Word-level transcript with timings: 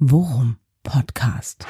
Worum 0.00 0.56
Podcast. 0.82 1.64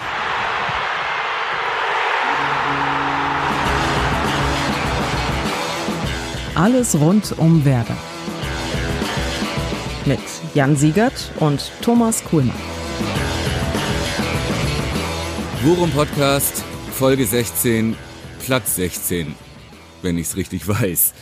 Alles 6.54 6.98
rund 6.98 7.38
um 7.38 7.66
Werder. 7.66 7.98
Mit 10.06 10.20
Jan 10.54 10.74
Siegert 10.74 11.32
und 11.38 11.70
Thomas 11.82 12.24
Kuhlmann. 12.24 12.56
Worum 15.62 15.90
Podcast, 15.90 16.64
Folge 16.92 17.26
16, 17.26 17.94
Platz 18.42 18.76
16, 18.76 19.34
wenn 20.00 20.16
ich 20.16 20.28
es 20.28 20.36
richtig 20.36 20.66
weiß. 20.66 21.12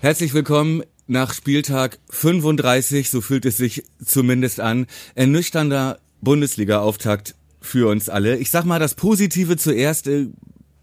Herzlich 0.00 0.32
willkommen 0.32 0.84
nach 1.06 1.34
Spieltag 1.34 1.98
35, 2.08 3.10
so 3.10 3.20
fühlt 3.20 3.44
es 3.44 3.58
sich 3.58 3.84
zumindest 4.02 4.60
an. 4.60 4.86
Ernüchternder 5.14 5.98
Bundesliga-Auftakt 6.20 7.34
für 7.60 7.88
uns 7.88 8.08
alle. 8.08 8.36
Ich 8.38 8.50
sag 8.50 8.64
mal 8.64 8.78
das 8.78 8.94
Positive 8.94 9.56
zuerst. 9.56 10.06
Äh, 10.06 10.28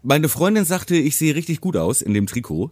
meine 0.02 0.28
Freundin 0.28 0.64
sagte, 0.64 0.96
ich 0.96 1.16
sehe 1.16 1.34
richtig 1.34 1.60
gut 1.60 1.76
aus 1.76 2.02
in 2.02 2.14
dem 2.14 2.26
Trikot 2.26 2.70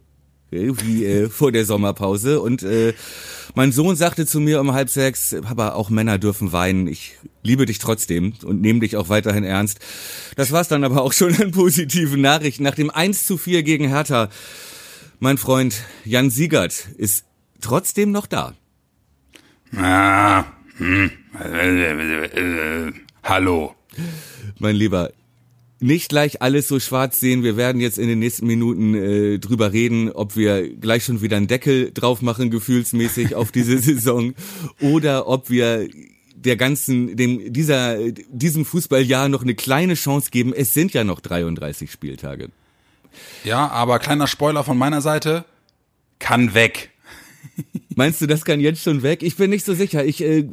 wie 0.50 1.04
äh, 1.04 1.28
vor 1.28 1.52
der 1.52 1.64
Sommerpause. 1.64 2.40
Und 2.40 2.62
äh, 2.62 2.94
mein 3.54 3.72
Sohn 3.72 3.96
sagte 3.96 4.26
zu 4.26 4.40
mir 4.40 4.60
um 4.60 4.72
halb 4.72 4.88
sechs, 4.88 5.34
Papa, 5.42 5.70
auch 5.70 5.90
Männer 5.90 6.18
dürfen 6.18 6.52
weinen. 6.52 6.86
Ich 6.86 7.16
liebe 7.42 7.66
dich 7.66 7.78
trotzdem 7.78 8.34
und 8.44 8.60
nehme 8.60 8.80
dich 8.80 8.96
auch 8.96 9.08
weiterhin 9.08 9.44
ernst. 9.44 9.80
Das 10.36 10.52
war's 10.52 10.68
dann 10.68 10.84
aber 10.84 11.02
auch 11.02 11.12
schon 11.12 11.34
an 11.36 11.50
positiven 11.50 12.20
Nachrichten. 12.20 12.62
Nach 12.62 12.74
dem 12.74 12.90
1 12.90 13.26
zu 13.26 13.38
4 13.38 13.62
gegen 13.62 13.88
Hertha, 13.88 14.28
mein 15.18 15.38
Freund 15.38 15.82
Jan 16.04 16.30
Siegert 16.30 16.88
ist 16.96 17.24
trotzdem 17.60 18.12
noch 18.12 18.26
da. 18.26 18.54
Ah, 19.74 20.44
hm. 20.76 21.10
äh, 21.40 22.92
hallo. 23.22 23.74
Mein 24.58 24.76
Lieber, 24.76 25.10
nicht 25.78 26.08
gleich 26.08 26.42
alles 26.42 26.68
so 26.68 26.80
schwarz 26.80 27.20
sehen. 27.20 27.42
Wir 27.42 27.56
werden 27.56 27.80
jetzt 27.80 27.98
in 27.98 28.08
den 28.08 28.18
nächsten 28.18 28.46
Minuten 28.46 28.94
äh, 28.94 29.38
drüber 29.38 29.72
reden, 29.72 30.10
ob 30.10 30.36
wir 30.36 30.74
gleich 30.76 31.04
schon 31.04 31.20
wieder 31.20 31.36
einen 31.36 31.48
Deckel 31.48 31.92
drauf 31.92 32.22
machen, 32.22 32.50
gefühlsmäßig 32.50 33.34
auf 33.34 33.52
diese 33.52 33.78
Saison, 33.82 34.34
oder 34.80 35.28
ob 35.28 35.50
wir 35.50 35.88
der 36.34 36.56
ganzen, 36.56 37.16
dem, 37.16 37.52
dieser, 37.52 37.98
diesem 38.12 38.64
Fußballjahr 38.64 39.28
noch 39.28 39.42
eine 39.42 39.54
kleine 39.54 39.94
Chance 39.94 40.30
geben. 40.30 40.52
Es 40.54 40.72
sind 40.72 40.92
ja 40.92 41.04
noch 41.04 41.20
33 41.20 41.90
Spieltage. 41.90 42.50
Ja, 43.44 43.68
aber 43.68 43.98
kleiner 43.98 44.26
Spoiler 44.26 44.62
von 44.62 44.78
meiner 44.78 45.00
Seite, 45.00 45.44
kann 46.18 46.54
weg. 46.54 46.90
Meinst 47.96 48.20
du, 48.20 48.26
das 48.26 48.44
kann 48.44 48.60
jetzt 48.60 48.82
schon 48.82 49.02
weg? 49.02 49.22
Ich 49.22 49.36
bin 49.36 49.48
nicht 49.48 49.64
so 49.64 49.72
sicher. 49.72 50.04
Ich 50.04 50.22
äh, 50.22 50.46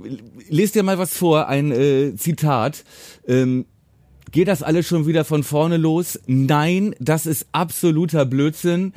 lese 0.47 0.73
dir 0.73 0.83
mal 0.83 0.97
was 0.97 1.15
vor, 1.15 1.49
ein 1.49 1.71
äh, 1.71 2.15
Zitat. 2.15 2.85
Ähm, 3.27 3.65
Geht 4.31 4.47
das 4.47 4.63
alles 4.63 4.87
schon 4.87 5.05
wieder 5.05 5.25
von 5.25 5.43
vorne 5.43 5.77
los? 5.77 6.19
Nein, 6.25 6.95
das 6.99 7.27
ist 7.27 7.45
absoluter 7.51 8.25
Blödsinn. 8.25 8.93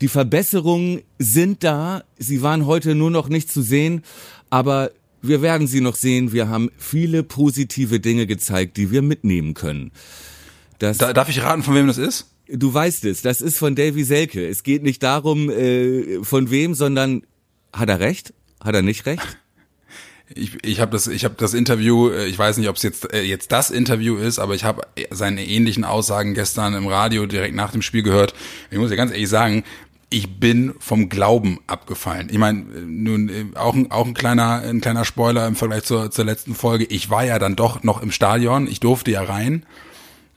Die 0.00 0.08
Verbesserungen 0.08 1.02
sind 1.18 1.62
da. 1.62 2.04
Sie 2.16 2.40
waren 2.40 2.64
heute 2.64 2.94
nur 2.94 3.10
noch 3.10 3.28
nicht 3.28 3.52
zu 3.52 3.60
sehen, 3.60 4.02
aber 4.48 4.92
wir 5.20 5.42
werden 5.42 5.66
sie 5.66 5.82
noch 5.82 5.96
sehen. 5.96 6.32
Wir 6.32 6.48
haben 6.48 6.70
viele 6.78 7.22
positive 7.22 8.00
Dinge 8.00 8.26
gezeigt, 8.26 8.78
die 8.78 8.90
wir 8.90 9.02
mitnehmen 9.02 9.52
können. 9.52 9.90
Das, 10.78 10.96
da, 10.96 11.12
darf 11.12 11.28
ich 11.28 11.42
raten, 11.42 11.62
von 11.62 11.74
wem 11.74 11.88
das 11.88 11.98
ist? 11.98 12.30
Du 12.46 12.72
weißt 12.72 13.04
es, 13.04 13.20
das 13.20 13.42
ist 13.42 13.58
von 13.58 13.74
Davy 13.74 14.04
Selke. 14.04 14.46
Es 14.46 14.62
geht 14.62 14.84
nicht 14.84 15.02
darum, 15.02 15.50
äh, 15.50 16.24
von 16.24 16.50
wem, 16.50 16.72
sondern 16.72 17.24
hat 17.72 17.88
er 17.88 18.00
recht? 18.00 18.34
Hat 18.62 18.74
er 18.74 18.82
nicht 18.82 19.06
recht? 19.06 19.38
ich, 20.34 20.64
ich 20.64 20.80
habe 20.80 20.92
das, 20.92 21.06
ich 21.06 21.24
habe 21.24 21.34
das 21.38 21.54
Interview, 21.54 22.10
äh, 22.10 22.26
ich 22.26 22.38
weiß 22.38 22.58
nicht, 22.58 22.68
ob 22.68 22.76
es 22.76 22.82
jetzt 22.82 23.12
äh, 23.12 23.22
jetzt 23.22 23.52
das 23.52 23.70
Interview 23.70 24.16
ist, 24.16 24.38
aber 24.38 24.54
ich 24.54 24.64
habe 24.64 24.82
seine 25.10 25.44
ähnlichen 25.44 25.84
Aussagen 25.84 26.34
gestern 26.34 26.74
im 26.74 26.86
Radio 26.86 27.26
direkt 27.26 27.54
nach 27.54 27.72
dem 27.72 27.82
Spiel 27.82 28.02
gehört. 28.02 28.34
Ich 28.70 28.78
muss 28.78 28.90
ja 28.90 28.96
ganz 28.96 29.12
ehrlich 29.12 29.28
sagen, 29.28 29.64
ich 30.10 30.40
bin 30.40 30.74
vom 30.78 31.10
Glauben 31.10 31.58
abgefallen. 31.66 32.28
Ich 32.30 32.38
meine, 32.38 32.60
nun 32.60 33.28
äh, 33.28 33.44
auch 33.54 33.74
ein, 33.74 33.90
auch 33.90 34.06
ein 34.06 34.14
kleiner 34.14 34.62
ein 34.62 34.80
kleiner 34.80 35.04
Spoiler 35.04 35.46
im 35.46 35.56
Vergleich 35.56 35.84
zur, 35.84 36.10
zur 36.10 36.24
letzten 36.24 36.54
Folge. 36.54 36.84
Ich 36.84 37.10
war 37.10 37.24
ja 37.24 37.38
dann 37.38 37.56
doch 37.56 37.82
noch 37.82 38.02
im 38.02 38.10
Stadion. 38.10 38.66
Ich 38.66 38.80
durfte 38.80 39.10
ja 39.10 39.22
rein. 39.22 39.64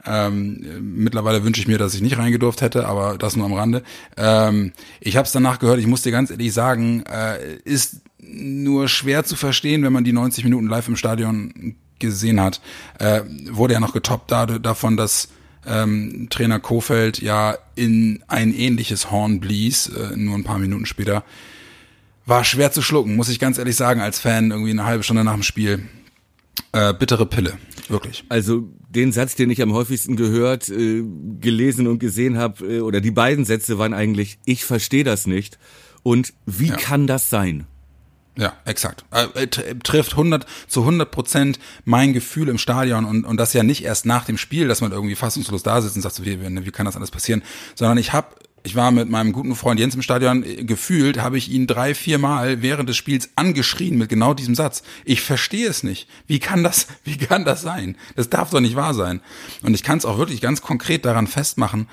Ähm, 0.06 0.66
mittlerweile 0.82 1.44
wünsche 1.44 1.62
ich 1.62 1.68
mir, 1.68 1.78
dass 1.78 1.94
ich 1.94 2.02
nicht 2.02 2.18
reingedurft 2.18 2.62
hätte, 2.62 2.88
aber 2.88 3.18
das 3.18 3.36
nur 3.36 3.46
am 3.46 3.54
Rande. 3.54 3.84
Ähm, 4.18 4.74
ich 5.00 5.18
habe 5.18 5.26
es 5.26 5.32
danach 5.32 5.60
gehört. 5.60 5.80
Ich 5.80 5.88
muss 5.88 6.02
dir 6.02 6.12
ganz 6.12 6.32
ehrlich 6.32 6.54
sagen, 6.54 7.04
äh, 7.04 7.56
ist 7.64 8.02
nur 8.20 8.88
schwer 8.88 9.24
zu 9.24 9.36
verstehen, 9.36 9.84
wenn 9.84 9.94
man 9.94 10.04
die 10.04 10.14
90 10.14 10.44
Minuten 10.44 10.68
live 10.68 10.88
im 10.88 10.96
Stadion 10.96 11.76
gesehen 12.00 12.42
hat. 12.42 12.62
Äh, 13.00 13.22
wurde 13.50 13.74
ja 13.74 13.80
noch 13.80 13.94
getoppt 13.94 14.32
da, 14.32 14.46
davon, 14.46 14.98
dass 14.98 15.30
ähm, 15.66 16.28
Trainer 16.30 16.60
Kofeld 16.60 17.22
ja 17.22 17.58
in 17.76 18.24
ein 18.28 18.54
ähnliches 18.54 19.12
Horn 19.12 19.40
blies, 19.40 19.88
äh, 19.88 20.16
nur 20.16 20.36
ein 20.36 20.44
paar 20.44 20.60
Minuten 20.60 20.86
später. 20.86 21.24
War 22.26 22.44
schwer 22.44 22.72
zu 22.72 22.82
schlucken, 22.82 23.16
muss 23.16 23.30
ich 23.30 23.40
ganz 23.40 23.58
ehrlich 23.58 23.76
sagen, 23.76 24.02
als 24.02 24.20
Fan, 24.20 24.52
irgendwie 24.52 24.72
eine 24.72 24.86
halbe 24.86 25.04
Stunde 25.04 25.24
nach 25.24 25.34
dem 25.34 25.44
Spiel. 25.44 25.88
Äh, 26.72 26.94
bittere 26.94 27.26
Pille, 27.26 27.58
wirklich. 27.90 28.26
Also 28.30 28.70
den 28.96 29.12
Satz, 29.12 29.36
den 29.36 29.50
ich 29.50 29.62
am 29.62 29.74
häufigsten 29.74 30.16
gehört, 30.16 30.70
äh, 30.70 31.04
gelesen 31.40 31.88
und 31.88 32.00
gesehen 32.00 32.38
habe, 32.38 32.78
äh, 32.78 32.80
oder 32.82 33.02
die 33.02 33.12
beiden 33.12 33.46
Sätze 33.46 33.78
waren 33.78 33.94
eigentlich, 33.94 34.40
ich 34.46 34.66
verstehe 34.66 35.04
das 35.04 35.28
nicht 35.28 35.58
und 36.04 36.34
wie 36.46 36.70
ja. 36.70 36.76
kann 36.76 37.08
das 37.08 37.30
sein? 37.30 37.66
Ja, 38.38 38.54
exakt. 38.66 39.04
Äh, 39.12 39.48
trifft 39.48 40.14
100 40.14 40.46
zu 40.68 40.82
100 40.82 41.12
Prozent 41.12 41.60
mein 41.84 42.14
Gefühl 42.14 42.48
im 42.48 42.58
Stadion 42.58 43.04
und, 43.06 43.26
und 43.26 43.38
das 43.38 43.54
ja 43.54 43.64
nicht 43.64 43.84
erst 43.84 44.06
nach 44.06 44.26
dem 44.26 44.38
Spiel, 44.38 44.68
dass 44.68 44.82
man 44.82 44.92
irgendwie 44.92 45.16
fassungslos 45.16 45.64
da 45.64 45.82
sitzt 45.82 45.98
und 45.98 46.02
sagt, 46.02 46.16
so, 46.16 46.26
wie, 46.26 46.40
wie 46.42 46.72
kann 46.72 46.86
das 46.86 46.96
alles 46.96 47.12
passieren, 47.12 47.44
sondern 47.76 47.98
ich 47.98 48.14
habe 48.14 48.28
ich 48.64 48.76
war 48.76 48.92
mit 48.92 49.10
meinem 49.10 49.32
guten 49.32 49.56
Freund 49.56 49.80
Jens 49.80 49.96
im 49.96 50.02
Stadion, 50.02 50.44
gefühlt 50.68 51.22
habe 51.22 51.38
ich 51.38 51.50
ihn 51.50 51.68
drei, 51.68 51.96
vier 51.96 52.18
Mal 52.18 52.62
während 52.62 52.90
des 52.90 52.98
Spiels 52.98 53.30
angeschrien 53.36 53.98
mit 53.98 54.10
genau 54.10 54.34
diesem 54.34 54.56
Satz. 54.56 54.84
Ich 55.04 55.22
verstehe 55.22 55.68
es 55.68 55.84
nicht. 55.84 56.08
Wie 56.28 56.40
kann 56.40 56.64
das, 56.64 56.88
wie 57.04 57.18
kann 57.18 57.46
das 57.46 57.62
sein? 57.62 57.98
Das 58.16 58.30
darf 58.30 58.52
doch 58.52 58.60
nicht 58.60 58.76
wahr 58.76 58.94
sein. 58.94 59.22
Und 59.64 59.74
ich 59.74 59.84
kann 59.84 59.98
es 59.98 60.06
auch 60.06 60.18
wirklich 60.18 60.42
ganz 60.42 60.62
konkret 60.62 61.06
daran 61.06 61.28
festmachen, 61.28 61.88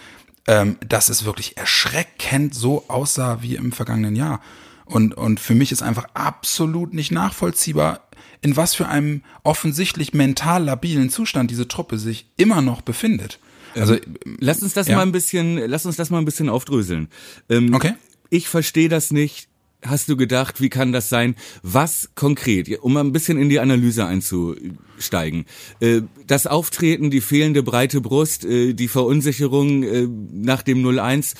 ähm, 0.46 0.76
dass 0.86 1.08
es 1.08 1.24
wirklich 1.24 1.56
erschreckend 1.56 2.54
so 2.54 2.88
aussah 2.88 3.42
wie 3.42 3.56
im 3.56 3.72
vergangenen 3.72 4.16
Jahr. 4.16 4.40
Und, 4.84 5.14
und 5.14 5.40
für 5.40 5.54
mich 5.54 5.72
ist 5.72 5.82
einfach 5.82 6.06
absolut 6.14 6.94
nicht 6.94 7.12
nachvollziehbar, 7.12 8.08
in 8.40 8.56
was 8.56 8.74
für 8.74 8.88
einem 8.88 9.22
offensichtlich 9.42 10.14
mental 10.14 10.64
labilen 10.64 11.10
Zustand 11.10 11.50
diese 11.50 11.68
Truppe 11.68 11.98
sich 11.98 12.26
immer 12.36 12.62
noch 12.62 12.80
befindet. 12.80 13.38
Also 13.78 13.96
lass 14.40 14.62
uns 14.62 14.74
das 14.74 14.88
ja. 14.88 14.96
mal 14.96 15.02
ein 15.02 15.12
bisschen, 15.12 15.56
lass 15.56 15.86
uns 15.86 15.96
das 15.96 16.10
mal 16.10 16.18
ein 16.18 16.24
bisschen 16.24 16.48
aufdröseln. 16.48 17.08
Ähm, 17.48 17.74
okay. 17.74 17.94
Ich 18.30 18.48
verstehe 18.48 18.88
das 18.88 19.10
nicht. 19.10 19.48
Hast 19.80 20.08
du 20.08 20.16
gedacht, 20.16 20.60
wie 20.60 20.70
kann 20.70 20.90
das 20.90 21.08
sein? 21.08 21.36
Was 21.62 22.10
konkret, 22.16 22.80
um 22.80 22.94
mal 22.94 23.04
ein 23.04 23.12
bisschen 23.12 23.38
in 23.38 23.48
die 23.48 23.60
Analyse 23.60 24.06
einzusteigen? 24.06 25.44
Äh, 25.78 26.02
das 26.26 26.48
Auftreten, 26.48 27.10
die 27.10 27.20
fehlende 27.20 27.62
breite 27.62 28.00
Brust, 28.00 28.44
äh, 28.44 28.74
die 28.74 28.88
Verunsicherung 28.88 29.84
äh, 29.84 30.08
nach 30.32 30.62
dem 30.62 30.84
0-1 30.84 31.34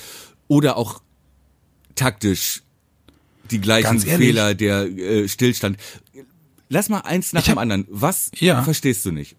oder 0.46 0.76
auch 0.76 1.02
taktisch 1.96 2.62
die 3.50 3.60
gleichen 3.60 3.98
Fehler, 3.98 4.54
der 4.54 5.26
Stillstand. 5.26 5.78
Lass 6.68 6.90
mal 6.90 7.00
eins 7.00 7.32
nach 7.32 7.40
hab, 7.40 7.54
dem 7.54 7.58
anderen. 7.58 7.86
Was 7.88 8.30
ja. 8.38 8.62
verstehst 8.62 9.04
du 9.06 9.10
nicht? 9.10 9.36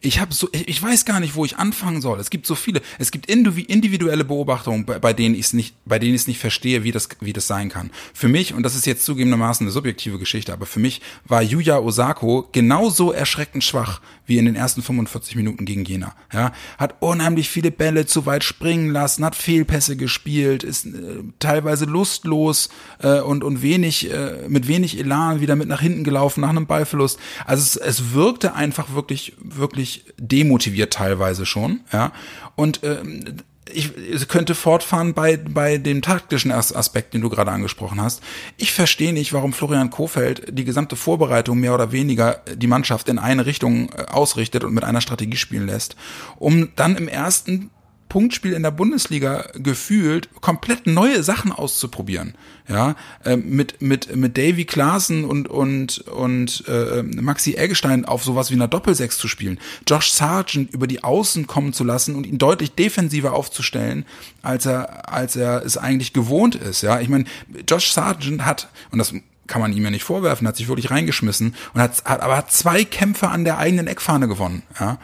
Ich 0.00 0.20
habe 0.20 0.34
so, 0.34 0.48
ich 0.52 0.82
weiß 0.82 1.04
gar 1.04 1.20
nicht, 1.20 1.34
wo 1.34 1.44
ich 1.44 1.56
anfangen 1.56 2.00
soll. 2.00 2.20
Es 2.20 2.30
gibt 2.30 2.46
so 2.46 2.54
viele. 2.54 2.82
Es 2.98 3.10
gibt 3.10 3.26
individuelle 3.26 4.24
Beobachtungen, 4.24 4.84
bei, 4.84 5.12
denen 5.12 5.34
ich 5.34 5.42
es 5.42 5.52
nicht, 5.52 5.74
bei 5.84 5.98
denen 5.98 6.14
ich 6.14 6.26
nicht 6.26 6.38
verstehe, 6.38 6.84
wie 6.84 6.92
das, 6.92 7.08
wie 7.20 7.32
das 7.32 7.46
sein 7.46 7.68
kann. 7.68 7.90
Für 8.14 8.28
mich 8.28 8.54
und 8.54 8.62
das 8.62 8.74
ist 8.74 8.86
jetzt 8.86 9.04
zugegebenermaßen 9.04 9.64
eine 9.64 9.72
subjektive 9.72 10.18
Geschichte, 10.18 10.52
aber 10.52 10.66
für 10.66 10.80
mich 10.80 11.00
war 11.24 11.42
Yuya 11.42 11.78
Osako 11.78 12.48
genauso 12.52 13.12
erschreckend 13.12 13.64
schwach 13.64 14.00
wie 14.26 14.38
in 14.38 14.44
den 14.44 14.54
ersten 14.54 14.82
45 14.82 15.36
Minuten 15.36 15.64
gegen 15.64 15.84
Jena. 15.84 16.14
Ja, 16.32 16.52
hat 16.78 16.96
unheimlich 17.00 17.50
viele 17.50 17.70
Bälle 17.70 18.06
zu 18.06 18.26
weit 18.26 18.44
springen 18.44 18.90
lassen, 18.90 19.24
hat 19.24 19.34
Fehlpässe 19.34 19.96
gespielt, 19.96 20.62
ist 20.64 20.86
äh, 20.86 21.22
teilweise 21.38 21.84
lustlos 21.84 22.68
äh, 23.00 23.20
und 23.20 23.44
und 23.44 23.62
wenig 23.62 24.10
äh, 24.10 24.48
mit 24.48 24.68
wenig 24.68 24.98
Elan 24.98 25.40
wieder 25.40 25.56
mit 25.56 25.68
nach 25.68 25.80
hinten 25.80 26.04
gelaufen 26.04 26.40
nach 26.40 26.50
einem 26.50 26.66
Ballverlust. 26.66 27.18
Also 27.46 27.62
es, 27.62 27.76
es 27.76 28.12
wirkte 28.12 28.54
einfach 28.54 28.94
wirklich 28.94 29.34
wirklich 29.38 29.71
demotiviert 30.18 30.92
teilweise 30.92 31.46
schon. 31.46 31.80
Ja, 31.92 32.12
und 32.56 32.80
ähm, 32.82 33.24
ich, 33.70 33.96
ich 33.96 34.28
könnte 34.28 34.54
fortfahren 34.54 35.14
bei, 35.14 35.36
bei 35.36 35.78
dem 35.78 36.02
taktischen 36.02 36.52
Aspekt, 36.52 37.14
den 37.14 37.20
du 37.20 37.30
gerade 37.30 37.50
angesprochen 37.50 38.00
hast. 38.00 38.22
Ich 38.56 38.72
verstehe 38.72 39.12
nicht, 39.12 39.32
warum 39.32 39.52
Florian 39.52 39.90
Kofeld 39.90 40.46
die 40.56 40.64
gesamte 40.64 40.96
Vorbereitung 40.96 41.58
mehr 41.58 41.74
oder 41.74 41.92
weniger 41.92 42.42
die 42.54 42.66
Mannschaft 42.66 43.08
in 43.08 43.18
eine 43.18 43.46
Richtung 43.46 43.90
äh, 43.90 44.04
ausrichtet 44.10 44.64
und 44.64 44.74
mit 44.74 44.84
einer 44.84 45.00
Strategie 45.00 45.36
spielen 45.36 45.66
lässt, 45.66 45.96
um 46.36 46.70
dann 46.76 46.96
im 46.96 47.08
ersten 47.08 47.70
Punktspiel 48.12 48.52
in 48.52 48.62
der 48.62 48.70
Bundesliga 48.70 49.46
gefühlt 49.54 50.28
komplett 50.42 50.86
neue 50.86 51.22
Sachen 51.22 51.50
auszuprobieren. 51.50 52.34
Ja, 52.68 52.94
äh, 53.24 53.36
mit 53.36 53.80
mit 53.80 54.14
mit 54.14 54.36
Davy 54.36 54.66
Klaassen 54.66 55.24
und 55.24 55.48
und 55.48 56.00
und 56.08 56.62
äh, 56.68 57.02
Maxi 57.02 57.54
Eggestein 57.54 58.04
auf 58.04 58.22
sowas 58.22 58.50
wie 58.50 58.54
einer 58.54 58.68
Doppelsechs 58.68 59.16
zu 59.16 59.28
spielen, 59.28 59.58
Josh 59.86 60.12
Sargent 60.12 60.74
über 60.74 60.86
die 60.86 61.02
Außen 61.02 61.46
kommen 61.46 61.72
zu 61.72 61.84
lassen 61.84 62.14
und 62.14 62.26
ihn 62.26 62.36
deutlich 62.36 62.72
defensiver 62.72 63.32
aufzustellen, 63.32 64.04
als 64.42 64.66
er 64.66 65.10
als 65.10 65.34
er 65.34 65.64
es 65.64 65.78
eigentlich 65.78 66.12
gewohnt 66.12 66.54
ist. 66.54 66.82
Ja, 66.82 67.00
ich 67.00 67.08
meine, 67.08 67.24
Josh 67.66 67.92
Sargent 67.92 68.44
hat 68.44 68.68
und 68.90 68.98
das 68.98 69.14
kann 69.46 69.62
man 69.62 69.72
ihm 69.72 69.84
ja 69.84 69.90
nicht 69.90 70.04
vorwerfen, 70.04 70.46
hat 70.46 70.56
sich 70.56 70.68
wirklich 70.68 70.90
reingeschmissen 70.90 71.54
und 71.72 71.80
hat, 71.80 72.04
hat 72.04 72.20
aber 72.20 72.46
zwei 72.48 72.84
Kämpfe 72.84 73.28
an 73.28 73.44
der 73.44 73.56
eigenen 73.56 73.86
Eckfahne 73.86 74.28
gewonnen. 74.28 74.64
Ja. 74.78 74.98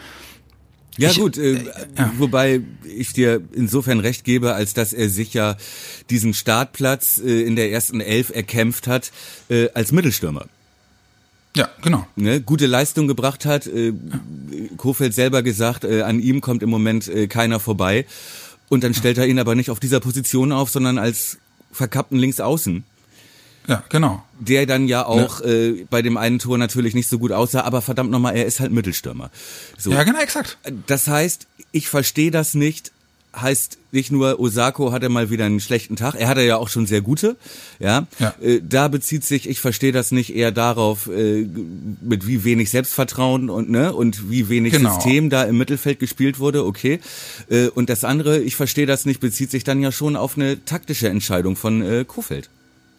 Ja 0.99 1.11
ich, 1.11 1.19
gut, 1.19 1.39
äh, 1.39 1.55
äh, 1.55 1.63
wobei 2.19 2.61
ich 2.85 3.13
dir 3.13 3.41
insofern 3.53 4.01
recht 4.01 4.25
gebe, 4.25 4.55
als 4.55 4.75
dass 4.75 4.93
er 4.93 5.09
sich 5.09 5.33
ja 5.33 5.57
diesen 6.11 6.35
Startplatz 6.35 7.19
äh, 7.25 7.43
in 7.43 7.57
der 7.57 7.71
ersten 7.71 8.01
Elf 8.01 8.31
erkämpft 8.31 8.89
hat 8.89 9.13
äh, 9.49 9.69
als 9.75 9.93
Mittelstürmer. 9.93 10.47
Ja, 11.57 11.69
genau. 11.83 12.07
Ne, 12.17 12.41
gute 12.41 12.67
Leistung 12.67 13.07
gebracht 13.09 13.47
hat. 13.47 13.67
Äh. 13.67 13.93
Kofeld 14.77 15.15
selber 15.15 15.43
gesagt, 15.43 15.85
äh, 15.85 16.03
an 16.03 16.21
ihm 16.21 16.41
kommt 16.41 16.63
im 16.63 16.71
Moment 16.71 17.09
äh, 17.09 17.29
keiner 17.29 17.61
vorbei. 17.61 18.05
Und 18.69 18.85
dann 18.85 18.93
stellt 18.93 19.19
er 19.19 19.27
ihn 19.27 19.39
aber 19.39 19.55
nicht 19.55 19.71
auf 19.71 19.81
dieser 19.81 20.01
Position 20.01 20.53
auf, 20.53 20.71
sondern 20.71 20.99
als 20.99 21.39
verkappten 21.73 22.19
Linksaußen. 22.19 22.85
Ja, 23.69 23.85
genau. 23.91 24.23
Der 24.41 24.67
dann 24.67 24.89
ja 24.89 25.05
auch 25.05 25.41
ne? 25.45 25.47
äh, 25.47 25.87
bei 25.91 26.01
dem 26.01 26.17
einen 26.17 26.39
Tor 26.39 26.57
natürlich 26.57 26.95
nicht 26.95 27.09
so 27.09 27.19
gut 27.19 27.33
aussah, 27.33 27.63
aber 27.63 27.83
verdammt 27.83 28.11
nochmal, 28.11 28.35
er 28.35 28.47
ist 28.47 28.61
halt 28.61 28.73
Mittelstürmer. 28.73 29.31
So. 29.77 29.93
Ja, 29.93 30.05
genau, 30.05 30.21
exakt. 30.21 30.57
Das 30.87 31.07
heißt, 31.07 31.47
ich 31.71 31.89
verstehe 31.89 32.31
das 32.31 32.55
nicht. 32.55 32.93
Heißt 33.37 33.77
nicht 33.93 34.11
nur, 34.11 34.41
Osako 34.41 34.91
hatte 34.91 35.11
mal 35.11 35.29
wieder 35.29 35.45
einen 35.45 35.61
schlechten 35.61 35.97
Tag, 35.97 36.15
er 36.15 36.29
hatte 36.29 36.41
ja 36.41 36.57
auch 36.57 36.69
schon 36.69 36.87
sehr 36.87 37.03
gute, 37.03 37.37
ja. 37.79 38.07
ja. 38.19 38.35
Äh, 38.41 38.63
da 38.67 38.89
bezieht 38.89 39.23
sich, 39.23 39.49
ich 39.49 39.61
verstehe 39.61 39.93
das 39.93 40.13
nicht 40.13 40.35
eher 40.35 40.51
darauf, 40.51 41.09
äh, 41.09 41.47
mit 42.01 42.27
wie 42.27 42.43
wenig 42.45 42.71
Selbstvertrauen 42.71 43.51
und 43.51 43.69
ne 43.69 43.93
und 43.93 44.31
wie 44.31 44.49
wenig 44.49 44.73
genau. 44.73 44.95
System 44.95 45.29
da 45.29 45.45
im 45.45 45.59
Mittelfeld 45.59 46.01
gespielt 46.01 46.41
wurde, 46.41 46.65
okay. 46.65 47.01
Äh, 47.51 47.69
und 47.69 47.91
das 47.91 48.03
andere, 48.03 48.39
ich 48.41 48.57
verstehe 48.57 48.87
das 48.87 49.05
nicht, 49.05 49.21
bezieht 49.21 49.51
sich 49.51 49.63
dann 49.63 49.83
ja 49.83 49.93
schon 49.93 50.17
auf 50.17 50.37
eine 50.37 50.65
taktische 50.65 51.11
Entscheidung 51.11 51.55
von 51.55 51.83
äh, 51.83 52.07
Kofeld. 52.07 52.49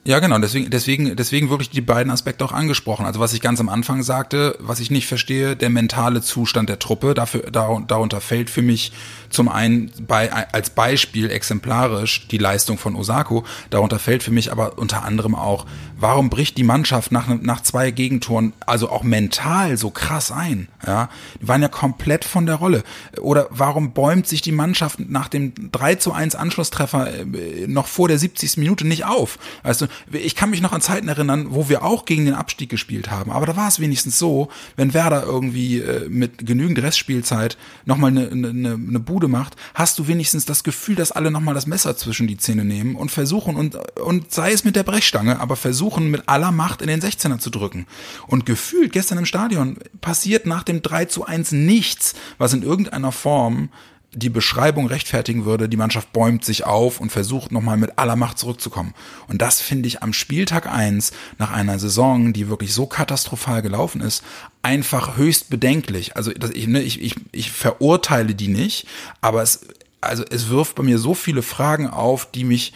Ja, 0.09 0.17
genau, 0.17 0.39
deswegen, 0.39 0.71
deswegen, 0.71 1.15
deswegen 1.15 1.51
wirklich 1.51 1.69
die 1.69 1.81
beiden 1.81 2.11
Aspekte 2.11 2.44
auch 2.44 2.51
angesprochen. 2.51 3.06
Also 3.06 3.19
was 3.19 3.33
ich 3.33 3.41
ganz 3.41 3.59
am 3.59 3.69
Anfang 3.69 4.01
sagte, 4.01 4.57
was 4.57 4.79
ich 4.79 4.89
nicht 4.89 5.06
verstehe, 5.06 5.56
der 5.56 5.69
mentale 5.69 6.23
Zustand 6.23 6.67
der 6.67 6.79
Truppe, 6.79 7.13
dafür, 7.13 7.41
darunter 7.51 8.19
fällt 8.19 8.50
für 8.50 8.63
mich 8.63 8.91
zum 9.29 9.50
einen 9.50 9.91
bei, 10.07 10.33
als 10.33 10.71
Beispiel 10.71 11.29
exemplarisch 11.29 12.27
die 12.27 12.39
Leistung 12.39 12.79
von 12.79 12.95
Osako, 12.95 13.45
darunter 13.69 14.00
fällt 14.00 14.23
für 14.23 14.31
mich 14.31 14.51
aber 14.51 14.79
unter 14.79 15.03
anderem 15.03 15.35
auch, 15.35 15.67
warum 15.95 16.31
bricht 16.31 16.57
die 16.57 16.63
Mannschaft 16.63 17.11
nach, 17.11 17.27
nach 17.27 17.61
zwei 17.61 17.91
Gegentoren, 17.91 18.53
also 18.65 18.89
auch 18.89 19.03
mental 19.03 19.77
so 19.77 19.91
krass 19.91 20.31
ein, 20.31 20.69
ja? 20.88 21.09
Die 21.39 21.47
waren 21.47 21.61
ja 21.61 21.67
komplett 21.67 22.25
von 22.25 22.47
der 22.47 22.56
Rolle. 22.56 22.83
Oder 23.21 23.47
warum 23.51 23.91
bäumt 23.91 24.27
sich 24.27 24.41
die 24.41 24.51
Mannschaft 24.51 25.00
nach 25.00 25.27
dem 25.27 25.53
3 25.71 25.95
zu 25.95 26.13
1 26.13 26.33
Anschlusstreffer 26.33 27.13
äh, 27.13 27.67
noch 27.67 27.85
vor 27.85 28.07
der 28.07 28.17
70. 28.17 28.57
Minute 28.57 28.88
nicht 28.88 29.06
auf? 29.06 29.38
Weißt 29.61 29.81
du, 29.81 29.88
ich 30.11 30.35
kann 30.35 30.49
mich 30.49 30.61
noch 30.61 30.73
an 30.73 30.81
Zeiten 30.81 31.07
erinnern, 31.07 31.47
wo 31.49 31.69
wir 31.69 31.83
auch 31.83 32.05
gegen 32.05 32.25
den 32.25 32.33
Abstieg 32.33 32.69
gespielt 32.69 33.11
haben. 33.11 33.31
Aber 33.31 33.45
da 33.45 33.55
war 33.55 33.67
es 33.67 33.79
wenigstens 33.79 34.19
so, 34.19 34.49
wenn 34.75 34.93
Werder 34.93 35.23
irgendwie 35.23 35.79
äh, 35.79 36.07
mit 36.09 36.45
genügend 36.45 36.81
Restspielzeit 36.81 37.57
nochmal 37.85 38.11
eine, 38.11 38.29
eine, 38.29 38.73
eine 38.73 38.99
Bude 38.99 39.27
macht, 39.27 39.55
hast 39.73 39.99
du 39.99 40.07
wenigstens 40.07 40.45
das 40.45 40.63
Gefühl, 40.63 40.95
dass 40.95 41.11
alle 41.11 41.31
nochmal 41.31 41.53
das 41.53 41.67
Messer 41.67 41.95
zwischen 41.97 42.27
die 42.27 42.37
Zähne 42.37 42.65
nehmen 42.65 42.95
und 42.95 43.11
versuchen 43.11 43.55
und, 43.55 43.75
und 43.99 44.31
sei 44.31 44.51
es 44.51 44.63
mit 44.63 44.75
der 44.75 44.83
Brechstange, 44.83 45.39
aber 45.39 45.55
versuchen 45.55 46.11
mit 46.11 46.27
aller 46.27 46.51
Macht 46.51 46.81
in 46.81 46.87
den 46.87 47.01
16er 47.01 47.39
zu 47.39 47.49
drücken. 47.49 47.85
Und 48.27 48.45
gefühlt 48.45 48.91
gestern 48.91 49.17
im 49.17 49.25
Stadion 49.25 49.77
passiert 50.01 50.45
nach 50.45 50.63
dem 50.63 50.81
3 50.81 51.05
zu 51.05 51.25
1 51.25 51.51
nichts, 51.51 52.15
was 52.37 52.53
in 52.53 52.63
irgendeiner 52.63 53.11
Form 53.11 53.69
die 54.13 54.29
Beschreibung 54.29 54.88
rechtfertigen 54.88 55.45
würde, 55.45 55.69
die 55.69 55.77
Mannschaft 55.77 56.11
bäumt 56.13 56.44
sich 56.44 56.65
auf 56.65 57.00
und 57.00 57.11
versucht 57.11 57.51
nochmal 57.51 57.77
mit 57.77 58.00
aller 58.00 58.15
Macht 58.15 58.39
zurückzukommen. 58.39 58.95
Und 59.27 59.41
das 59.41 59.61
finde 59.61 59.88
ich 59.88 60.01
am 60.01 60.13
Spieltag 60.13 60.65
eins 60.65 61.11
nach 61.38 61.51
einer 61.51 61.77
Saison, 61.77 62.33
die 62.33 62.50
wirklich 62.50 62.73
so 62.73 62.88
katastrophal 62.88 63.61
gelaufen 63.61 64.01
ist, 64.01 64.23
einfach 64.63 65.17
höchst 65.17 65.50
bedenklich. 65.50 66.17
Also 66.17 66.31
ich, 66.31 66.67
ne, 66.67 66.81
ich, 66.81 67.01
ich, 67.01 67.15
ich 67.31 67.51
verurteile 67.51 68.33
die 68.33 68.47
nicht, 68.47 68.88
aber 69.21 69.44
es, 69.44 69.67
also 70.01 70.23
es 70.29 70.50
wirft 70.50 70.75
bei 70.75 70.83
mir 70.83 70.97
so 70.97 71.13
viele 71.13 71.44
Fragen 71.44 71.88
auf, 71.88 72.31
die 72.31 72.44
mich 72.44 72.73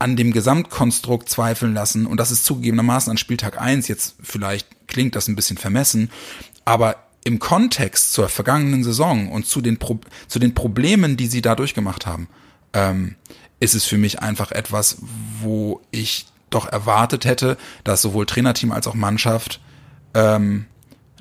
an 0.00 0.16
dem 0.16 0.32
Gesamtkonstrukt 0.32 1.28
zweifeln 1.28 1.74
lassen. 1.74 2.06
Und 2.06 2.16
das 2.18 2.32
ist 2.32 2.44
zugegebenermaßen 2.44 3.10
an 3.10 3.18
Spieltag 3.18 3.60
eins 3.60 3.86
Jetzt 3.86 4.16
vielleicht 4.20 4.66
klingt 4.88 5.14
das 5.14 5.28
ein 5.28 5.36
bisschen 5.36 5.58
vermessen, 5.58 6.10
aber 6.64 6.96
im 7.24 7.38
Kontext 7.38 8.12
zur 8.12 8.28
vergangenen 8.28 8.84
Saison 8.84 9.30
und 9.30 9.46
zu 9.46 9.60
den, 9.60 9.78
Pro 9.78 10.00
zu 10.28 10.38
den 10.38 10.54
Problemen, 10.54 11.16
die 11.16 11.26
sie 11.26 11.42
da 11.42 11.54
durchgemacht 11.54 12.06
haben, 12.06 12.28
ähm, 12.72 13.16
ist 13.60 13.74
es 13.74 13.84
für 13.84 13.98
mich 13.98 14.20
einfach 14.20 14.52
etwas, 14.52 14.98
wo 15.40 15.82
ich 15.90 16.26
doch 16.48 16.66
erwartet 16.66 17.24
hätte, 17.24 17.56
dass 17.84 18.02
sowohl 18.02 18.26
Trainerteam 18.26 18.72
als 18.72 18.86
auch 18.86 18.94
Mannschaft 18.94 19.60
ähm, 20.14 20.66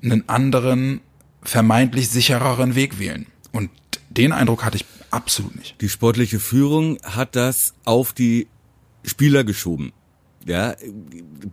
einen 0.02 0.28
anderen, 0.30 1.02
vermeintlich 1.42 2.10
sichereren 2.10 2.76
Weg 2.76 3.00
wählen. 3.00 3.28
Und 3.52 3.70
den 4.10 4.32
Eindruck 4.32 4.64
hatte 4.64 4.78
ich 4.78 4.86
absolut 5.12 5.56
nicht. 5.56 5.80
Die 5.82 5.90
sportliche 5.90 6.40
Führung 6.40 6.98
hat 7.04 7.36
das 7.36 7.74
auf 7.86 8.14
die 8.14 8.48
Spieler 9.04 9.44
geschoben. 9.44 9.92
Ja, 10.46 10.76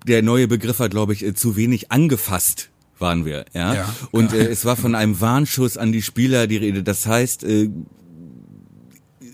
der 0.07 0.23
neue 0.23 0.49
Begriff 0.49 0.79
hat, 0.79 0.93
glaube 0.93 1.13
ich, 1.13 1.37
zu 1.37 1.57
wenig 1.57 1.91
angefasst 1.91 2.71
waren 2.99 3.25
wir, 3.25 3.45
ja. 3.53 3.75
ja 3.75 3.95
und 4.11 4.33
äh, 4.33 4.49
es 4.49 4.65
war 4.65 4.77
von 4.77 4.95
einem 4.95 5.21
Warnschuss 5.21 5.77
an 5.77 5.93
die 5.93 6.03
Spieler 6.03 6.47
die 6.47 6.57
Rede. 6.57 6.83
Das 6.83 7.07
heißt, 7.07 7.45
äh, 7.45 7.71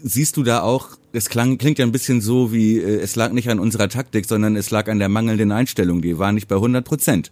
siehst 0.03 0.37
du 0.37 0.43
da 0.43 0.63
auch, 0.63 0.89
es 1.13 1.29
klang, 1.29 1.59
klingt 1.59 1.79
ja 1.79 1.87
ein 1.87 1.93
bisschen 1.93 2.21
so 2.21 2.53
wie, 2.53 2.79
äh, 2.79 3.01
es 3.01 3.17
lag 3.17 3.33
nicht 3.33 3.51
an 3.51 3.59
unserer 3.59 3.89
Taktik, 3.89 4.27
sondern 4.27 4.57
es 4.57 4.71
lag 4.71 4.89
an 4.89 4.99
der 4.99 5.09
mangelnden 5.09 5.53
Einstellung. 5.53 6.03
Die 6.03 6.19
war 6.19 6.33
nicht 6.33 6.49
bei 6.49 6.57
100 6.57 6.85
Prozent. 6.85 7.31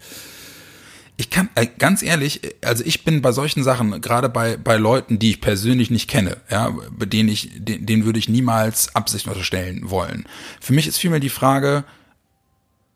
Ich 1.17 1.29
kann 1.29 1.51
äh, 1.55 1.67
ganz 1.79 2.03
ehrlich, 2.03 2.41
also 2.65 2.83
ich 2.85 3.05
bin 3.05 3.21
bei 3.21 3.33
solchen 3.33 3.63
Sachen, 3.63 4.01
gerade 4.01 4.31
bei 4.31 4.57
bei 4.57 4.77
Leuten, 4.77 5.19
die 5.19 5.31
ich 5.31 5.41
persönlich 5.43 5.91
nicht 5.91 6.09
kenne, 6.09 6.39
ja, 6.51 6.75
bei 6.97 7.05
denen 7.05 7.29
ich, 7.29 7.51
den, 7.59 7.85
denen 7.85 8.05
würde 8.07 8.19
ich 8.19 8.29
niemals 8.29 8.95
Absicht 8.95 9.27
unterstellen 9.29 9.91
wollen. 9.91 10.25
Für 10.61 10.73
mich 10.73 10.87
ist 10.87 10.97
vielmehr 10.97 11.21
die 11.21 11.29
Frage, 11.29 11.85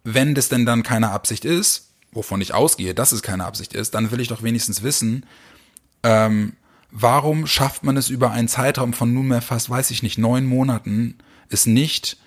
wenn 0.04 0.34
das 0.34 0.48
denn 0.48 0.64
dann 0.64 0.82
keine 0.82 1.10
Absicht 1.10 1.44
ist, 1.44 1.93
wovon 2.14 2.40
ich 2.40 2.54
ausgehe, 2.54 2.94
dass 2.94 3.12
es 3.12 3.22
keine 3.22 3.44
Absicht 3.44 3.74
ist, 3.74 3.94
dann 3.94 4.10
will 4.10 4.20
ich 4.20 4.28
doch 4.28 4.42
wenigstens 4.42 4.82
wissen, 4.82 5.26
ähm, 6.02 6.54
warum 6.90 7.46
schafft 7.46 7.82
man 7.82 7.96
es 7.96 8.08
über 8.08 8.30
einen 8.30 8.48
Zeitraum 8.48 8.92
von 8.92 9.12
nunmehr 9.12 9.42
fast, 9.42 9.68
weiß 9.68 9.90
ich 9.90 10.02
nicht, 10.02 10.18
neun 10.18 10.46
Monaten, 10.46 11.18
es 11.48 11.66
nicht 11.66 12.18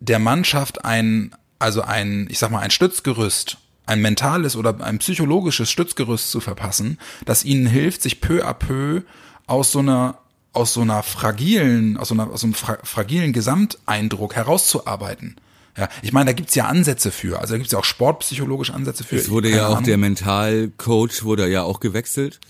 der 0.00 0.18
Mannschaft 0.18 0.84
ein, 0.84 1.34
also 1.58 1.82
ein, 1.82 2.26
ich 2.30 2.38
sag 2.38 2.50
mal, 2.50 2.60
ein 2.60 2.70
Stützgerüst, 2.70 3.58
ein 3.86 4.00
mentales 4.00 4.56
oder 4.56 4.80
ein 4.84 4.98
psychologisches 4.98 5.70
Stützgerüst 5.70 6.30
zu 6.30 6.40
verpassen, 6.40 6.98
das 7.24 7.44
ihnen 7.44 7.66
hilft, 7.66 8.02
sich 8.02 8.20
peu 8.20 8.44
à 8.44 8.52
peu 8.52 9.02
aus 9.46 9.72
so 9.72 9.78
einer 9.78 10.18
aus 10.52 10.72
so 10.72 10.80
einer 10.80 11.02
fragilen, 11.02 11.96
aus 11.98 12.08
so, 12.08 12.14
einer, 12.14 12.30
aus 12.30 12.40
so 12.40 12.46
einem 12.46 12.54
fra 12.54 12.78
fragilen 12.82 13.32
Gesamteindruck 13.32 14.34
herauszuarbeiten. 14.34 15.36
Ja, 15.78 15.88
ich 16.02 16.12
meine, 16.12 16.26
da 16.26 16.32
gibt's 16.32 16.54
ja 16.54 16.66
Ansätze 16.66 17.12
für. 17.12 17.38
Also 17.40 17.54
da 17.54 17.58
gibt's 17.58 17.72
ja 17.72 17.78
auch 17.78 17.84
sportpsychologische 17.84 18.74
Ansätze 18.74 19.04
für. 19.04 19.16
Es 19.16 19.30
wurde 19.30 19.48
ja 19.48 19.68
auch 19.68 19.76
Ahnung. 19.76 19.84
der 19.84 19.96
Mentalcoach 19.96 21.22
wurde 21.22 21.48
ja 21.48 21.62
auch 21.62 21.78
gewechselt. 21.78 22.40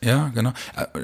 Ja, 0.00 0.28
genau. 0.28 0.52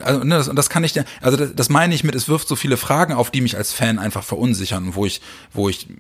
Also 0.03 0.23
ne, 0.23 0.37
das, 0.37 0.51
das 0.55 0.71
kann 0.71 0.85
ich, 0.85 0.99
also 1.21 1.37
das, 1.37 1.55
das 1.55 1.69
meine 1.69 1.95
ich 1.95 2.05
mit, 2.05 2.15
es 2.15 2.29
wirft 2.29 2.47
so 2.47 2.55
viele 2.57 2.77
Fragen 2.77 3.13
auf, 3.13 3.31
die 3.31 3.41
mich 3.41 3.57
als 3.57 3.73
Fan 3.73 3.99
einfach 3.99 4.23
verunsichern, 4.23 4.95
wo 4.95 5.05
ich, 5.05 5.21
wo 5.53 5.69
ich 5.69 5.91
äh, 5.91 5.95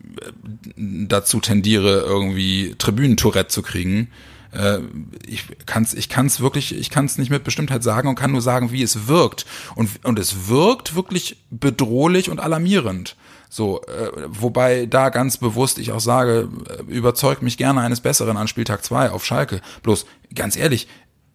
dazu 0.76 1.41
tendiere, 1.41 2.00
irgendwie 2.00 2.75
Tribünentourette 2.79 3.49
zu 3.49 3.62
kriegen. 3.62 4.11
Äh, 4.54 4.80
ich 5.26 5.44
kann's, 5.66 5.94
ich 5.94 6.08
kann's 6.08 6.40
wirklich, 6.40 6.76
ich 6.76 6.90
kann's 6.90 7.18
nicht 7.18 7.30
mit 7.30 7.44
Bestimmtheit 7.44 7.82
sagen 7.82 8.08
und 8.08 8.14
kann 8.14 8.32
nur 8.32 8.42
sagen, 8.42 8.73
wie 8.73 8.82
es 8.82 9.06
wirkt. 9.08 9.44
Und, 9.75 10.04
und 10.04 10.18
es 10.18 10.49
wirkt 10.49 10.94
wirklich 10.94 11.37
bedrohlich 11.50 12.30
und 12.30 12.40
alarmierend. 12.40 13.16
So, 13.49 13.82
äh, 13.82 14.11
wobei 14.28 14.87
da 14.87 15.11
ganz 15.11 15.37
bewusst 15.37 15.78
ich 15.78 15.92
auch 15.92 16.00
sage, 16.00 16.49
äh, 16.68 16.82
überzeugt 16.92 17.42
mich 17.42 17.56
gerne 17.56 17.80
eines 17.80 18.00
Besseren 18.00 18.37
an 18.37 18.49
Spieltag 18.49 18.84
2 18.84 19.11
auf 19.11 19.25
Schalke. 19.25 19.61
Bloß, 19.82 20.06
ganz 20.34 20.56
ehrlich, 20.56 20.88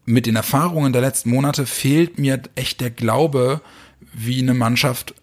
mit 0.05 0.25
den 0.25 0.35
Erfahrungen 0.35 0.91
der 0.91 1.01
letzten 1.01 1.29
Monate 1.29 1.65
fehlt 1.65 2.19
mir 2.19 2.41
echt 2.55 2.81
der 2.81 2.89
Glaube, 2.89 3.61
wie 4.13 4.41
eine 4.41 4.53
Mannschaft 4.53 5.13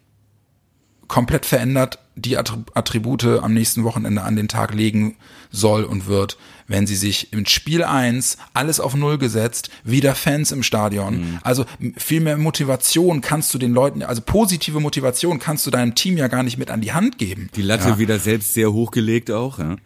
komplett 1.07 1.45
verändert 1.45 1.99
die 2.17 2.37
Attribute 2.37 3.23
am 3.25 3.53
nächsten 3.53 3.83
Wochenende 3.83 4.23
an 4.23 4.35
den 4.35 4.47
Tag 4.47 4.73
legen 4.73 5.15
soll 5.51 5.83
und 5.83 6.07
wird, 6.07 6.37
wenn 6.67 6.87
sie 6.87 6.95
sich 6.95 7.31
im 7.31 7.45
Spiel 7.45 7.83
eins 7.83 8.37
alles 8.53 8.79
auf 8.79 8.95
Null 8.95 9.17
gesetzt, 9.17 9.69
wieder 9.83 10.15
Fans 10.15 10.51
im 10.51 10.63
Stadion. 10.63 11.19
Mhm. 11.19 11.39
Also 11.43 11.65
viel 11.95 12.19
mehr 12.19 12.37
Motivation 12.37 13.21
kannst 13.21 13.53
du 13.53 13.57
den 13.57 13.73
Leuten, 13.73 14.03
also 14.03 14.21
positive 14.21 14.79
Motivation 14.79 15.39
kannst 15.39 15.65
du 15.65 15.71
deinem 15.71 15.95
Team 15.95 16.17
ja 16.17 16.27
gar 16.27 16.43
nicht 16.43 16.57
mit 16.57 16.71
an 16.71 16.81
die 16.81 16.91
Hand 16.91 17.17
geben. 17.17 17.49
Die 17.55 17.61
Latte 17.61 17.89
ja. 17.89 17.99
wieder 17.99 18.19
selbst 18.19 18.53
sehr 18.53 18.73
hochgelegt 18.73 19.31
auch, 19.31 19.59
ja. 19.59 19.77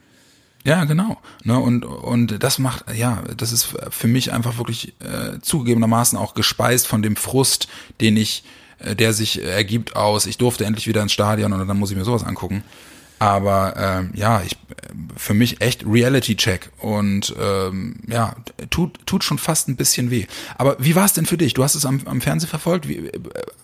Ja, 0.63 0.83
genau. 0.85 1.17
Ne, 1.43 1.57
und, 1.57 1.85
und 1.85 2.43
das 2.43 2.59
macht, 2.59 2.85
ja, 2.95 3.23
das 3.35 3.51
ist 3.51 3.69
für 3.89 4.07
mich 4.07 4.31
einfach 4.31 4.57
wirklich 4.57 4.93
äh, 4.99 5.39
zugegebenermaßen 5.41 6.17
auch 6.19 6.35
gespeist 6.35 6.87
von 6.87 7.01
dem 7.01 7.15
Frust, 7.15 7.67
den 7.99 8.15
ich, 8.15 8.43
der 8.95 9.13
sich 9.13 9.43
ergibt 9.43 9.95
aus, 9.95 10.25
ich 10.25 10.37
durfte 10.37 10.65
endlich 10.65 10.87
wieder 10.87 11.01
ins 11.01 11.13
Stadion 11.13 11.53
und 11.53 11.67
dann 11.67 11.77
muss 11.77 11.91
ich 11.91 11.97
mir 11.97 12.05
sowas 12.05 12.23
angucken. 12.23 12.63
Aber 13.19 13.75
ähm, 13.77 14.11
ja, 14.15 14.41
ich 14.43 14.57
für 15.15 15.35
mich 15.35 15.61
echt 15.61 15.85
Reality-Check 15.85 16.71
und 16.79 17.35
ähm, 17.39 17.97
ja, 18.07 18.35
tut, 18.71 18.97
tut 19.05 19.23
schon 19.23 19.37
fast 19.37 19.67
ein 19.67 19.75
bisschen 19.75 20.09
weh. 20.09 20.25
Aber 20.57 20.75
wie 20.79 20.95
war 20.95 21.05
es 21.05 21.13
denn 21.13 21.27
für 21.27 21.37
dich? 21.37 21.53
Du 21.53 21.63
hast 21.63 21.75
es 21.75 21.85
am, 21.85 22.01
am 22.05 22.21
Fernsehen 22.21 22.49
verfolgt. 22.49 22.87
Wie, 22.87 23.11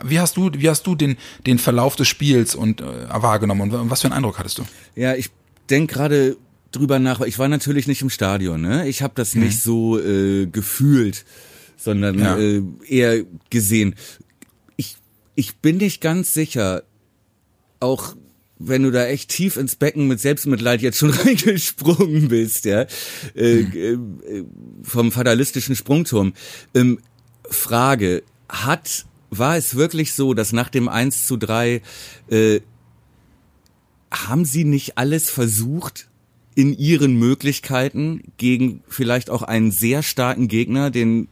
wie 0.04 0.20
hast 0.20 0.38
du, 0.38 0.52
wie 0.54 0.70
hast 0.70 0.86
du 0.86 0.94
den, 0.94 1.18
den 1.46 1.58
Verlauf 1.58 1.96
des 1.96 2.08
Spiels 2.08 2.54
und 2.54 2.82
äh, 2.82 2.86
wahrgenommen 3.10 3.74
und 3.74 3.90
was 3.90 4.02
für 4.02 4.08
einen 4.08 4.14
Eindruck 4.14 4.38
hattest 4.38 4.60
du? 4.60 4.64
Ja, 4.96 5.16
ich 5.16 5.32
denke 5.70 5.96
gerade 5.96 6.38
drüber 6.72 7.00
nach. 7.00 7.22
Ich 7.22 7.40
war 7.40 7.48
natürlich 7.48 7.88
nicht 7.88 8.02
im 8.02 8.10
Stadion, 8.10 8.62
ne? 8.62 8.88
Ich 8.88 9.02
habe 9.02 9.14
das 9.16 9.36
mhm. 9.36 9.44
nicht 9.44 9.62
so 9.62 10.00
äh, 10.00 10.46
gefühlt, 10.46 11.26
sondern 11.78 12.20
ja. 12.20 12.38
äh, 12.38 12.62
eher 12.88 13.24
gesehen. 13.50 13.96
Ich 15.38 15.58
bin 15.58 15.78
nicht 15.78 16.02
ganz 16.02 16.34
sicher, 16.34 16.82
auch 17.80 18.16
wenn 18.58 18.82
du 18.82 18.90
da 18.90 19.06
echt 19.06 19.30
tief 19.30 19.56
ins 19.56 19.76
Becken 19.76 20.08
mit 20.08 20.20
Selbstmitleid 20.20 20.82
jetzt 20.82 20.98
schon 20.98 21.10
reingesprungen 21.12 22.28
bist, 22.28 22.66
ja, 22.66 22.88
äh, 23.36 23.62
mhm. 23.62 24.20
äh, 24.28 24.44
vom 24.82 25.12
fatalistischen 25.12 25.76
Sprungturm. 25.76 26.34
Ähm, 26.74 26.98
Frage, 27.48 28.24
hat, 28.50 29.06
war 29.30 29.56
es 29.58 29.76
wirklich 29.76 30.14
so, 30.14 30.34
dass 30.34 30.54
nach 30.54 30.70
dem 30.70 30.90
1 30.90 31.28
zu 31.28 31.38
3 31.38 31.84
äh, 32.30 32.62
haben 34.10 34.44
sie 34.44 34.64
nicht 34.64 34.98
alles 34.98 35.30
versucht 35.30 36.10
in 36.56 36.76
ihren 36.76 37.16
Möglichkeiten 37.16 38.24
gegen 38.38 38.82
vielleicht 38.88 39.30
auch 39.30 39.44
einen 39.44 39.70
sehr 39.70 40.02
starken 40.02 40.48
Gegner, 40.48 40.90
den 40.90 41.28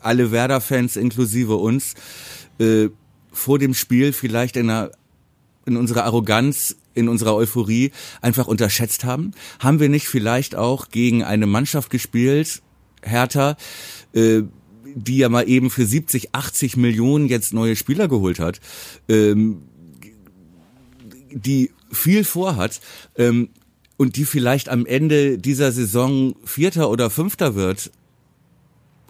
alle 0.00 0.32
Werder-Fans 0.32 0.96
inklusive 0.96 1.54
uns 1.54 1.94
äh, 2.58 2.88
vor 3.34 3.58
dem 3.58 3.74
Spiel 3.74 4.12
vielleicht 4.12 4.56
in 4.56 4.70
einer 4.70 4.90
in 5.66 5.76
unserer 5.76 6.04
Arroganz, 6.04 6.76
in 6.92 7.08
unserer 7.08 7.34
Euphorie 7.34 7.90
einfach 8.20 8.46
unterschätzt 8.46 9.04
haben? 9.04 9.32
Haben 9.58 9.80
wir 9.80 9.88
nicht 9.88 10.08
vielleicht 10.08 10.54
auch 10.54 10.88
gegen 10.88 11.24
eine 11.24 11.46
Mannschaft 11.46 11.90
gespielt, 11.90 12.62
Hertha, 13.02 13.56
äh, 14.12 14.42
die 14.94 15.18
ja 15.18 15.28
mal 15.28 15.48
eben 15.48 15.70
für 15.70 15.86
70, 15.86 16.34
80 16.34 16.76
Millionen 16.76 17.28
jetzt 17.28 17.52
neue 17.52 17.76
Spieler 17.76 18.08
geholt 18.08 18.38
hat, 18.38 18.60
ähm, 19.08 19.62
die 21.32 21.70
viel 21.90 22.24
vorhat 22.24 22.80
ähm, 23.16 23.48
und 23.96 24.16
die 24.16 24.24
vielleicht 24.24 24.68
am 24.68 24.86
Ende 24.86 25.38
dieser 25.38 25.72
Saison 25.72 26.36
Vierter 26.44 26.90
oder 26.90 27.10
Fünfter 27.10 27.54
wird, 27.54 27.90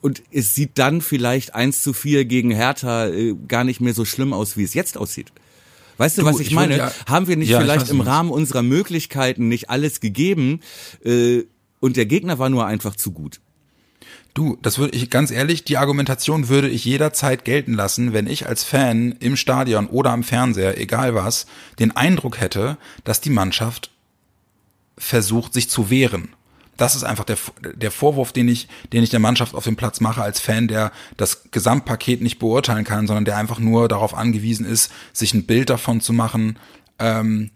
und 0.04 0.22
es 0.30 0.54
sieht 0.54 0.72
dann 0.74 1.00
vielleicht 1.00 1.54
eins 1.54 1.82
zu 1.82 1.94
vier 1.94 2.26
gegen 2.26 2.50
Hertha 2.50 3.06
äh, 3.06 3.34
gar 3.48 3.64
nicht 3.64 3.80
mehr 3.80 3.94
so 3.94 4.04
schlimm 4.04 4.34
aus, 4.34 4.58
wie 4.58 4.62
es 4.62 4.74
jetzt 4.74 4.98
aussieht. 4.98 5.32
Weißt 5.96 6.18
du, 6.18 6.22
du 6.22 6.28
was 6.28 6.40
ich, 6.40 6.48
ich 6.48 6.52
meine? 6.52 6.76
Ja, 6.76 6.92
Haben 7.06 7.26
wir 7.26 7.38
nicht 7.38 7.48
ja, 7.48 7.58
vielleicht 7.58 7.88
im 7.88 8.02
Rahmen 8.02 8.30
unserer 8.30 8.60
Möglichkeiten 8.60 9.48
nicht 9.48 9.70
alles 9.70 10.00
gegeben 10.00 10.60
äh, 11.06 11.44
und 11.80 11.96
der 11.96 12.04
Gegner 12.04 12.38
war 12.38 12.50
nur 12.50 12.66
einfach 12.66 12.96
zu 12.96 13.12
gut? 13.12 13.40
Du, 14.34 14.58
das 14.60 14.76
würde 14.76 14.94
ich 14.94 15.08
ganz 15.08 15.30
ehrlich, 15.30 15.64
die 15.64 15.78
Argumentation 15.78 16.50
würde 16.50 16.68
ich 16.68 16.84
jederzeit 16.84 17.46
gelten 17.46 17.72
lassen, 17.72 18.12
wenn 18.12 18.26
ich 18.26 18.46
als 18.46 18.62
Fan 18.62 19.12
im 19.20 19.36
Stadion 19.36 19.86
oder 19.86 20.10
am 20.10 20.22
Fernseher, 20.22 20.78
egal 20.78 21.14
was, 21.14 21.46
den 21.78 21.96
Eindruck 21.96 22.42
hätte, 22.42 22.76
dass 23.04 23.22
die 23.22 23.30
Mannschaft 23.30 23.90
versucht, 24.98 25.54
sich 25.54 25.70
zu 25.70 25.88
wehren 25.88 26.28
das 26.76 26.94
ist 26.94 27.04
einfach 27.04 27.24
der, 27.24 27.36
der 27.74 27.90
Vorwurf, 27.90 28.32
den 28.32 28.48
ich, 28.48 28.68
den 28.92 29.02
ich 29.02 29.10
der 29.10 29.20
Mannschaft 29.20 29.54
auf 29.54 29.64
dem 29.64 29.76
Platz 29.76 30.00
mache 30.00 30.22
als 30.22 30.40
Fan, 30.40 30.68
der 30.68 30.92
das 31.16 31.50
Gesamtpaket 31.50 32.20
nicht 32.20 32.38
beurteilen 32.38 32.84
kann, 32.84 33.06
sondern 33.06 33.24
der 33.24 33.36
einfach 33.36 33.58
nur 33.58 33.88
darauf 33.88 34.14
angewiesen 34.14 34.66
ist, 34.66 34.90
sich 35.12 35.34
ein 35.34 35.46
Bild 35.46 35.70
davon 35.70 36.00
zu 36.00 36.12
machen, 36.12 36.58
ähm, 36.98 37.50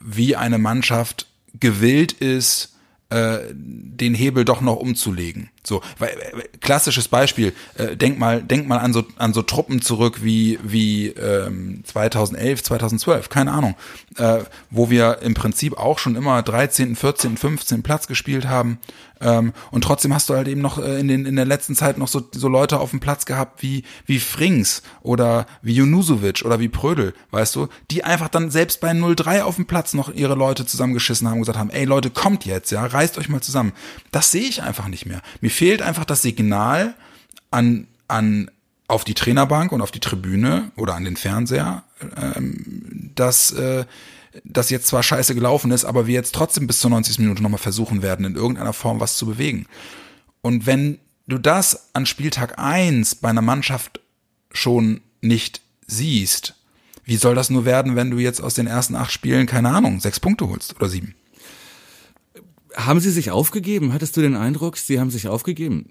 wie 0.00 0.36
eine 0.36 0.58
Mannschaft 0.58 1.26
gewillt 1.58 2.12
ist, 2.12 2.74
äh, 3.10 3.38
den 3.52 4.14
Hebel 4.14 4.44
doch 4.44 4.60
noch 4.60 4.76
umzulegen. 4.76 5.50
So, 5.66 5.82
weil, 5.98 6.16
klassisches 6.60 7.08
Beispiel, 7.08 7.52
äh, 7.76 7.96
denk 7.96 8.18
mal, 8.18 8.42
denk 8.42 8.68
mal 8.68 8.78
an 8.78 8.92
so 8.92 9.04
an 9.16 9.32
so 9.34 9.42
Truppen 9.42 9.82
zurück 9.82 10.22
wie 10.22 10.58
wie 10.62 11.08
ähm, 11.08 11.82
2011, 11.84 12.62
2012, 12.62 13.28
keine 13.28 13.52
Ahnung, 13.52 13.74
äh, 14.16 14.38
wo 14.70 14.90
wir 14.90 15.18
im 15.22 15.34
Prinzip 15.34 15.76
auch 15.76 15.98
schon 15.98 16.16
immer 16.16 16.42
13., 16.42 16.96
14., 16.96 17.36
15. 17.36 17.82
Platz 17.82 18.06
gespielt 18.06 18.46
haben 18.46 18.78
ähm, 19.20 19.52
und 19.70 19.82
trotzdem 19.82 20.12
hast 20.12 20.28
du 20.28 20.34
halt 20.34 20.46
eben 20.46 20.60
noch 20.60 20.78
äh, 20.78 21.00
in 21.00 21.08
den 21.08 21.24
in 21.24 21.36
der 21.36 21.46
letzten 21.46 21.74
Zeit 21.74 21.96
noch 21.96 22.08
so 22.08 22.22
so 22.32 22.48
Leute 22.48 22.78
auf 22.78 22.90
dem 22.90 23.00
Platz 23.00 23.24
gehabt 23.24 23.62
wie 23.62 23.82
wie 24.04 24.20
Frings 24.20 24.82
oder 25.02 25.46
wie 25.62 25.74
Junusovic 25.74 26.44
oder 26.44 26.60
wie 26.60 26.68
Prödel, 26.68 27.14
weißt 27.30 27.56
du, 27.56 27.68
die 27.90 28.04
einfach 28.04 28.28
dann 28.28 28.50
selbst 28.50 28.80
bei 28.80 28.90
0-3 28.90 29.42
auf 29.42 29.56
dem 29.56 29.66
Platz 29.66 29.94
noch 29.94 30.12
ihre 30.12 30.34
Leute 30.34 30.66
zusammengeschissen 30.66 31.28
haben 31.28 31.34
und 31.34 31.42
gesagt 31.42 31.58
haben, 31.58 31.70
ey 31.70 31.84
Leute, 31.84 32.10
kommt 32.10 32.44
jetzt, 32.44 32.70
ja, 32.70 32.84
reißt 32.84 33.16
euch 33.16 33.28
mal 33.28 33.40
zusammen. 33.40 33.72
Das 34.12 34.30
sehe 34.30 34.48
ich 34.48 34.62
einfach 34.62 34.88
nicht 34.88 35.06
mehr. 35.06 35.22
Mir 35.40 35.50
fehlt 35.56 35.82
einfach 35.82 36.04
das 36.04 36.22
Signal 36.22 36.94
an, 37.50 37.86
an, 38.08 38.50
auf 38.88 39.04
die 39.04 39.14
Trainerbank 39.14 39.72
und 39.72 39.80
auf 39.80 39.90
die 39.90 40.00
Tribüne 40.00 40.70
oder 40.76 40.94
an 40.94 41.04
den 41.04 41.16
Fernseher, 41.16 41.82
ähm, 42.16 43.10
dass, 43.14 43.52
äh, 43.52 43.84
das 44.44 44.70
jetzt 44.70 44.86
zwar 44.86 45.02
scheiße 45.02 45.34
gelaufen 45.34 45.70
ist, 45.70 45.84
aber 45.84 46.06
wir 46.06 46.14
jetzt 46.14 46.34
trotzdem 46.34 46.66
bis 46.66 46.80
zur 46.80 46.90
90. 46.90 47.20
Minute 47.20 47.42
nochmal 47.42 47.58
versuchen 47.58 48.02
werden, 48.02 48.26
in 48.26 48.36
irgendeiner 48.36 48.74
Form 48.74 49.00
was 49.00 49.16
zu 49.16 49.26
bewegen. 49.26 49.66
Und 50.42 50.66
wenn 50.66 50.98
du 51.26 51.38
das 51.38 51.94
an 51.94 52.06
Spieltag 52.06 52.58
eins 52.58 53.14
bei 53.14 53.30
einer 53.30 53.42
Mannschaft 53.42 54.00
schon 54.52 55.00
nicht 55.22 55.62
siehst, 55.86 56.54
wie 57.04 57.16
soll 57.16 57.34
das 57.34 57.50
nur 57.50 57.64
werden, 57.64 57.96
wenn 57.96 58.10
du 58.10 58.18
jetzt 58.18 58.40
aus 58.40 58.54
den 58.54 58.66
ersten 58.66 58.94
acht 58.94 59.12
Spielen, 59.12 59.46
keine 59.46 59.70
Ahnung, 59.70 60.00
sechs 60.00 60.20
Punkte 60.20 60.48
holst 60.48 60.76
oder 60.76 60.88
sieben? 60.88 61.14
Haben 62.76 63.00
Sie 63.00 63.10
sich 63.10 63.30
aufgegeben? 63.30 63.92
Hattest 63.92 64.16
du 64.16 64.20
den 64.20 64.36
Eindruck, 64.36 64.76
Sie 64.76 65.00
haben 65.00 65.10
sich 65.10 65.28
aufgegeben? 65.28 65.90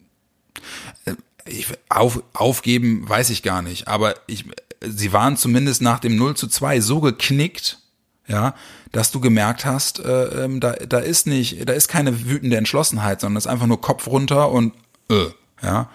Äh, 1.06 1.15
ich, 1.48 1.68
auf, 1.89 2.24
aufgeben 2.34 3.08
weiß 3.08 3.30
ich 3.30 3.44
gar 3.44 3.62
nicht, 3.62 3.88
aber 3.88 4.15
ich, 4.27 4.46
sie 4.82 5.13
waren 5.13 5.38
zumindest 5.38 5.82
nach 5.82 6.00
dem 6.00 6.15
0 6.15 6.36
zu 6.36 6.48
2 6.48 6.82
so 6.82 7.01
geknickt, 7.01 7.80
ja, 8.27 8.56
dass 8.92 9.12
du 9.12 9.20
gemerkt 9.20 9.65
hast, 9.65 10.00
äh, 10.00 10.46
ähm, 10.46 10.60
da, 10.60 10.74
da 10.74 11.00
ist 11.00 11.27
nicht, 11.27 11.68
da 11.68 11.74
ist 11.74 11.88
keine 11.88 12.25
wütende 12.25 12.58
Entschlossenheit, 12.58 13.22
sondern 13.22 13.38
es 13.38 13.46
ist 13.46 13.51
einfach 13.51 13.68
nur 13.68 13.82
Kopf 13.82 14.08
runter 14.08 14.51
und 14.51 14.74
äh, 15.10 15.27
ja. 15.62 15.89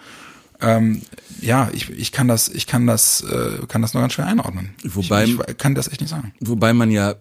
Ähm, 0.61 1.01
ja, 1.41 1.69
ich, 1.73 1.89
ich 1.89 2.11
kann 2.11 2.27
das, 2.27 2.47
ich 2.47 2.67
kann 2.67 2.85
das, 2.85 3.21
äh, 3.21 3.65
kann 3.67 3.81
das 3.81 3.93
nur 3.93 4.01
ganz 4.01 4.13
schwer 4.13 4.27
einordnen. 4.27 4.75
Wobei, 4.83 5.23
ich, 5.25 5.39
ich 5.39 5.57
kann 5.57 5.73
das 5.73 5.87
echt 5.87 6.01
nicht 6.01 6.11
sagen. 6.11 6.33
Wobei 6.39 6.71
man 6.73 6.91
ja 6.91 7.15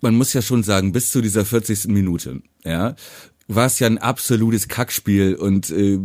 man 0.00 0.14
muss 0.14 0.32
ja 0.32 0.42
schon 0.42 0.62
sagen, 0.62 0.92
bis 0.92 1.12
zu 1.12 1.20
dieser 1.20 1.44
40. 1.44 1.88
Minute, 1.88 2.42
ja, 2.64 2.94
war 3.54 3.66
es 3.66 3.80
ja 3.80 3.88
ein 3.88 3.98
absolutes 3.98 4.68
Kackspiel 4.68 5.34
und 5.34 5.70
äh, 5.70 5.98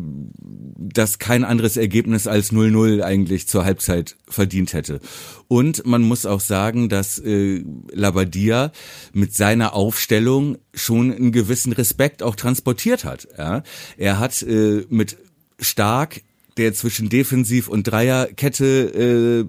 das 0.77 1.19
kein 1.19 1.43
anderes 1.43 1.77
Ergebnis 1.77 2.25
als 2.25 2.51
0-0 2.51 3.01
eigentlich 3.01 3.47
zur 3.47 3.65
Halbzeit 3.65 4.15
verdient 4.27 4.73
hätte. 4.73 4.99
Und 5.47 5.85
man 5.85 6.01
muss 6.01 6.25
auch 6.25 6.39
sagen, 6.39 6.89
dass 6.89 7.19
äh, 7.19 7.63
Labadia 7.91 8.71
mit 9.13 9.35
seiner 9.35 9.73
Aufstellung 9.73 10.57
schon 10.73 11.13
einen 11.13 11.31
gewissen 11.31 11.71
Respekt 11.71 12.23
auch 12.23 12.35
transportiert 12.35 13.05
hat. 13.05 13.27
Ja? 13.37 13.61
Er 13.97 14.19
hat 14.19 14.41
äh, 14.41 14.85
mit 14.89 15.17
Stark 15.59 16.21
der 16.57 16.73
zwischen 16.73 17.09
Defensiv- 17.09 17.67
und 17.67 17.83
Dreierkette 17.83 19.45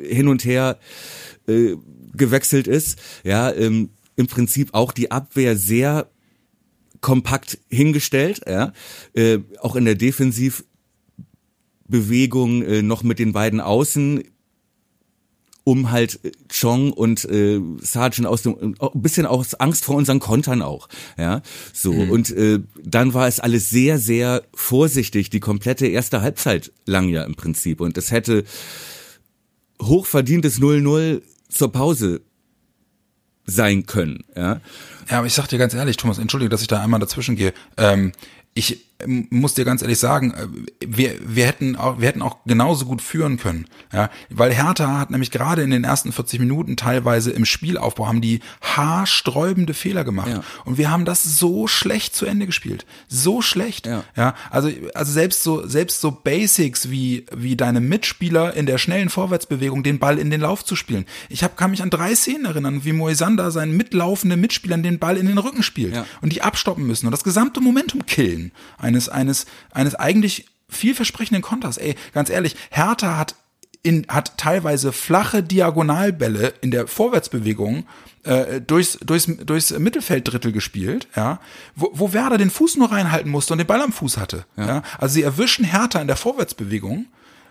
äh, 0.00 0.08
hin 0.12 0.28
und 0.28 0.44
her 0.44 0.78
äh, 1.46 1.76
gewechselt 2.14 2.66
ist, 2.66 2.98
ja, 3.24 3.52
ähm, 3.52 3.90
im 4.16 4.26
Prinzip 4.26 4.74
auch 4.74 4.92
die 4.92 5.10
Abwehr 5.10 5.56
sehr 5.56 6.10
kompakt 7.00 7.58
hingestellt, 7.68 8.40
ja, 8.46 8.72
äh, 9.14 9.38
auch 9.60 9.76
in 9.76 9.84
der 9.84 9.94
Defensivbewegung 9.94 12.62
äh, 12.62 12.82
noch 12.82 13.02
mit 13.02 13.20
den 13.20 13.32
beiden 13.32 13.60
Außen, 13.60 14.24
um 15.64 15.90
halt 15.90 16.20
äh, 16.24 16.32
Chong 16.48 16.92
und 16.92 17.24
äh, 17.26 17.60
Sargent 17.80 18.26
aus 18.26 18.42
dem 18.42 18.74
ein 18.80 19.02
bisschen 19.02 19.26
aus 19.26 19.54
Angst 19.54 19.84
vor 19.84 19.96
unseren 19.96 20.18
Kontern 20.18 20.62
auch, 20.62 20.88
ja, 21.16 21.42
so 21.72 21.92
mhm. 21.92 22.10
und 22.10 22.30
äh, 22.30 22.58
dann 22.82 23.14
war 23.14 23.28
es 23.28 23.38
alles 23.38 23.70
sehr 23.70 23.98
sehr 23.98 24.42
vorsichtig 24.54 25.30
die 25.30 25.40
komplette 25.40 25.86
erste 25.86 26.22
Halbzeit 26.22 26.72
lang 26.86 27.08
ja 27.08 27.22
im 27.22 27.36
Prinzip 27.36 27.80
und 27.80 27.96
es 27.96 28.10
hätte 28.10 28.42
hochverdientes 29.80 30.60
0-0 30.60 31.22
zur 31.48 31.72
Pause 31.72 32.20
sein 33.46 33.86
können. 33.86 34.24
Ja, 34.36 34.60
ja 35.08 35.18
aber 35.18 35.26
ich 35.26 35.34
sag 35.34 35.48
dir 35.48 35.58
ganz 35.58 35.74
ehrlich, 35.74 35.96
Thomas, 35.96 36.18
entschuldige, 36.18 36.50
dass 36.50 36.60
ich 36.60 36.68
da 36.68 36.82
einmal 36.82 37.00
dazwischen 37.00 37.36
gehe. 37.36 37.54
Ähm, 37.76 38.12
ich 38.54 38.87
muss 39.06 39.54
dir 39.54 39.64
ganz 39.64 39.82
ehrlich 39.82 39.98
sagen, 39.98 40.32
äh, 40.32 40.46
wir, 40.86 41.14
wir 41.20 41.46
hätten 41.46 41.76
auch, 41.76 42.00
wir 42.00 42.08
hätten 42.08 42.22
auch 42.22 42.38
genauso 42.46 42.84
gut 42.84 43.00
führen 43.00 43.36
können, 43.36 43.66
ja, 43.92 44.10
weil 44.28 44.52
Hertha 44.52 44.98
hat 44.98 45.10
nämlich 45.10 45.30
gerade 45.30 45.62
in 45.62 45.70
den 45.70 45.84
ersten 45.84 46.12
40 46.12 46.40
Minuten 46.40 46.76
teilweise 46.76 47.30
im 47.30 47.44
Spielaufbau 47.44 48.08
haben 48.08 48.20
die 48.20 48.40
haarsträubende 48.60 49.74
Fehler 49.74 50.04
gemacht 50.04 50.30
ja. 50.30 50.42
und 50.64 50.78
wir 50.78 50.90
haben 50.90 51.04
das 51.04 51.22
so 51.22 51.68
schlecht 51.68 52.16
zu 52.16 52.26
Ende 52.26 52.46
gespielt, 52.46 52.86
so 53.06 53.40
schlecht, 53.40 53.86
ja, 53.86 54.04
ja 54.16 54.34
also 54.50 54.70
also 54.94 55.12
selbst 55.12 55.42
so 55.42 55.66
selbst 55.66 56.00
so 56.00 56.10
Basics 56.10 56.90
wie 56.90 57.26
wie 57.34 57.56
deine 57.56 57.80
Mitspieler 57.80 58.54
in 58.54 58.66
der 58.66 58.78
schnellen 58.78 59.10
Vorwärtsbewegung 59.10 59.82
den 59.82 60.00
Ball 60.00 60.18
in 60.18 60.30
den 60.30 60.40
Lauf 60.40 60.64
zu 60.64 60.74
spielen. 60.74 61.04
Ich 61.28 61.44
hab, 61.44 61.56
kann 61.56 61.70
mich 61.70 61.82
an 61.82 61.90
drei 61.90 62.14
Szenen 62.14 62.46
erinnern, 62.46 62.84
wie 62.84 62.92
Moisander 62.92 63.50
seinen 63.50 63.76
mitlaufenden 63.76 64.40
Mitspielern 64.40 64.82
den 64.82 64.98
Ball 64.98 65.16
in 65.16 65.26
den 65.26 65.38
Rücken 65.38 65.62
spielt 65.62 65.94
ja. 65.94 66.06
und 66.20 66.32
die 66.32 66.42
abstoppen 66.42 66.86
müssen 66.86 67.06
und 67.06 67.12
das 67.12 67.24
gesamte 67.24 67.60
Momentum 67.60 68.06
killen 68.06 68.52
eines, 68.88 69.08
eines, 69.08 69.46
eines 69.70 69.94
eigentlich 69.94 70.46
vielversprechenden 70.68 71.42
Konters. 71.42 71.76
Ey, 71.78 71.94
ganz 72.12 72.30
ehrlich, 72.30 72.56
Hertha 72.70 73.16
hat 73.16 73.34
in, 73.82 74.06
hat 74.08 74.36
teilweise 74.36 74.92
flache 74.92 75.42
Diagonalbälle 75.42 76.54
in 76.60 76.70
der 76.70 76.88
Vorwärtsbewegung 76.88 77.86
äh, 78.24 78.60
durchs, 78.60 78.98
durchs, 78.98 79.26
durchs 79.26 79.70
Mittelfelddrittel 79.70 80.52
gespielt, 80.52 81.06
ja, 81.14 81.40
wo, 81.76 81.90
wo 81.92 82.12
Werder 82.12 82.38
den 82.38 82.50
Fuß 82.50 82.76
nur 82.76 82.90
reinhalten 82.90 83.30
musste 83.30 83.52
und 83.52 83.58
den 83.58 83.66
Ball 83.66 83.80
am 83.80 83.92
Fuß 83.92 84.16
hatte. 84.16 84.46
Ja. 84.56 84.66
ja. 84.66 84.82
Also 84.98 85.14
sie 85.14 85.22
erwischen 85.22 85.64
Hertha 85.64 86.00
in 86.00 86.08
der 86.08 86.16
Vorwärtsbewegung 86.16 87.06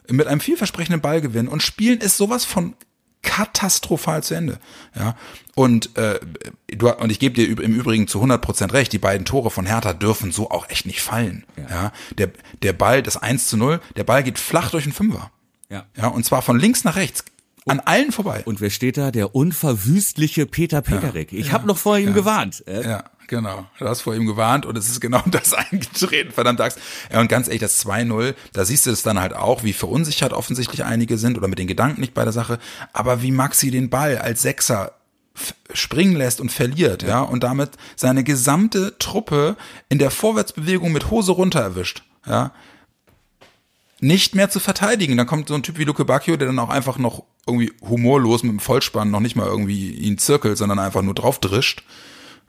mit 0.10 0.28
einem 0.28 0.42
vielversprechenden 0.42 1.02
Ballgewinn 1.02 1.48
und 1.48 1.64
spielen 1.64 2.00
es 2.02 2.18
sowas 2.18 2.46
von 2.46 2.76
katastrophal 3.28 4.24
zu 4.24 4.34
Ende. 4.34 4.58
Ja, 4.96 5.16
und 5.54 5.96
äh, 5.98 6.20
du 6.68 6.90
und 6.90 7.12
ich 7.12 7.20
gebe 7.20 7.36
dir 7.36 7.62
im 7.62 7.74
Übrigen 7.74 8.08
zu 8.08 8.20
100 8.20 8.42
Prozent 8.42 8.74
recht. 8.74 8.94
Die 8.94 9.00
beiden 9.00 9.26
Tore 9.26 9.52
von 9.52 9.66
Hertha 9.66 9.94
dürfen 9.94 10.32
so 10.32 10.50
auch 10.50 10.70
echt 10.70 10.86
nicht 10.86 11.02
fallen. 11.02 11.46
Ja, 11.58 11.70
ja 11.70 11.92
der 12.18 12.32
der 12.64 12.74
Ball, 12.74 13.04
das 13.04 13.18
1 13.18 13.48
zu 13.48 13.58
0, 13.58 13.82
der 13.96 14.06
Ball 14.06 14.24
geht 14.24 14.40
flach 14.40 14.72
durch 14.72 14.86
den 14.86 14.94
Fünfer. 14.94 15.30
Ja, 15.70 15.86
ja, 15.98 16.08
und 16.08 16.26
zwar 16.26 16.42
von 16.42 16.58
links 16.58 16.86
nach 16.86 16.96
rechts. 16.96 17.26
An 17.68 17.80
allen 17.82 18.12
vorbei. 18.12 18.44
Und 18.46 18.62
wer 18.62 18.70
steht 18.70 18.98
da? 18.98 19.12
Der 19.12 19.36
unverwüstliche 19.36 20.46
Peter 20.46 20.82
Pekarik. 20.82 21.32
Ja, 21.32 21.40
ich 21.40 21.48
ja, 21.48 21.54
habe 21.54 21.68
noch 21.68 21.78
vor 21.78 21.98
ihm 21.98 22.14
gewarnt. 22.14 22.64
Ja, 22.68 23.04
Genau, 23.28 23.66
du 23.78 23.88
hast 23.88 24.02
vor 24.02 24.16
ihm 24.16 24.26
gewarnt 24.26 24.66
und 24.66 24.78
es 24.78 24.90
ist 24.90 25.02
genau 25.02 25.22
das 25.32 25.54
eingetreten, 25.54 26.32
verdammt 26.32 26.62
Axt. 26.62 26.80
Ja, 27.12 27.20
und 27.20 27.28
ganz 27.28 27.48
ehrlich, 27.48 27.62
das 27.62 27.86
2-0, 27.86 28.34
da 28.54 28.66
siehst 28.66 28.86
du 28.86 28.92
es 28.92 29.04
dann 29.04 29.20
halt 29.20 29.34
auch, 29.34 29.64
wie 29.64 29.74
verunsichert 29.74 30.34
offensichtlich 30.34 30.86
einige 30.86 31.18
sind 31.18 31.38
oder 31.38 31.48
mit 31.48 31.60
den 31.60 31.68
Gedanken 31.68 32.02
nicht 32.02 32.14
bei 32.14 32.24
der 32.24 32.34
Sache, 32.34 32.58
aber 32.94 33.22
wie 33.22 33.32
Maxi 33.32 33.70
den 33.70 33.90
Ball 33.90 34.18
als 34.18 34.42
Sechser 34.42 34.94
springen 35.74 36.16
lässt 36.16 36.42
und 36.42 36.52
verliert, 36.52 37.04
ja, 37.04 37.22
und 37.22 37.44
damit 37.44 37.72
seine 37.96 38.24
gesamte 38.24 38.98
Truppe 38.98 39.56
in 39.90 40.00
der 40.00 40.10
Vorwärtsbewegung 40.10 40.92
mit 40.92 41.12
Hose 41.12 41.34
runter 41.34 41.60
erwischt, 41.60 42.04
ja, 42.26 42.52
nicht 44.00 44.36
mehr 44.36 44.50
zu 44.50 44.60
verteidigen. 44.60 45.18
Dann 45.18 45.28
kommt 45.28 45.48
so 45.48 45.56
ein 45.56 45.64
Typ 45.64 45.78
wie 45.78 45.84
Luke 45.84 46.06
Bacchio, 46.06 46.38
der 46.38 46.48
dann 46.48 46.60
auch 46.60 46.70
einfach 46.70 46.98
noch 46.98 47.24
irgendwie 47.46 47.72
humorlos 47.82 48.44
mit 48.44 48.52
dem 48.52 48.60
Vollspann 48.60 49.10
noch 49.10 49.20
nicht 49.20 49.36
mal 49.36 49.48
irgendwie 49.48 49.92
ihn 49.92 50.18
zirkelt, 50.18 50.58
sondern 50.58 50.80
einfach 50.80 51.02
nur 51.02 51.14
drauf 51.14 51.40
drischt 51.40 51.84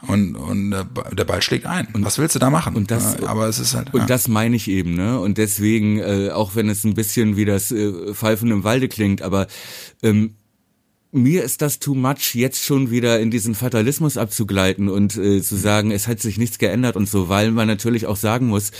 und, 0.07 0.37
und 0.37 0.71
der 0.71 1.25
Ball 1.25 1.43
schlägt 1.43 1.67
ein. 1.67 1.88
Und 1.93 2.05
was 2.05 2.19
willst 2.19 2.35
du 2.37 2.38
da 2.38 2.50
machen? 2.50 2.76
Und 2.76 2.90
das, 2.90 3.21
aber 3.25 3.49
es 3.49 3.59
ist 3.59 3.75
halt. 3.75 3.93
Und 3.93 4.00
ja. 4.02 4.07
das 4.07 4.28
meine 4.28 4.55
ich 4.55 4.69
eben, 4.69 4.95
ne? 4.95 5.19
Und 5.19 5.38
deswegen, 5.38 5.99
äh, 5.99 6.31
auch 6.31 6.55
wenn 6.55 6.69
es 6.69 6.85
ein 6.85 6.95
bisschen 6.95 7.37
wie 7.37 7.45
das 7.45 7.73
äh, 7.73 8.14
Pfeifen 8.14 8.50
im 8.52 8.62
Walde 8.62 8.88
klingt, 8.88 9.23
aber 9.23 9.49
ähm, 10.02 10.35
mir 11.11 11.43
ist 11.43 11.62
das 11.62 11.79
too 11.79 11.95
much, 11.95 12.35
jetzt 12.35 12.62
schon 12.62 12.91
wieder 12.91 13.19
in 13.19 13.31
diesen 13.31 13.55
Fatalismus 13.55 14.17
abzugleiten 14.17 14.88
und 14.88 15.17
äh, 15.17 15.41
zu 15.41 15.57
sagen, 15.57 15.91
es 15.91 16.07
hat 16.07 16.21
sich 16.21 16.37
nichts 16.37 16.59
geändert 16.59 16.97
und 16.97 17.09
so, 17.09 17.29
weil 17.29 17.50
man 17.50 17.67
natürlich 17.67 18.07
auch 18.07 18.17
sagen 18.17 18.47
muss, 18.47 18.73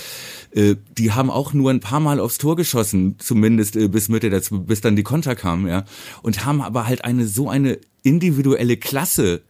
äh, 0.51 0.75
die 0.97 1.11
haben 1.11 1.31
auch 1.31 1.53
nur 1.53 1.71
ein 1.71 1.79
paar 1.79 1.99
Mal 1.99 2.19
aufs 2.19 2.37
Tor 2.37 2.55
geschossen, 2.55 3.15
zumindest 3.17 3.75
äh, 3.75 3.87
bis 3.87 4.09
Mitte, 4.09 4.29
dazu, 4.29 4.63
bis 4.63 4.81
dann 4.81 4.95
die 4.95 5.03
Konter 5.03 5.35
kamen, 5.35 5.67
ja, 5.67 5.85
und 6.21 6.45
haben 6.45 6.61
aber 6.61 6.87
halt 6.87 7.03
eine 7.03 7.27
so 7.27 7.49
eine 7.49 7.79
individuelle 8.03 8.77
Klasse 8.77 9.41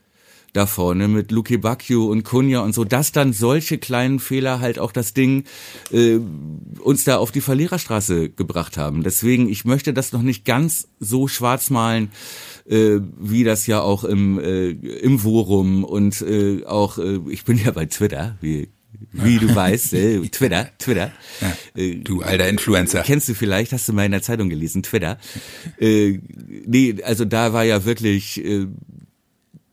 da 0.54 0.66
vorne 0.66 1.08
mit 1.08 1.32
Luki 1.32 1.58
Bacchio 1.58 2.06
und 2.06 2.24
Kunja 2.24 2.62
und 2.62 2.74
so, 2.74 2.84
dass 2.84 3.12
dann 3.12 3.34
solche 3.34 3.78
kleinen 3.78 4.20
Fehler 4.20 4.60
halt 4.60 4.80
auch 4.80 4.92
das 4.92 5.14
Ding 5.14 5.44
äh, 5.92 6.20
uns 6.80 7.04
da 7.04 7.18
auf 7.18 7.32
die 7.32 7.42
Verliererstraße 7.42 8.30
gebracht 8.30 8.78
haben. 8.78 9.04
Deswegen, 9.04 9.50
ich 9.50 9.66
möchte 9.66 9.94
das 9.94 10.12
noch 10.12 10.22
nicht 10.22 10.46
ganz 10.46 10.88
so 11.00 11.28
schwarz 11.28 11.70
malen, 11.70 12.12
äh, 12.68 13.00
wie 13.20 13.44
das 13.44 13.68
ja 13.68 13.82
auch 13.82 14.04
im, 14.04 14.40
äh, 14.40 14.70
im 14.70 15.20
Forum 15.20 15.84
und 15.84 16.22
äh, 16.22 16.66
auch, 16.66 16.98
äh, 16.98 17.20
ich 17.30 17.44
bin 17.46 17.58
ja 17.58 17.72
bei 17.72 17.86
Twitter, 17.86 18.38
wie 18.42 18.70
wie 19.12 19.38
du 19.38 19.54
weißt, 19.54 19.94
äh, 19.94 20.20
Twitter, 20.32 20.70
Twitter. 20.78 21.12
Ja, 21.42 21.82
äh, 21.82 21.96
du 21.96 22.22
alter 22.22 22.48
Influencer. 22.48 23.04
Kennst 23.04 23.30
du 23.30 23.34
vielleicht, 23.34 23.72
hast 23.72 23.88
du 23.88 23.94
mal 23.94 24.06
in 24.06 24.12
der 24.12 24.22
Zeitung 24.22 24.50
gelesen, 24.50 24.84
Twitter. 24.84 25.18
Äh, 25.80 26.20
nee, 26.66 26.96
also 27.04 27.26
da 27.26 27.54
war 27.54 27.64
ja 27.64 27.86
wirklich 27.86 28.44
äh, 28.44 28.68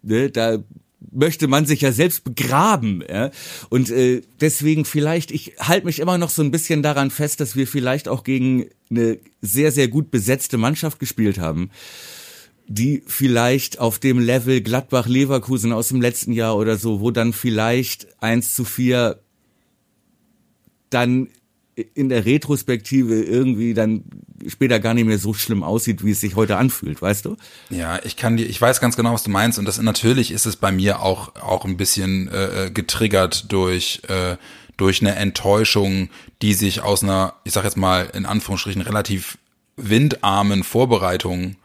ne, 0.06 0.30
da 0.30 0.58
möchte 1.12 1.48
man 1.48 1.66
sich 1.66 1.82
ja 1.82 1.92
selbst 1.92 2.24
begraben. 2.24 3.02
Ja? 3.08 3.30
Und 3.68 3.90
äh, 3.90 4.22
deswegen 4.40 4.84
vielleicht, 4.84 5.30
ich 5.30 5.54
halte 5.58 5.86
mich 5.86 5.98
immer 5.98 6.18
noch 6.18 6.30
so 6.30 6.42
ein 6.42 6.50
bisschen 6.50 6.82
daran 6.82 7.10
fest, 7.10 7.40
dass 7.40 7.56
wir 7.56 7.66
vielleicht 7.66 8.08
auch 8.08 8.24
gegen 8.24 8.66
eine 8.90 9.18
sehr, 9.40 9.72
sehr 9.72 9.88
gut 9.88 10.10
besetzte 10.10 10.58
Mannschaft 10.58 10.98
gespielt 10.98 11.38
haben, 11.38 11.70
die 12.68 13.02
vielleicht 13.06 13.78
auf 13.78 13.98
dem 13.98 14.18
Level 14.18 14.60
Gladbach-Leverkusen 14.60 15.72
aus 15.72 15.88
dem 15.88 16.00
letzten 16.00 16.32
Jahr 16.32 16.56
oder 16.56 16.76
so, 16.76 17.00
wo 17.00 17.10
dann 17.10 17.32
vielleicht 17.32 18.08
eins 18.22 18.54
zu 18.54 18.64
vier 18.64 19.20
dann 20.90 21.28
in 21.94 22.08
der 22.08 22.24
Retrospektive 22.24 23.22
irgendwie 23.22 23.74
dann 23.74 24.04
später 24.46 24.80
gar 24.80 24.94
nicht 24.94 25.04
mehr 25.04 25.18
so 25.18 25.34
schlimm 25.34 25.62
aussieht, 25.62 26.04
wie 26.04 26.12
es 26.12 26.20
sich 26.20 26.34
heute 26.34 26.56
anfühlt, 26.56 27.02
weißt 27.02 27.26
du? 27.26 27.36
Ja, 27.68 28.00
ich 28.02 28.16
kann 28.16 28.38
dir, 28.38 28.46
ich 28.46 28.60
weiß 28.60 28.80
ganz 28.80 28.96
genau, 28.96 29.12
was 29.12 29.24
du 29.24 29.30
meinst 29.30 29.58
und 29.58 29.66
das 29.66 29.80
natürlich 29.80 30.30
ist 30.30 30.46
es 30.46 30.56
bei 30.56 30.72
mir 30.72 31.02
auch 31.02 31.36
auch 31.36 31.64
ein 31.66 31.76
bisschen 31.76 32.28
äh, 32.28 32.70
getriggert 32.72 33.52
durch 33.52 34.00
äh, 34.08 34.36
durch 34.78 35.00
eine 35.00 35.16
Enttäuschung, 35.16 36.08
die 36.42 36.54
sich 36.54 36.82
aus 36.82 37.02
einer, 37.02 37.34
ich 37.44 37.52
sag 37.52 37.64
jetzt 37.64 37.76
mal 37.76 38.10
in 38.14 38.26
Anführungsstrichen 38.26 38.82
relativ 38.82 39.38
windarmen 39.76 40.64
Vorbereitung 40.64 41.56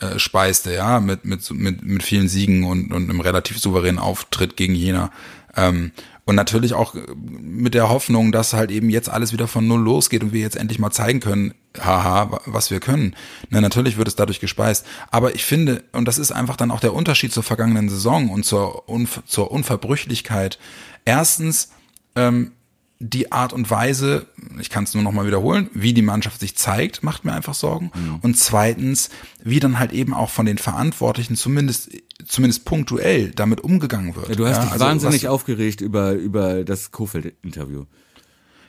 äh, 0.00 0.18
speiste, 0.18 0.74
ja, 0.74 1.00
mit 1.00 1.24
mit 1.24 1.50
mit 1.50 1.82
mit 1.84 2.02
vielen 2.04 2.28
Siegen 2.28 2.64
und 2.64 2.92
und 2.92 3.10
einem 3.10 3.20
relativ 3.20 3.58
souveränen 3.58 3.98
Auftritt 3.98 4.56
gegen 4.56 4.76
Jena. 4.76 5.10
Ähm, 5.56 5.90
und 6.26 6.34
natürlich 6.34 6.74
auch 6.74 6.94
mit 7.14 7.72
der 7.74 7.88
Hoffnung, 7.88 8.32
dass 8.32 8.52
halt 8.52 8.72
eben 8.72 8.90
jetzt 8.90 9.08
alles 9.08 9.32
wieder 9.32 9.46
von 9.46 9.68
Null 9.68 9.80
losgeht 9.80 10.24
und 10.24 10.32
wir 10.32 10.40
jetzt 10.40 10.56
endlich 10.56 10.80
mal 10.80 10.90
zeigen 10.90 11.20
können, 11.20 11.54
haha, 11.78 12.40
was 12.46 12.72
wir 12.72 12.80
können. 12.80 13.14
Na, 13.48 13.60
natürlich 13.60 13.96
wird 13.96 14.08
es 14.08 14.16
dadurch 14.16 14.40
gespeist. 14.40 14.84
Aber 15.12 15.36
ich 15.36 15.44
finde, 15.44 15.84
und 15.92 16.08
das 16.08 16.18
ist 16.18 16.32
einfach 16.32 16.56
dann 16.56 16.72
auch 16.72 16.80
der 16.80 16.94
Unterschied 16.94 17.32
zur 17.32 17.44
vergangenen 17.44 17.88
Saison 17.88 18.28
und 18.30 18.44
zur, 18.44 18.88
Unver 18.88 19.22
zur 19.24 19.52
Unverbrüchlichkeit. 19.52 20.58
Erstens, 21.04 21.70
ähm, 22.16 22.50
die 22.98 23.30
Art 23.30 23.52
und 23.52 23.70
Weise, 23.70 24.26
ich 24.58 24.70
kann 24.70 24.84
es 24.84 24.94
nur 24.94 25.04
noch 25.04 25.12
mal 25.12 25.26
wiederholen, 25.26 25.70
wie 25.74 25.92
die 25.92 26.02
Mannschaft 26.02 26.40
sich 26.40 26.56
zeigt, 26.56 27.04
macht 27.04 27.24
mir 27.24 27.34
einfach 27.34 27.54
Sorgen. 27.54 27.92
Mhm. 27.94 28.18
Und 28.22 28.38
zweitens, 28.38 29.10
wie 29.44 29.60
dann 29.60 29.78
halt 29.78 29.92
eben 29.92 30.14
auch 30.14 30.30
von 30.30 30.46
den 30.46 30.58
Verantwortlichen 30.58 31.36
zumindest 31.36 31.90
zumindest 32.24 32.64
punktuell 32.64 33.30
damit 33.30 33.60
umgegangen 33.60 34.16
wird. 34.16 34.28
Ja, 34.28 34.34
du 34.34 34.46
hast 34.46 34.56
ja, 34.56 34.62
dich 34.62 34.72
also 34.72 34.84
wahnsinnig 34.84 35.28
aufgeregt 35.28 35.80
über 35.80 36.12
über 36.12 36.64
das 36.64 36.90
Kofeld-Interview. 36.90 37.84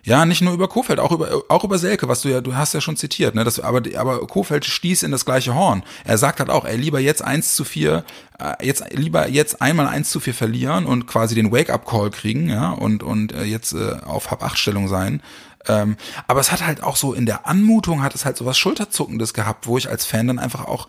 Ja, 0.07 0.25
nicht 0.25 0.41
nur 0.41 0.53
über 0.53 0.69
Kofeld, 0.69 1.01
auch 1.01 1.11
über, 1.11 1.43
auch 1.49 1.65
über 1.65 1.77
Selke, 1.77 2.07
was 2.07 2.21
du 2.21 2.29
ja, 2.29 2.39
du 2.39 2.55
hast 2.55 2.73
ja 2.73 2.79
schon 2.79 2.95
zitiert, 2.95 3.35
ne? 3.35 3.43
Das, 3.43 3.59
aber, 3.59 3.81
aber 3.97 4.25
Kofeld 4.25 4.63
stieß 4.63 5.03
in 5.03 5.11
das 5.11 5.25
gleiche 5.25 5.53
Horn. 5.53 5.83
Er 6.05 6.17
sagt 6.17 6.39
halt 6.39 6.49
auch, 6.49 6.63
ey, 6.63 6.77
lieber 6.77 7.01
jetzt 7.01 7.21
eins 7.21 7.55
zu 7.55 7.65
vier, 7.65 8.05
äh, 8.39 8.65
jetzt, 8.65 8.85
lieber 8.93 9.27
jetzt 9.27 9.61
einmal 9.61 9.85
eins 9.85 10.09
zu 10.09 10.21
vier 10.21 10.33
verlieren 10.33 10.85
und 10.85 11.07
quasi 11.07 11.35
den 11.35 11.51
Wake-up-Call 11.51 12.11
kriegen, 12.11 12.49
ja, 12.49 12.69
und, 12.69 13.03
und 13.03 13.33
äh, 13.33 13.43
jetzt 13.43 13.73
äh, 13.73 13.97
auf 14.05 14.31
Hab-Acht-Stellung 14.31 14.87
sein. 14.87 15.21
Ähm, 15.67 15.97
aber 16.25 16.39
es 16.39 16.53
hat 16.53 16.65
halt 16.65 16.83
auch 16.83 16.95
so 16.95 17.13
in 17.13 17.25
der 17.25 17.45
Anmutung 17.45 18.01
hat 18.01 18.15
es 18.15 18.23
halt 18.23 18.37
so 18.37 18.45
was 18.45 18.57
Schulterzuckendes 18.57 19.33
gehabt, 19.33 19.67
wo 19.67 19.77
ich 19.77 19.89
als 19.89 20.05
Fan 20.05 20.27
dann 20.27 20.39
einfach 20.39 20.63
auch 20.63 20.87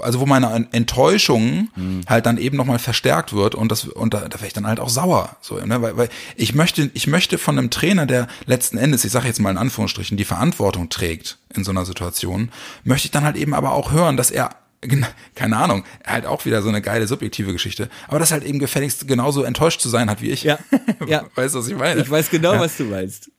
also 0.00 0.20
wo 0.20 0.26
meine 0.26 0.68
Enttäuschung 0.72 1.68
mhm. 1.74 2.02
halt 2.06 2.26
dann 2.26 2.38
eben 2.38 2.56
nochmal 2.56 2.78
verstärkt 2.78 3.32
wird 3.32 3.54
und 3.54 3.70
das 3.72 3.84
und 3.84 4.14
da, 4.14 4.28
da 4.28 4.38
wäre 4.38 4.46
ich 4.46 4.52
dann 4.52 4.66
halt 4.66 4.80
auch 4.80 4.88
sauer 4.88 5.36
so 5.40 5.56
ne 5.56 5.82
weil, 5.82 5.96
weil 5.96 6.08
ich 6.36 6.54
möchte 6.54 6.90
ich 6.94 7.06
möchte 7.06 7.38
von 7.38 7.58
einem 7.58 7.70
Trainer 7.70 8.06
der 8.06 8.28
letzten 8.46 8.78
Endes 8.78 9.04
ich 9.04 9.12
sage 9.12 9.26
jetzt 9.26 9.40
mal 9.40 9.50
in 9.50 9.58
Anführungsstrichen 9.58 10.16
die 10.16 10.24
Verantwortung 10.24 10.88
trägt 10.88 11.38
in 11.54 11.64
so 11.64 11.70
einer 11.70 11.84
Situation 11.84 12.50
möchte 12.84 13.06
ich 13.06 13.12
dann 13.12 13.24
halt 13.24 13.36
eben 13.36 13.54
aber 13.54 13.72
auch 13.72 13.92
hören 13.92 14.16
dass 14.16 14.30
er 14.30 14.50
keine 15.34 15.56
Ahnung, 15.56 15.84
halt 16.06 16.26
auch 16.26 16.44
wieder 16.44 16.62
so 16.62 16.68
eine 16.68 16.82
geile 16.82 17.06
subjektive 17.06 17.52
Geschichte, 17.52 17.88
aber 18.08 18.18
das 18.18 18.32
halt 18.32 18.44
eben 18.44 18.58
gefälligst 18.58 19.08
genauso 19.08 19.42
enttäuscht 19.42 19.80
zu 19.80 19.88
sein 19.88 20.10
hat 20.10 20.20
wie 20.20 20.30
ich. 20.30 20.42
Ja, 20.42 20.58
ja. 21.06 21.24
Weißt 21.34 21.54
du, 21.54 21.58
was 21.60 21.68
ich 21.68 21.76
meine? 21.76 22.00
Ich 22.00 22.10
weiß 22.10 22.30
genau, 22.30 22.54
ja. 22.54 22.60
was 22.60 22.76
du 22.76 22.84
meinst. 22.84 23.30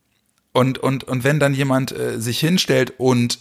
Und, 0.52 0.78
und, 0.78 1.04
und 1.04 1.24
wenn 1.24 1.38
dann 1.38 1.54
jemand 1.54 1.92
äh, 1.92 2.20
sich 2.20 2.40
hinstellt 2.40 2.94
und 2.98 3.38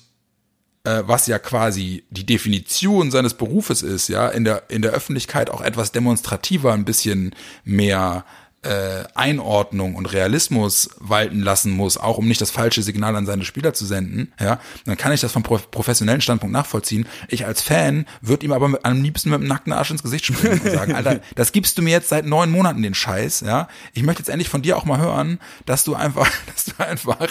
äh, 0.88 1.04
was 1.06 1.28
ja 1.28 1.38
quasi 1.38 2.06
die 2.12 2.26
Definition 2.26 3.12
seines 3.12 3.34
Berufes 3.34 3.82
ist, 3.82 4.08
ja, 4.08 4.30
in 4.30 4.45
der, 4.45 4.63
in 4.69 4.82
der 4.82 4.91
Öffentlichkeit 4.91 5.50
auch 5.50 5.62
etwas 5.62 5.91
demonstrativer, 5.91 6.71
ein 6.71 6.86
bisschen 6.86 7.36
mehr 7.65 8.23
äh, 8.67 9.06
Einordnung 9.15 9.95
und 9.95 10.08
Realismus 10.08 10.89
walten 10.99 11.39
lassen 11.39 11.71
muss, 11.71 11.97
auch 11.97 12.17
um 12.17 12.27
nicht 12.27 12.41
das 12.41 12.51
falsche 12.51 12.84
Signal 12.84 13.15
an 13.15 13.25
seine 13.25 13.45
Spieler 13.45 13.73
zu 13.73 13.86
senden, 13.86 14.34
ja, 14.39 14.60
dann 14.86 14.97
kann 14.97 15.13
ich 15.13 15.21
das 15.21 15.32
vom 15.32 15.43
professionellen 15.43 16.19
Standpunkt 16.19 16.51
nachvollziehen. 16.51 17.08
Ich 17.30 17.45
als 17.45 17.62
Fan 17.62 18.06
würde 18.21 18.45
ihm 18.45 18.51
aber 18.51 18.67
mit, 18.67 18.84
am 18.84 19.01
liebsten 19.01 19.30
mit 19.30 19.39
dem 19.39 19.47
nackten 19.47 19.71
Arsch 19.71 19.91
ins 19.91 20.03
Gesicht 20.03 20.25
springen 20.25 20.60
und 20.60 20.71
sagen, 20.71 20.93
Alter, 20.93 21.21
das 21.36 21.53
gibst 21.53 21.77
du 21.77 21.82
mir 21.82 21.91
jetzt 21.91 22.10
seit 22.10 22.25
neun 22.25 22.51
Monaten 22.51 22.82
den 22.82 22.93
Scheiß, 22.93 23.41
ja. 23.41 23.69
Ich 23.93 24.03
möchte 24.03 24.21
jetzt 24.21 24.30
endlich 24.30 24.49
von 24.49 24.62
dir 24.62 24.77
auch 24.77 24.86
mal 24.86 24.99
hören, 24.99 25.39
dass 25.65 25.86
du 25.86 25.95
einfach, 25.95 26.30
dass 26.53 26.65
du 26.65 26.84
einfach 26.84 27.30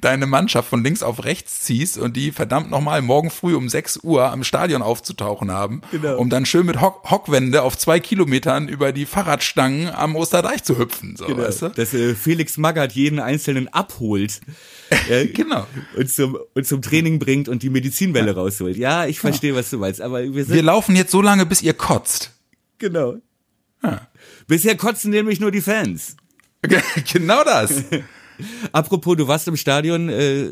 deine 0.00 0.26
Mannschaft 0.26 0.68
von 0.68 0.82
links 0.82 1.02
auf 1.02 1.24
rechts 1.24 1.60
ziehst 1.60 1.98
und 1.98 2.16
die 2.16 2.32
verdammt 2.32 2.70
nochmal 2.70 3.02
morgen 3.02 3.30
früh 3.30 3.54
um 3.54 3.68
sechs 3.68 3.98
Uhr 4.02 4.30
am 4.30 4.44
Stadion 4.44 4.80
aufzutauchen 4.80 5.50
haben, 5.50 5.82
genau. 5.90 6.16
um 6.16 6.30
dann 6.30 6.46
schön 6.46 6.64
mit 6.64 6.80
Hock 6.80 7.10
Hockwände 7.10 7.62
auf 7.62 7.76
zwei 7.76 8.00
Kilometern 8.00 8.68
über 8.68 8.92
die 8.92 9.04
Fahrradstangen 9.04 9.90
am 9.90 10.16
Osterdeich 10.16 10.64
zu 10.64 10.69
hüpfen, 10.78 11.16
so, 11.16 11.26
genau. 11.26 11.42
weißt 11.42 11.62
du? 11.62 11.68
Dass 11.70 11.94
äh, 11.94 12.14
Felix 12.14 12.56
Magath 12.56 12.92
jeden 12.92 13.18
Einzelnen 13.18 13.68
abholt. 13.68 14.40
Äh, 15.08 15.26
genau. 15.26 15.66
Und 15.96 16.10
zum, 16.10 16.38
und 16.54 16.66
zum 16.66 16.82
Training 16.82 17.18
bringt 17.18 17.48
und 17.48 17.62
die 17.62 17.70
Medizinwelle 17.70 18.28
ja. 18.28 18.32
rausholt. 18.32 18.76
Ja, 18.76 19.06
ich 19.06 19.20
verstehe, 19.20 19.54
was 19.54 19.70
du 19.70 19.78
meinst, 19.78 20.00
aber 20.00 20.22
wir. 20.22 20.48
Wir 20.48 20.62
laufen 20.62 20.96
jetzt 20.96 21.10
so 21.12 21.22
lange, 21.22 21.46
bis 21.46 21.62
ihr 21.62 21.74
kotzt. 21.74 22.32
Genau. 22.78 23.16
Ja. 23.82 24.08
Bisher 24.46 24.76
kotzen 24.76 25.10
nämlich 25.10 25.40
nur 25.40 25.50
die 25.50 25.60
Fans. 25.60 26.16
genau 27.12 27.44
das. 27.44 27.84
Apropos, 28.72 29.16
du 29.16 29.28
warst 29.28 29.48
im 29.48 29.56
Stadion, 29.56 30.08
äh, 30.08 30.50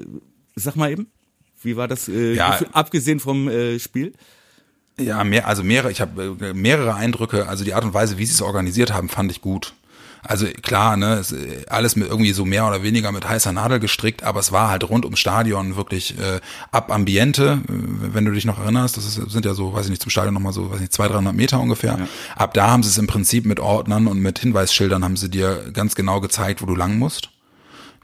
sag 0.54 0.76
mal 0.76 0.90
eben, 0.90 1.08
wie 1.62 1.76
war 1.76 1.88
das, 1.88 2.08
äh, 2.08 2.34
ja. 2.34 2.58
abgesehen 2.72 3.20
vom 3.20 3.48
äh, 3.48 3.78
Spiel? 3.78 4.12
Ja, 5.00 5.22
mehr, 5.24 5.46
also 5.46 5.62
mehrere, 5.62 5.90
ich 5.90 6.00
habe 6.00 6.36
äh, 6.40 6.54
mehrere 6.54 6.94
Eindrücke, 6.94 7.48
also 7.48 7.64
die 7.64 7.74
Art 7.74 7.84
und 7.84 7.94
Weise, 7.94 8.18
wie 8.18 8.26
sie 8.26 8.32
es 8.32 8.42
organisiert 8.42 8.92
haben, 8.92 9.08
fand 9.08 9.30
ich 9.30 9.40
gut. 9.40 9.74
Also 10.28 10.46
klar, 10.62 10.98
ne, 10.98 11.14
es, 11.14 11.34
alles 11.68 11.96
mit 11.96 12.10
irgendwie 12.10 12.32
so 12.32 12.44
mehr 12.44 12.68
oder 12.68 12.82
weniger 12.82 13.12
mit 13.12 13.26
heißer 13.26 13.50
Nadel 13.50 13.80
gestrickt, 13.80 14.22
aber 14.24 14.40
es 14.40 14.52
war 14.52 14.68
halt 14.68 14.86
rund 14.86 15.06
ums 15.06 15.18
Stadion 15.18 15.76
wirklich 15.76 16.18
äh, 16.18 16.40
ab 16.70 16.92
Ambiente, 16.92 17.62
äh, 17.66 17.72
wenn 18.12 18.26
du 18.26 18.32
dich 18.32 18.44
noch 18.44 18.58
erinnerst, 18.58 18.98
das 18.98 19.06
ist, 19.06 19.14
sind 19.30 19.46
ja 19.46 19.54
so, 19.54 19.72
weiß 19.72 19.86
ich 19.86 19.90
nicht, 19.90 20.02
zum 20.02 20.10
Stadion 20.10 20.34
nochmal 20.34 20.52
so, 20.52 20.68
weiß 20.68 20.76
ich 20.76 20.82
nicht, 20.82 20.92
200, 20.92 21.16
300 21.16 21.34
Meter 21.34 21.58
ungefähr. 21.60 21.96
Ja. 21.98 22.08
Ab 22.36 22.52
da 22.52 22.68
haben 22.68 22.82
sie 22.82 22.90
es 22.90 22.98
im 22.98 23.06
Prinzip 23.06 23.46
mit 23.46 23.58
Ordnern 23.58 24.06
und 24.06 24.20
mit 24.20 24.38
Hinweisschildern 24.38 25.02
haben 25.02 25.16
sie 25.16 25.30
dir 25.30 25.70
ganz 25.72 25.94
genau 25.94 26.20
gezeigt, 26.20 26.60
wo 26.60 26.66
du 26.66 26.76
lang 26.76 26.98
musst. 26.98 27.30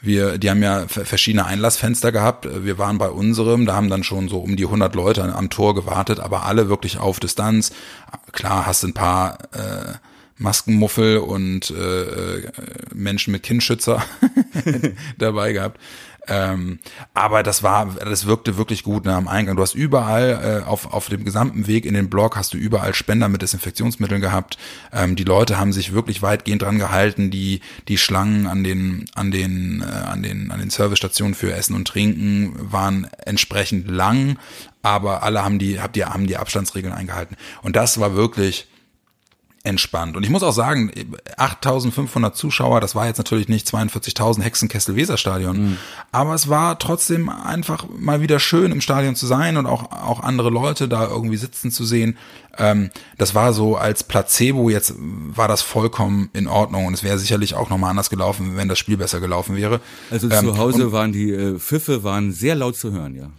Wir, 0.01 0.39
die 0.39 0.49
haben 0.49 0.63
ja 0.63 0.87
verschiedene 0.89 1.45
Einlassfenster 1.45 2.11
gehabt. 2.11 2.49
Wir 2.65 2.79
waren 2.79 2.97
bei 2.97 3.11
unserem, 3.11 3.67
da 3.67 3.75
haben 3.75 3.91
dann 3.91 4.03
schon 4.03 4.29
so 4.31 4.39
um 4.39 4.57
die 4.57 4.65
100 4.65 4.95
Leute 4.95 5.35
am 5.35 5.51
Tor 5.51 5.75
gewartet, 5.75 6.21
aber 6.21 6.45
alle 6.45 6.71
wirklich 6.71 6.99
auf 6.99 7.21
Distanz. 7.21 7.73
Klar, 8.33 8.65
hast 8.65 8.83
ein 8.85 8.95
paar 8.95 9.39
äh, 9.53 9.95
Maskenmuffel 10.37 11.19
und 11.19 11.71
äh, 11.71 12.39
äh 12.39 12.53
Menschen 12.93 13.33
mit 13.33 13.43
Kindschützer 13.43 14.03
dabei 15.19 15.53
gehabt. 15.53 15.79
Ähm, 16.27 16.79
aber 17.13 17.43
das 17.43 17.63
war, 17.63 17.95
das 17.97 18.27
wirkte 18.27 18.57
wirklich 18.57 18.83
gut 18.83 19.05
ne, 19.05 19.15
am 19.15 19.29
Eingang. 19.29 19.57
Du 19.57 19.63
hast 19.63 19.75
überall 19.75 20.63
äh, 20.65 20.67
auf, 20.67 20.93
auf 20.93 21.09
dem 21.09 21.25
gesamten 21.25 21.67
Weg 21.67 21.85
in 21.85 21.95
den 21.95 22.09
Block 22.09 22.37
hast 22.37 22.55
du 22.55 22.57
überall 22.57 22.95
Spender 22.95 23.29
mit 23.29 23.43
Desinfektionsmitteln 23.43 24.21
gehabt. 24.21 24.57
Ähm, 24.93 25.17
die 25.17 25.25
Leute 25.25 25.59
haben 25.59 25.73
sich 25.73 25.93
wirklich 25.93 26.23
weitgehend 26.23 26.63
dran 26.63 26.79
gehalten. 26.79 27.31
Die, 27.31 27.61
die 27.89 27.99
Schlangen 27.99 28.47
an 28.47 28.65
den, 28.65 29.05
an 29.15 29.31
den, 29.31 29.83
äh, 29.83 29.85
an 29.85 30.23
den, 30.23 30.51
an 30.51 30.61
den 30.61 30.71
Servicestationen 30.71 31.35
für 31.35 31.53
Essen 31.53 31.75
und 31.75 31.87
Trinken 31.87 32.55
waren 32.59 33.07
entsprechend 33.27 33.91
lang, 33.91 34.39
aber 34.83 35.23
alle 35.23 35.45
haben 35.45 35.59
die, 35.59 35.81
habt 35.81 35.97
ihr, 35.97 36.09
haben 36.09 36.27
die 36.27 36.39
Abstandsregeln 36.39 36.95
eingehalten. 36.95 37.37
Und 37.63 37.77
das 37.77 38.01
war 38.01 38.15
wirklich, 38.15 38.67
entspannt. 39.65 40.15
Und 40.15 40.23
ich 40.25 40.31
muss 40.31 40.43
auch 40.43 40.53
sagen, 40.53 40.93
8500 41.39 42.37
Zuschauer, 42.37 42.83
das 42.83 42.95
war 42.95 43.07
jetzt 43.07 43.17
natürlich 43.17 43.49
nicht 43.49 43.67
42.000 43.67 44.43
Hexenkessel 44.43 44.95
Weserstadion, 44.95 45.57
mhm. 45.57 45.77
aber 46.13 46.35
es 46.35 46.51
war 46.51 46.79
trotzdem 46.79 47.31
einfach 47.31 47.87
mal 47.89 48.21
wieder 48.21 48.39
schön 48.39 48.73
im 48.73 48.83
Stadion 48.83 49.17
zu 49.17 49.27
sein 49.27 49.57
und 49.57 49.65
auch, 49.65 49.91
auch 49.91 50.21
andere 50.21 50.51
Leute 50.51 50.87
da 50.87 51.09
irgendwie 51.09 51.39
sitzen 51.39 51.71
zu 51.71 51.87
sehen. 51.87 52.19
Ähm, 52.59 52.91
das 53.17 53.35
war 53.35 53.55
so 53.55 53.77
als 53.77 54.05
Placebo, 54.05 54.69
jetzt 54.69 54.95
war 54.99 55.49
das 55.49 55.63
vollkommen 55.63 56.29
in 56.35 56.47
Ordnung 56.47 56.85
und 56.85 56.93
es 56.93 57.03
wäre 57.03 57.19
sicherlich 57.19 57.55
auch 57.55 57.71
nochmal 57.71 57.91
anders 57.91 58.11
gelaufen, 58.11 58.57
wenn 58.57 58.69
das 58.69 58.79
Spiel 58.79 58.99
besser 58.99 59.19
gelaufen 59.19 59.57
wäre. 59.57 59.81
Also 60.11 60.29
zu 60.29 60.35
ähm, 60.35 60.59
Hause 60.59 60.93
waren 60.93 61.13
die 61.13 61.33
äh, 61.33 61.59
Pfiffe 61.59 62.05
waren 62.05 62.33
sehr 62.33 62.55
laut 62.55 62.77
zu 62.77 62.93
hören, 62.93 63.15
ja. 63.17 63.31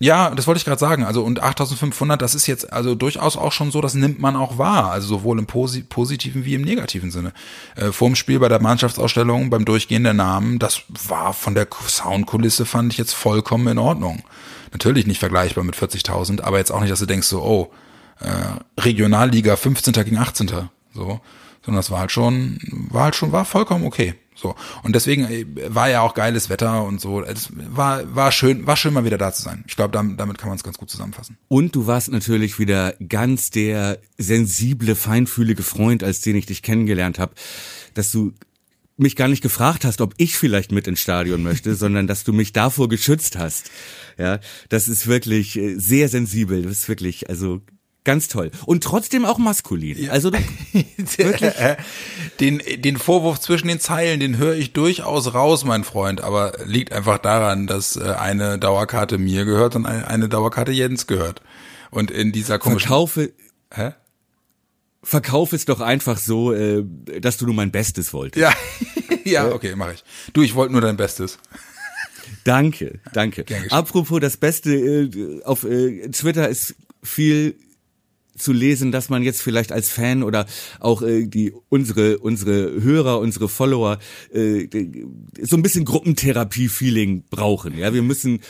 Ja, 0.00 0.30
das 0.30 0.46
wollte 0.46 0.58
ich 0.58 0.64
gerade 0.64 0.80
sagen. 0.80 1.04
Also 1.04 1.22
und 1.22 1.42
8500, 1.42 2.20
das 2.20 2.34
ist 2.34 2.46
jetzt 2.46 2.72
also 2.72 2.94
durchaus 2.94 3.36
auch 3.36 3.52
schon 3.52 3.70
so, 3.70 3.80
das 3.80 3.94
nimmt 3.94 4.20
man 4.20 4.36
auch 4.36 4.58
wahr. 4.58 4.90
Also 4.90 5.08
sowohl 5.08 5.38
im 5.38 5.46
Posi 5.46 5.82
positiven 5.82 6.44
wie 6.44 6.54
im 6.54 6.62
negativen 6.62 7.10
Sinne. 7.10 7.32
Äh, 7.76 7.92
vorm 7.92 8.16
Spiel 8.16 8.40
bei 8.40 8.48
der 8.48 8.60
Mannschaftsausstellung, 8.60 9.50
beim 9.50 9.64
Durchgehen 9.64 10.04
der 10.04 10.14
Namen, 10.14 10.58
das 10.58 10.82
war 10.88 11.32
von 11.32 11.54
der 11.54 11.68
Soundkulisse 11.86 12.66
fand 12.66 12.92
ich 12.92 12.98
jetzt 12.98 13.12
vollkommen 13.12 13.68
in 13.68 13.78
Ordnung. 13.78 14.24
Natürlich 14.72 15.06
nicht 15.06 15.20
vergleichbar 15.20 15.62
mit 15.62 15.76
40.000, 15.76 16.42
aber 16.42 16.58
jetzt 16.58 16.72
auch 16.72 16.80
nicht, 16.80 16.90
dass 16.90 16.98
du 16.98 17.06
denkst 17.06 17.28
so, 17.28 17.42
oh, 17.42 17.70
äh, 18.20 18.80
Regionalliga 18.80 19.54
15. 19.54 19.92
gegen 19.92 20.18
18. 20.18 20.50
So, 20.92 21.20
sondern 21.64 21.78
das 21.78 21.90
war 21.90 22.00
halt 22.00 22.12
schon, 22.12 22.58
war 22.90 23.04
halt 23.04 23.16
schon, 23.16 23.32
war 23.32 23.44
vollkommen 23.44 23.86
okay. 23.86 24.14
So. 24.34 24.54
Und 24.82 24.94
deswegen 24.94 25.24
äh, 25.24 25.46
war 25.74 25.88
ja 25.88 26.00
auch 26.00 26.14
geiles 26.14 26.50
Wetter 26.50 26.82
und 26.84 27.00
so. 27.00 27.22
Es 27.22 27.50
war, 27.54 28.14
war 28.14 28.32
schön, 28.32 28.66
war 28.66 28.76
schön 28.76 28.92
mal 28.92 29.04
wieder 29.04 29.18
da 29.18 29.32
zu 29.32 29.42
sein. 29.42 29.64
Ich 29.66 29.76
glaube, 29.76 29.92
damit, 29.92 30.18
damit 30.18 30.38
kann 30.38 30.48
man 30.48 30.56
es 30.56 30.64
ganz 30.64 30.76
gut 30.76 30.90
zusammenfassen. 30.90 31.38
Und 31.48 31.74
du 31.74 31.86
warst 31.86 32.10
natürlich 32.10 32.58
wieder 32.58 32.94
ganz 33.08 33.50
der 33.50 33.98
sensible, 34.18 34.94
feinfühlige 34.96 35.62
Freund, 35.62 36.02
als 36.02 36.20
den 36.20 36.36
ich 36.36 36.46
dich 36.46 36.62
kennengelernt 36.62 37.18
habe, 37.18 37.34
dass 37.94 38.10
du 38.10 38.32
mich 38.96 39.16
gar 39.16 39.28
nicht 39.28 39.42
gefragt 39.42 39.84
hast, 39.84 40.00
ob 40.00 40.14
ich 40.18 40.36
vielleicht 40.36 40.70
mit 40.72 40.86
ins 40.86 41.00
Stadion 41.00 41.42
möchte, 41.42 41.74
sondern 41.76 42.06
dass 42.06 42.24
du 42.24 42.32
mich 42.32 42.52
davor 42.52 42.88
geschützt 42.88 43.36
hast. 43.38 43.70
Ja, 44.18 44.40
das 44.68 44.88
ist 44.88 45.06
wirklich 45.06 45.56
äh, 45.56 45.76
sehr 45.76 46.08
sensibel. 46.08 46.62
Das 46.62 46.72
ist 46.72 46.88
wirklich, 46.88 47.28
also 47.28 47.60
Ganz 48.04 48.28
toll. 48.28 48.50
Und 48.66 48.84
trotzdem 48.84 49.24
auch 49.24 49.38
maskulin. 49.38 49.98
Ja. 49.98 50.12
Also 50.12 50.30
wirklich. 51.16 51.54
Den, 52.38 52.60
den 52.76 52.98
Vorwurf 52.98 53.40
zwischen 53.40 53.68
den 53.68 53.80
Zeilen, 53.80 54.20
den 54.20 54.36
höre 54.36 54.54
ich 54.54 54.74
durchaus 54.74 55.32
raus, 55.32 55.64
mein 55.64 55.84
Freund, 55.84 56.20
aber 56.20 56.52
liegt 56.66 56.92
einfach 56.92 57.16
daran, 57.16 57.66
dass 57.66 57.96
äh, 57.96 58.02
eine 58.02 58.58
Dauerkarte 58.58 59.16
mir 59.16 59.46
gehört 59.46 59.74
und 59.74 59.86
eine 59.86 60.28
Dauerkarte 60.28 60.70
Jens 60.70 61.06
gehört. 61.06 61.40
Und 61.90 62.10
in 62.10 62.30
dieser 62.30 62.58
komischen. 62.58 62.88
Verkaufe. 62.88 63.32
Hä? 63.72 63.92
Verkauf 65.02 65.54
es 65.54 65.64
doch 65.64 65.80
einfach 65.80 66.18
so, 66.18 66.52
äh, 66.52 66.84
dass 67.20 67.38
du 67.38 67.46
nur 67.46 67.54
mein 67.54 67.70
Bestes 67.70 68.12
wolltest. 68.12 68.42
Ja, 68.42 68.52
ja, 69.24 69.50
okay, 69.50 69.76
mache 69.76 69.94
ich. 69.94 70.04
Du, 70.34 70.42
ich 70.42 70.54
wollte 70.54 70.72
nur 70.72 70.82
dein 70.82 70.98
Bestes. 70.98 71.38
Danke, 72.44 73.00
danke. 73.14 73.46
Apropos 73.70 74.20
das 74.20 74.36
Beste, 74.36 74.74
äh, 74.74 75.42
auf 75.44 75.60
Twitter 75.60 76.50
ist 76.50 76.74
viel 77.02 77.54
zu 78.36 78.52
lesen, 78.52 78.92
dass 78.92 79.08
man 79.08 79.22
jetzt 79.22 79.42
vielleicht 79.42 79.72
als 79.72 79.88
Fan 79.88 80.22
oder 80.22 80.46
auch 80.80 81.02
äh, 81.02 81.26
die 81.26 81.52
unsere 81.68 82.18
unsere 82.18 82.82
Hörer, 82.82 83.20
unsere 83.20 83.48
Follower 83.48 83.98
äh, 84.32 84.68
so 85.42 85.56
ein 85.56 85.62
bisschen 85.62 85.84
Gruppentherapie-Feeling 85.84 87.24
brauchen. 87.30 87.78
Ja, 87.78 87.94
wir 87.94 88.02
müssen 88.02 88.40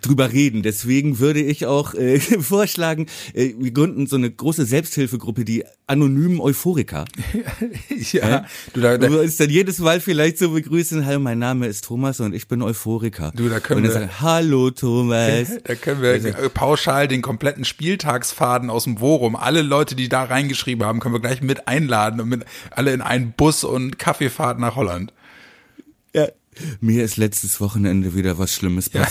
drüber 0.00 0.32
reden. 0.32 0.62
Deswegen 0.62 1.18
würde 1.18 1.40
ich 1.40 1.66
auch 1.66 1.94
äh, 1.94 2.18
vorschlagen, 2.40 3.06
äh, 3.34 3.54
wir 3.58 3.72
gründen 3.72 4.06
so 4.06 4.16
eine 4.16 4.30
große 4.30 4.64
Selbsthilfegruppe, 4.64 5.44
die 5.44 5.64
anonymen 5.86 6.40
Euphoriker. 6.40 7.06
ja, 8.12 8.44
du 8.74 8.80
da, 8.80 8.98
da, 8.98 9.08
uns 9.08 9.36
dann 9.36 9.50
jedes 9.50 9.78
Mal 9.78 10.00
vielleicht 10.00 10.38
so 10.38 10.50
begrüßen, 10.50 11.06
hallo, 11.06 11.20
mein 11.20 11.38
Name 11.38 11.66
ist 11.66 11.84
Thomas 11.84 12.20
und 12.20 12.34
ich 12.34 12.48
bin 12.48 12.62
Euphoriker. 12.62 13.32
Du, 13.34 13.48
da 13.48 13.60
können 13.60 13.78
und 13.78 13.84
dann 13.84 14.02
wir, 14.02 14.08
sagen, 14.08 14.20
hallo 14.20 14.70
Thomas. 14.70 15.48
Da 15.64 15.74
können 15.74 16.02
wir 16.02 16.10
also, 16.10 16.30
pauschal 16.52 17.08
den 17.08 17.20
kompletten 17.20 17.64
Spieltagsfaden 17.64 18.70
aus 18.70 18.84
dem 18.84 19.00
Worum, 19.00 19.36
alle 19.36 19.62
Leute, 19.62 19.96
die 19.96 20.08
da 20.08 20.24
reingeschrieben 20.24 20.86
haben, 20.86 21.00
können 21.00 21.14
wir 21.14 21.20
gleich 21.20 21.42
mit 21.42 21.68
einladen 21.68 22.20
und 22.20 22.28
mit 22.28 22.44
alle 22.70 22.92
in 22.92 23.02
einen 23.02 23.32
Bus 23.32 23.64
und 23.64 23.98
Kaffeefahrt 23.98 24.58
nach 24.58 24.76
Holland. 24.76 25.12
Ja, 26.14 26.28
mir 26.80 27.04
ist 27.04 27.16
letztes 27.16 27.60
Wochenende 27.60 28.14
wieder 28.14 28.38
was 28.38 28.54
Schlimmes 28.54 28.90
ja. 28.92 29.02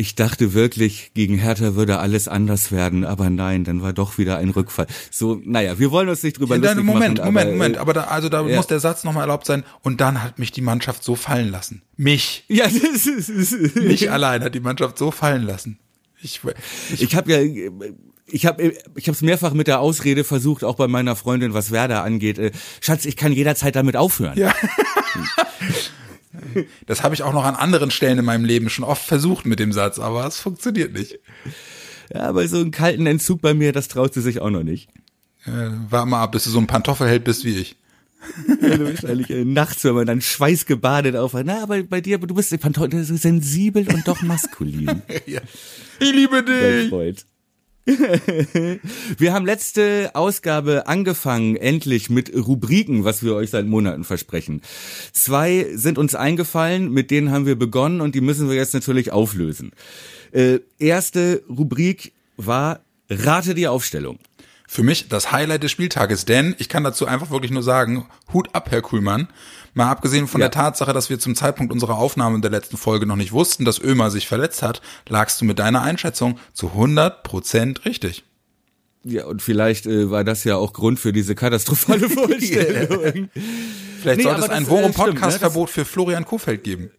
Ich 0.00 0.14
dachte 0.14 0.54
wirklich, 0.54 1.10
gegen 1.14 1.38
Hertha 1.38 1.74
würde 1.74 1.98
alles 1.98 2.28
anders 2.28 2.70
werden, 2.70 3.04
aber 3.04 3.30
nein, 3.30 3.64
dann 3.64 3.82
war 3.82 3.92
doch 3.92 4.16
wieder 4.16 4.36
ein 4.36 4.50
Rückfall. 4.50 4.86
So, 5.10 5.42
naja, 5.44 5.80
wir 5.80 5.90
wollen 5.90 6.08
uns 6.08 6.22
nicht 6.22 6.38
drüber 6.38 6.54
ja, 6.54 6.60
lustig 6.60 6.84
Moment, 6.84 7.18
machen. 7.18 7.32
Moment, 7.32 7.40
aber, 7.40 7.50
Moment, 7.50 7.78
aber 7.78 7.92
da, 7.94 8.04
also 8.04 8.28
da 8.28 8.46
ja. 8.46 8.54
muss 8.54 8.68
der 8.68 8.78
Satz 8.78 9.02
nochmal 9.02 9.22
erlaubt 9.22 9.44
sein. 9.44 9.64
Und 9.82 10.00
dann 10.00 10.22
hat 10.22 10.38
mich 10.38 10.52
die 10.52 10.60
Mannschaft 10.60 11.02
so 11.02 11.16
fallen 11.16 11.50
lassen. 11.50 11.82
Mich. 11.96 12.44
Ja, 12.46 12.66
das 12.68 13.06
ist, 13.06 13.74
mich 13.74 14.08
allein 14.08 14.44
hat 14.44 14.54
die 14.54 14.60
Mannschaft 14.60 14.98
so 14.98 15.10
fallen 15.10 15.42
lassen. 15.42 15.80
Ich, 16.22 16.42
ich, 16.92 17.02
ich 17.02 17.16
habe 17.16 17.32
ja 17.32 17.40
ich 18.26 18.46
habe 18.46 18.72
ich 18.94 19.08
es 19.08 19.20
mehrfach 19.20 19.52
mit 19.52 19.66
der 19.66 19.80
Ausrede 19.80 20.22
versucht, 20.22 20.62
auch 20.62 20.76
bei 20.76 20.86
meiner 20.86 21.16
Freundin, 21.16 21.54
was 21.54 21.72
Werder 21.72 22.04
angeht. 22.04 22.38
Äh, 22.38 22.52
Schatz, 22.80 23.04
ich 23.04 23.16
kann 23.16 23.32
jederzeit 23.32 23.74
damit 23.74 23.96
aufhören. 23.96 24.38
Ja. 24.38 24.54
Das 26.86 27.02
habe 27.02 27.14
ich 27.14 27.22
auch 27.22 27.32
noch 27.32 27.44
an 27.44 27.54
anderen 27.54 27.90
Stellen 27.90 28.18
in 28.18 28.24
meinem 28.24 28.44
Leben 28.44 28.70
schon 28.70 28.84
oft 28.84 29.04
versucht 29.04 29.46
mit 29.46 29.58
dem 29.58 29.72
Satz, 29.72 29.98
aber 29.98 30.26
es 30.26 30.40
funktioniert 30.40 30.92
nicht. 30.92 31.18
Ja, 32.12 32.22
aber 32.22 32.46
so 32.48 32.56
einen 32.56 32.70
kalten 32.70 33.06
Entzug 33.06 33.40
bei 33.40 33.54
mir, 33.54 33.72
das 33.72 33.88
traut 33.88 34.14
sie 34.14 34.22
sich 34.22 34.40
auch 34.40 34.50
noch 34.50 34.62
nicht. 34.62 34.88
Ja, 35.46 35.72
war 35.90 36.06
mal 36.06 36.22
ab, 36.22 36.32
bis 36.32 36.44
du 36.44 36.50
so 36.50 36.58
ein 36.58 36.66
Pantoffelheld 36.66 37.24
bist 37.24 37.44
wie 37.44 37.56
ich. 37.56 37.76
Ja, 38.60 38.80
wahrscheinlich 38.80 39.30
äh, 39.30 39.44
nachts, 39.44 39.84
wenn 39.84 39.94
man 39.94 40.06
dann 40.06 40.20
schweißgebadet 40.20 41.16
auf. 41.16 41.34
Na, 41.34 41.62
aber 41.62 41.82
bei 41.84 42.00
dir, 42.00 42.18
du 42.18 42.34
bist 42.34 42.58
Pantoffel 42.60 43.04
sensibel 43.04 43.86
und 43.88 44.08
doch 44.08 44.22
maskulin. 44.22 45.02
ja. 45.26 45.40
Ich 46.00 46.12
liebe 46.12 46.42
dich. 46.42 47.16
Wir 49.18 49.32
haben 49.32 49.46
letzte 49.46 50.10
Ausgabe 50.14 50.86
angefangen, 50.86 51.56
endlich 51.56 52.10
mit 52.10 52.34
Rubriken, 52.34 53.04
was 53.04 53.22
wir 53.22 53.34
euch 53.34 53.50
seit 53.50 53.66
Monaten 53.66 54.04
versprechen. 54.04 54.60
Zwei 55.12 55.66
sind 55.74 55.96
uns 55.96 56.14
eingefallen, 56.14 56.90
mit 56.90 57.10
denen 57.10 57.30
haben 57.30 57.46
wir 57.46 57.56
begonnen 57.56 58.00
und 58.00 58.14
die 58.14 58.20
müssen 58.20 58.48
wir 58.48 58.56
jetzt 58.56 58.74
natürlich 58.74 59.12
auflösen. 59.12 59.72
Äh, 60.32 60.58
erste 60.78 61.42
Rubrik 61.48 62.12
war 62.36 62.80
Rate 63.08 63.54
die 63.54 63.68
Aufstellung. 63.68 64.18
Für 64.66 64.82
mich 64.82 65.08
das 65.08 65.32
Highlight 65.32 65.62
des 65.62 65.70
Spieltages, 65.70 66.26
denn 66.26 66.54
ich 66.58 66.68
kann 66.68 66.84
dazu 66.84 67.06
einfach 67.06 67.30
wirklich 67.30 67.50
nur 67.50 67.62
sagen, 67.62 68.06
Hut 68.34 68.54
ab, 68.54 68.70
Herr 68.70 68.82
Kuhlmann. 68.82 69.28
Mal 69.74 69.90
abgesehen 69.90 70.26
von 70.26 70.40
ja. 70.40 70.48
der 70.48 70.52
Tatsache, 70.52 70.92
dass 70.92 71.10
wir 71.10 71.18
zum 71.18 71.34
Zeitpunkt 71.34 71.72
unserer 71.72 71.98
Aufnahme 71.98 72.40
der 72.40 72.50
letzten 72.50 72.76
Folge 72.76 73.06
noch 73.06 73.16
nicht 73.16 73.32
wussten, 73.32 73.64
dass 73.64 73.80
Ömer 73.80 74.10
sich 74.10 74.28
verletzt 74.28 74.62
hat, 74.62 74.80
lagst 75.08 75.40
du 75.40 75.44
mit 75.44 75.58
deiner 75.58 75.82
Einschätzung 75.82 76.38
zu 76.52 76.68
100 76.68 77.22
Prozent 77.22 77.84
richtig. 77.84 78.24
Ja, 79.04 79.26
und 79.26 79.42
vielleicht 79.42 79.86
äh, 79.86 80.10
war 80.10 80.24
das 80.24 80.44
ja 80.44 80.56
auch 80.56 80.72
Grund 80.72 80.98
für 80.98 81.12
diese 81.12 81.34
katastrophale 81.34 82.08
Vorstellung. 82.10 83.30
vielleicht 84.02 84.18
nee, 84.18 84.22
sollte 84.22 84.40
es 84.42 84.48
ein 84.50 84.68
Worum-Podcast-Verbot 84.68 85.68
ne? 85.68 85.72
für 85.72 85.84
Florian 85.84 86.24
Kofeld 86.24 86.64
geben 86.64 86.90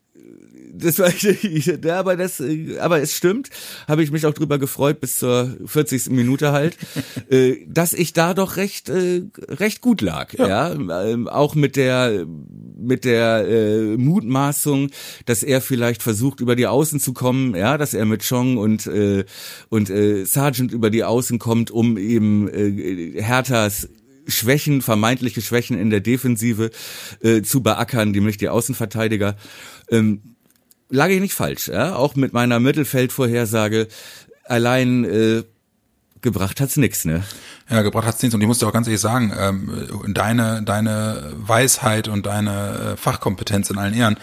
das 0.79 0.99
war 0.99 1.11
ja, 1.15 1.99
aber 1.99 2.15
das, 2.15 2.41
aber 2.79 3.01
es 3.01 3.15
stimmt, 3.15 3.49
habe 3.87 4.03
ich 4.03 4.11
mich 4.11 4.25
auch 4.25 4.33
drüber 4.33 4.57
gefreut 4.57 4.99
bis 4.99 5.19
zur 5.19 5.57
40. 5.65 6.09
Minute 6.09 6.51
halt, 6.51 6.77
äh, 7.29 7.57
dass 7.67 7.93
ich 7.93 8.13
da 8.13 8.33
doch 8.33 8.57
recht 8.57 8.89
äh, 8.89 9.23
recht 9.47 9.81
gut 9.81 10.01
lag, 10.01 10.33
ja, 10.33 10.73
ja? 10.73 11.03
Ähm, 11.03 11.27
auch 11.27 11.55
mit 11.55 11.75
der 11.75 12.25
mit 12.77 13.05
der 13.05 13.47
äh, 13.47 13.97
Mutmaßung, 13.97 14.89
dass 15.25 15.43
er 15.43 15.61
vielleicht 15.61 16.01
versucht 16.01 16.39
über 16.39 16.55
die 16.55 16.67
Außen 16.67 16.99
zu 16.99 17.13
kommen, 17.13 17.55
ja, 17.55 17.77
dass 17.77 17.93
er 17.93 18.05
mit 18.05 18.27
Chong 18.27 18.57
und 18.57 18.87
äh, 18.87 19.25
und 19.69 19.89
äh, 19.89 20.25
Sargent 20.25 20.71
über 20.71 20.89
die 20.89 21.03
Außen 21.03 21.39
kommt, 21.39 21.71
um 21.71 21.97
eben 21.97 22.47
äh, 22.47 23.21
Herthas 23.21 23.89
Schwächen, 24.29 24.81
vermeintliche 24.81 25.41
Schwächen 25.41 25.77
in 25.77 25.89
der 25.89 26.01
Defensive 26.01 26.71
äh, 27.21 27.41
zu 27.41 27.61
beackern, 27.61 28.11
nämlich 28.11 28.37
die 28.37 28.49
Außenverteidiger. 28.49 29.35
Ähm, 29.89 30.35
lag 30.89 31.09
ich 31.09 31.21
nicht 31.21 31.33
falsch, 31.33 31.67
ja? 31.67 31.95
auch 31.95 32.15
mit 32.15 32.33
meiner 32.33 32.59
Mittelfeldvorhersage. 32.59 33.87
Allein 34.45 35.03
äh, 35.05 35.43
gebracht 36.21 36.59
hat's 36.59 36.77
nix, 36.77 37.05
ne? 37.05 37.23
Ja, 37.69 37.81
gebracht 37.81 38.07
hat's 38.07 38.21
nichts. 38.21 38.35
Und 38.35 38.41
ich 38.41 38.47
muss 38.47 38.59
dir 38.59 38.67
auch 38.67 38.73
ganz 38.73 38.87
ehrlich 38.87 39.01
sagen, 39.01 39.31
ähm, 39.37 40.13
deine, 40.13 40.63
deine 40.63 41.31
Weisheit 41.35 42.07
und 42.07 42.25
deine 42.25 42.93
äh, 42.93 42.97
Fachkompetenz 42.97 43.69
in 43.69 43.77
allen 43.77 43.93
Ehren. 43.93 44.17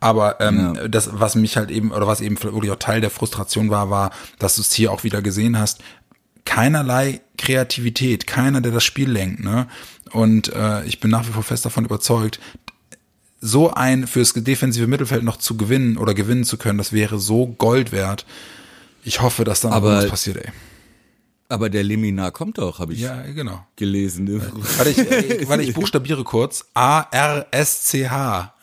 Aber 0.00 0.40
ähm, 0.40 0.74
ja. 0.74 0.88
das, 0.88 1.10
was 1.12 1.36
mich 1.36 1.56
halt 1.56 1.70
eben, 1.70 1.92
oder 1.92 2.06
was 2.06 2.20
eben 2.20 2.40
wirklich 2.42 2.72
auch 2.72 2.76
Teil 2.76 3.00
der 3.00 3.10
Frustration 3.10 3.70
war, 3.70 3.90
war, 3.90 4.10
dass 4.38 4.56
du 4.56 4.62
es 4.62 4.72
hier 4.72 4.92
auch 4.92 5.04
wieder 5.04 5.22
gesehen 5.22 5.58
hast, 5.58 5.80
keinerlei 6.44 7.20
Kreativität, 7.38 8.26
keiner, 8.26 8.60
der 8.60 8.72
das 8.72 8.84
Spiel 8.84 9.10
lenkt, 9.10 9.44
ne? 9.44 9.68
Und 10.10 10.52
äh, 10.52 10.84
ich 10.84 11.00
bin 11.00 11.10
nach 11.10 11.26
wie 11.26 11.32
vor 11.32 11.44
fest 11.44 11.64
davon 11.64 11.84
überzeugt, 11.84 12.40
so 13.42 13.74
ein 13.74 14.06
fürs 14.06 14.32
defensive 14.32 14.86
Mittelfeld 14.86 15.24
noch 15.24 15.36
zu 15.36 15.56
gewinnen 15.56 15.98
oder 15.98 16.14
gewinnen 16.14 16.44
zu 16.44 16.56
können, 16.56 16.78
das 16.78 16.92
wäre 16.92 17.18
so 17.18 17.48
Gold 17.48 17.90
wert. 17.90 18.24
Ich 19.04 19.20
hoffe, 19.20 19.42
dass 19.42 19.60
dann 19.60 19.72
aber, 19.72 19.96
was 19.96 20.08
passiert, 20.08 20.36
ey. 20.36 20.52
Aber 21.48 21.68
der 21.68 21.82
Liminar 21.82 22.30
kommt 22.30 22.58
doch, 22.58 22.78
habe 22.78 22.94
ich 22.94 23.00
ja, 23.00 23.20
genau. 23.22 23.66
gelesen. 23.76 24.40
Warte, 24.78 24.90
ich, 24.90 24.98
äh, 24.98 25.48
warte, 25.48 25.64
ich 25.64 25.74
buchstabiere 25.74 26.24
kurz. 26.24 26.64
A-R-S-C-H. 26.72 28.54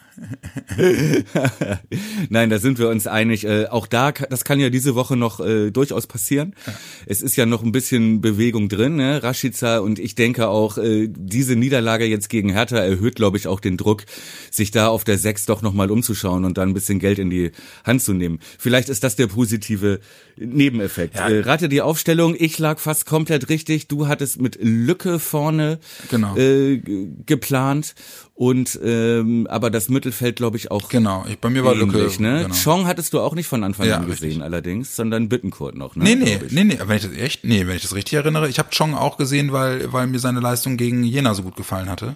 Nein, 2.29 2.49
da 2.49 2.59
sind 2.59 2.79
wir 2.79 2.89
uns 2.89 3.07
einig. 3.07 3.45
Äh, 3.45 3.67
auch 3.67 3.87
da, 3.87 4.11
das 4.11 4.43
kann 4.43 4.59
ja 4.59 4.69
diese 4.69 4.95
Woche 4.95 5.15
noch 5.15 5.39
äh, 5.39 5.71
durchaus 5.71 6.07
passieren. 6.07 6.55
Ja. 6.65 6.73
Es 7.05 7.21
ist 7.21 7.35
ja 7.35 7.45
noch 7.45 7.63
ein 7.63 7.71
bisschen 7.71 8.21
Bewegung 8.21 8.69
drin, 8.69 8.95
ne? 8.95 9.23
Rashica 9.23 9.79
und 9.79 9.99
ich 9.99 10.15
denke 10.15 10.47
auch, 10.47 10.77
äh, 10.77 11.07
diese 11.09 11.55
Niederlage 11.55 12.05
jetzt 12.05 12.29
gegen 12.29 12.49
Hertha 12.51 12.77
erhöht, 12.77 13.15
glaube 13.15 13.37
ich, 13.37 13.47
auch 13.47 13.59
den 13.59 13.77
Druck, 13.77 14.05
sich 14.51 14.71
da 14.71 14.87
auf 14.87 15.03
der 15.03 15.17
Sechs 15.17 15.45
doch 15.45 15.61
nochmal 15.61 15.91
umzuschauen 15.91 16.45
und 16.45 16.57
dann 16.57 16.69
ein 16.69 16.73
bisschen 16.73 16.99
Geld 16.99 17.19
in 17.19 17.29
die 17.29 17.51
Hand 17.83 18.01
zu 18.01 18.13
nehmen. 18.13 18.39
Vielleicht 18.57 18.89
ist 18.89 19.03
das 19.03 19.15
der 19.15 19.27
positive 19.27 19.99
Nebeneffekt. 20.37 21.15
Ja. 21.15 21.29
Äh, 21.29 21.41
rate 21.41 21.69
die 21.69 21.81
Aufstellung, 21.81 22.35
ich 22.37 22.57
lag 22.59 22.79
fast 22.79 23.05
komplett 23.05 23.49
richtig. 23.49 23.87
Du 23.87 24.07
hattest 24.07 24.41
mit 24.41 24.57
Lücke 24.61 25.19
vorne 25.19 25.79
genau. 26.09 26.35
äh, 26.37 26.81
geplant 27.25 27.95
und 28.39 28.79
ähm, 28.81 29.47
aber 29.49 29.69
das 29.69 29.89
Mittelfeld 29.89 30.37
glaube 30.37 30.55
ich 30.55 30.71
auch 30.71 30.87
genau 30.87 31.25
ich 31.27 31.39
bei 31.39 31.49
mir 31.49 31.65
war 31.65 31.73
ähnlich, 31.73 31.91
Lücke 31.91 32.23
ne 32.23 32.43
genau. 32.43 32.55
Chong 32.55 32.87
hattest 32.87 33.11
du 33.11 33.19
auch 33.19 33.35
nicht 33.35 33.47
von 33.47 33.65
Anfang 33.65 33.85
ja, 33.85 33.97
an 33.97 34.05
gesehen 34.07 34.29
richtig. 34.29 34.43
allerdings 34.43 34.95
sondern 34.95 35.27
Bittenkurt 35.27 35.75
noch 35.75 35.97
ne 35.97 36.05
nee 36.05 36.15
nee 36.15 36.39
nee 36.49 36.63
nee 36.63 36.79
wenn 36.81 36.95
ich 36.95 37.03
das 37.03 37.11
echt 37.17 37.43
nee 37.43 37.67
wenn 37.67 37.75
ich 37.75 37.81
das 37.81 37.93
richtig 37.93 38.13
erinnere 38.13 38.47
ich 38.47 38.57
habe 38.57 38.69
Chong 38.69 38.95
auch 38.95 39.17
gesehen 39.17 39.51
weil 39.51 39.91
weil 39.91 40.07
mir 40.07 40.19
seine 40.19 40.39
Leistung 40.39 40.77
gegen 40.77 41.03
Jena 41.03 41.33
so 41.33 41.43
gut 41.43 41.57
gefallen 41.57 41.89
hatte 41.89 42.15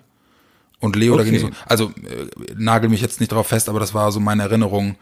und 0.79 0.95
Leo 0.95 1.15
okay. 1.15 1.25
dagegen 1.25 1.39
so 1.39 1.49
also 1.65 1.87
äh, 1.89 2.27
nagel 2.55 2.89
mich 2.89 3.01
jetzt 3.01 3.19
nicht 3.19 3.33
drauf 3.33 3.47
fest 3.47 3.67
aber 3.67 3.81
das 3.81 3.93
war 3.93 4.09
so 4.13 4.21
meine 4.21 4.43
Erinnerung 4.43 4.95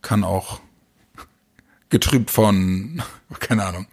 kann 0.00 0.24
auch 0.24 0.58
getrübt 1.90 2.30
von 2.30 3.02
keine 3.40 3.66
Ahnung 3.66 3.86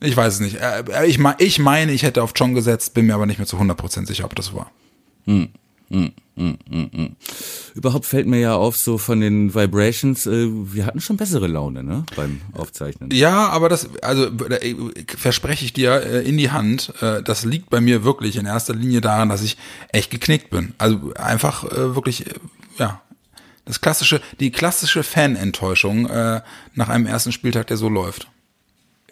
ich 0.00 0.16
weiß 0.16 0.34
es 0.34 0.40
nicht. 0.40 0.56
Äh, 0.56 1.06
ich, 1.06 1.20
ich 1.38 1.58
meine, 1.60 1.92
ich 1.92 2.02
hätte 2.02 2.24
auf 2.24 2.34
Chong 2.34 2.54
gesetzt, 2.54 2.92
bin 2.92 3.06
mir 3.06 3.14
aber 3.14 3.24
nicht 3.24 3.38
mehr 3.38 3.46
zu 3.46 3.56
100% 3.56 4.04
sicher, 4.04 4.24
ob 4.24 4.34
das 4.34 4.52
war. 4.52 4.72
Hm. 5.26 5.48
Hm, 5.92 6.10
hm, 6.36 6.58
hm, 6.70 6.90
hm. 6.90 7.16
Überhaupt 7.74 8.06
fällt 8.06 8.26
mir 8.26 8.40
ja 8.40 8.54
auf, 8.54 8.78
so 8.78 8.96
von 8.96 9.20
den 9.20 9.54
Vibrations, 9.54 10.26
äh, 10.26 10.48
wir 10.48 10.86
hatten 10.86 11.02
schon 11.02 11.18
bessere 11.18 11.46
Laune, 11.48 11.82
ne, 11.84 12.06
beim 12.16 12.40
Aufzeichnen. 12.54 13.10
Ja, 13.12 13.50
aber 13.50 13.68
das, 13.68 13.90
also 14.00 14.28
äh, 14.46 14.74
verspreche 15.06 15.66
ich 15.66 15.74
dir 15.74 16.02
äh, 16.02 16.26
in 16.26 16.38
die 16.38 16.50
Hand, 16.50 16.94
äh, 17.02 17.22
das 17.22 17.44
liegt 17.44 17.68
bei 17.68 17.82
mir 17.82 18.04
wirklich 18.04 18.36
in 18.36 18.46
erster 18.46 18.74
Linie 18.74 19.02
daran, 19.02 19.28
dass 19.28 19.42
ich 19.42 19.58
echt 19.88 20.10
geknickt 20.10 20.48
bin. 20.48 20.72
Also 20.78 21.12
einfach 21.14 21.64
äh, 21.64 21.94
wirklich, 21.94 22.26
äh, 22.26 22.34
ja, 22.78 23.02
das 23.66 23.82
klassische, 23.82 24.22
die 24.40 24.50
klassische 24.50 25.02
Fanenttäuschung 25.02 26.06
äh, 26.06 26.40
nach 26.74 26.88
einem 26.88 27.04
ersten 27.04 27.32
Spieltag, 27.32 27.66
der 27.66 27.76
so 27.76 27.90
läuft. 27.90 28.28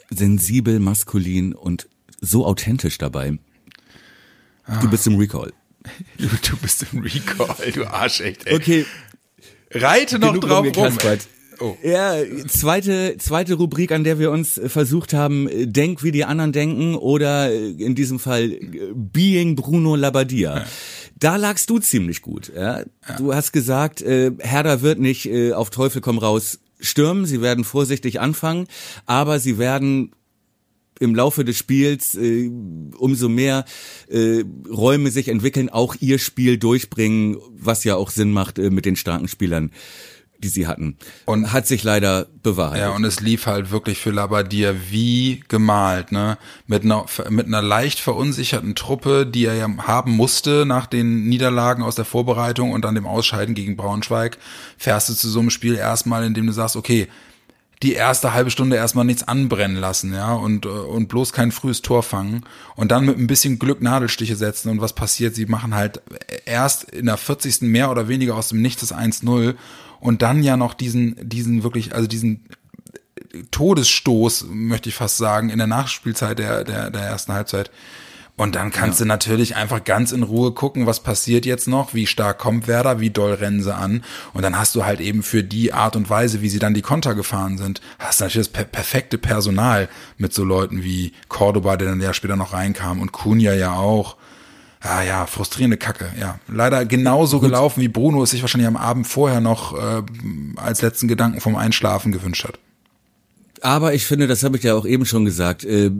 Sensibel, 0.08 0.80
maskulin 0.80 1.52
und 1.52 1.88
so 2.22 2.46
authentisch 2.46 2.96
dabei. 2.96 3.38
Du 4.80 4.88
bist 4.88 5.06
im 5.06 5.16
Recall. 5.16 5.52
Du 6.18 6.56
bist 6.58 6.84
im 6.92 7.00
Recall, 7.00 7.72
du 7.72 7.86
Arsch 7.86 8.20
echt, 8.20 8.46
ey. 8.46 8.54
Okay. 8.54 8.86
Reite 9.72 10.18
noch 10.18 10.34
Genug 10.34 10.72
drauf 10.72 10.76
rum. 10.76 11.18
Oh. 11.60 11.76
Ja, 11.82 12.14
zweite, 12.48 13.16
zweite 13.18 13.54
Rubrik, 13.54 13.92
an 13.92 14.02
der 14.02 14.18
wir 14.18 14.30
uns 14.30 14.58
versucht 14.66 15.12
haben, 15.12 15.48
denk 15.70 16.02
wie 16.02 16.10
die 16.10 16.24
anderen 16.24 16.52
denken 16.52 16.94
oder 16.94 17.52
in 17.52 17.94
diesem 17.94 18.18
Fall 18.18 18.58
Being 18.94 19.56
Bruno 19.56 19.94
Labbadia. 19.94 20.58
Ja. 20.60 20.66
Da 21.18 21.36
lagst 21.36 21.68
du 21.68 21.78
ziemlich 21.78 22.22
gut. 22.22 22.50
Ja? 22.54 22.78
ja. 22.80 22.86
Du 23.18 23.34
hast 23.34 23.52
gesagt, 23.52 24.00
äh, 24.00 24.32
Herder 24.38 24.80
wird 24.80 25.00
nicht 25.00 25.26
äh, 25.26 25.52
auf 25.52 25.68
Teufel 25.68 26.00
komm 26.00 26.16
raus 26.16 26.60
stürmen, 26.80 27.26
sie 27.26 27.42
werden 27.42 27.64
vorsichtig 27.64 28.20
anfangen, 28.20 28.66
aber 29.04 29.38
sie 29.38 29.58
werden 29.58 30.12
im 31.00 31.14
Laufe 31.14 31.44
des 31.44 31.56
Spiels 31.56 32.14
äh, 32.14 32.50
umso 32.96 33.28
mehr 33.28 33.64
äh, 34.08 34.44
Räume 34.70 35.10
sich 35.10 35.28
entwickeln, 35.28 35.68
auch 35.68 35.96
ihr 35.98 36.18
Spiel 36.18 36.58
durchbringen, 36.58 37.38
was 37.52 37.82
ja 37.82 37.96
auch 37.96 38.10
Sinn 38.10 38.30
macht 38.30 38.58
äh, 38.58 38.70
mit 38.70 38.84
den 38.84 38.96
starken 38.96 39.26
Spielern 39.26 39.72
die 40.42 40.48
sie 40.48 40.66
hatten. 40.66 40.96
Und 41.26 41.52
hat 41.52 41.66
sich 41.66 41.82
leider 41.84 42.26
bewahrheitet. 42.42 42.80
Ja, 42.80 42.90
und 42.90 43.04
es 43.04 43.20
lief 43.20 43.46
halt 43.46 43.70
wirklich 43.70 43.98
für 43.98 44.10
Labadia 44.10 44.74
wie 44.88 45.42
gemalt, 45.48 46.12
ne? 46.12 46.38
Mit 46.66 46.84
einer, 46.84 47.04
mit 47.28 47.46
einer 47.46 47.62
leicht 47.62 48.00
verunsicherten 48.00 48.74
Truppe, 48.74 49.26
die 49.26 49.44
er 49.44 49.54
ja 49.54 49.68
haben 49.86 50.12
musste 50.12 50.64
nach 50.66 50.86
den 50.86 51.28
Niederlagen 51.28 51.82
aus 51.82 51.94
der 51.94 52.06
Vorbereitung 52.06 52.72
und 52.72 52.86
dann 52.86 52.94
dem 52.94 53.06
Ausscheiden 53.06 53.54
gegen 53.54 53.76
Braunschweig, 53.76 54.38
fährst 54.78 55.10
du 55.10 55.14
zu 55.14 55.28
so 55.28 55.40
einem 55.40 55.50
Spiel 55.50 55.74
erstmal, 55.74 56.24
indem 56.24 56.46
du 56.46 56.52
sagst, 56.52 56.76
okay, 56.76 57.08
die 57.82 57.94
erste 57.94 58.34
halbe 58.34 58.50
Stunde 58.50 58.76
erstmal 58.76 59.06
nichts 59.06 59.26
anbrennen 59.26 59.76
lassen, 59.76 60.12
ja, 60.12 60.34
und, 60.34 60.66
und 60.66 61.08
bloß 61.08 61.32
kein 61.32 61.50
frühes 61.50 61.80
Tor 61.80 62.02
fangen 62.02 62.44
und 62.76 62.90
dann 62.90 63.06
mit 63.06 63.16
ein 63.16 63.26
bisschen 63.26 63.58
Glück 63.58 63.80
Nadelstiche 63.80 64.36
setzen 64.36 64.68
und 64.68 64.80
was 64.82 64.92
passiert? 64.92 65.34
Sie 65.34 65.46
machen 65.46 65.74
halt 65.74 66.02
erst 66.44 66.84
in 66.84 67.06
der 67.06 67.16
40. 67.16 67.62
mehr 67.62 67.90
oder 67.90 68.08
weniger 68.08 68.36
aus 68.36 68.48
dem 68.48 68.60
Nichts 68.60 68.82
das 68.82 68.94
1-0 68.94 69.54
und 69.98 70.22
dann 70.22 70.42
ja 70.42 70.58
noch 70.58 70.74
diesen, 70.74 71.16
diesen 71.22 71.62
wirklich, 71.62 71.94
also 71.94 72.06
diesen 72.06 72.46
Todesstoß, 73.50 74.46
möchte 74.50 74.88
ich 74.88 74.94
fast 74.94 75.16
sagen, 75.16 75.50
in 75.50 75.58
der 75.58 75.66
Nachspielzeit 75.66 76.38
der, 76.38 76.64
der, 76.64 76.90
der 76.90 77.02
ersten 77.02 77.32
Halbzeit. 77.32 77.70
Und 78.40 78.54
dann 78.54 78.70
kannst 78.70 79.00
ja. 79.00 79.04
du 79.04 79.08
natürlich 79.08 79.54
einfach 79.54 79.84
ganz 79.84 80.12
in 80.12 80.22
Ruhe 80.22 80.52
gucken, 80.52 80.86
was 80.86 81.00
passiert 81.00 81.44
jetzt 81.44 81.68
noch, 81.68 81.92
wie 81.92 82.06
stark 82.06 82.38
kommt 82.38 82.68
Werder, 82.68 82.98
wie 82.98 83.10
doll 83.10 83.34
rennen 83.34 83.62
sie 83.62 83.74
an. 83.74 84.02
Und 84.32 84.40
dann 84.40 84.58
hast 84.58 84.74
du 84.74 84.86
halt 84.86 85.00
eben 85.00 85.22
für 85.22 85.44
die 85.44 85.74
Art 85.74 85.94
und 85.94 86.08
Weise, 86.08 86.40
wie 86.40 86.48
sie 86.48 86.58
dann 86.58 86.72
die 86.72 86.80
Konter 86.80 87.14
gefahren 87.14 87.58
sind, 87.58 87.82
hast 87.98 88.18
du 88.18 88.24
natürlich 88.24 88.46
das 88.46 88.52
per 88.54 88.64
perfekte 88.64 89.18
Personal 89.18 89.90
mit 90.16 90.32
so 90.32 90.42
Leuten 90.42 90.82
wie 90.82 91.12
Cordoba, 91.28 91.76
der 91.76 91.88
dann 91.88 92.00
ja 92.00 92.14
später 92.14 92.36
noch 92.36 92.54
reinkam 92.54 93.02
und 93.02 93.12
Kunja 93.12 93.52
ja 93.52 93.74
auch. 93.74 94.16
Ah 94.80 95.02
ja, 95.02 95.26
frustrierende 95.26 95.76
Kacke, 95.76 96.10
ja. 96.18 96.38
Leider 96.48 96.86
genauso 96.86 97.40
Gut. 97.40 97.50
gelaufen, 97.50 97.82
wie 97.82 97.88
Bruno 97.88 98.22
es 98.22 98.30
sich 98.30 98.40
wahrscheinlich 98.40 98.68
am 98.68 98.78
Abend 98.78 99.06
vorher 99.06 99.42
noch 99.42 99.76
äh, 99.76 100.02
als 100.56 100.80
letzten 100.80 101.08
Gedanken 101.08 101.42
vom 101.42 101.56
Einschlafen 101.56 102.10
gewünscht 102.10 102.44
hat. 102.44 102.58
Aber 103.60 103.92
ich 103.92 104.06
finde, 104.06 104.26
das 104.26 104.42
habe 104.42 104.56
ich 104.56 104.62
ja 104.62 104.74
auch 104.74 104.86
eben 104.86 105.04
schon 105.04 105.26
gesagt, 105.26 105.62
äh, 105.64 105.90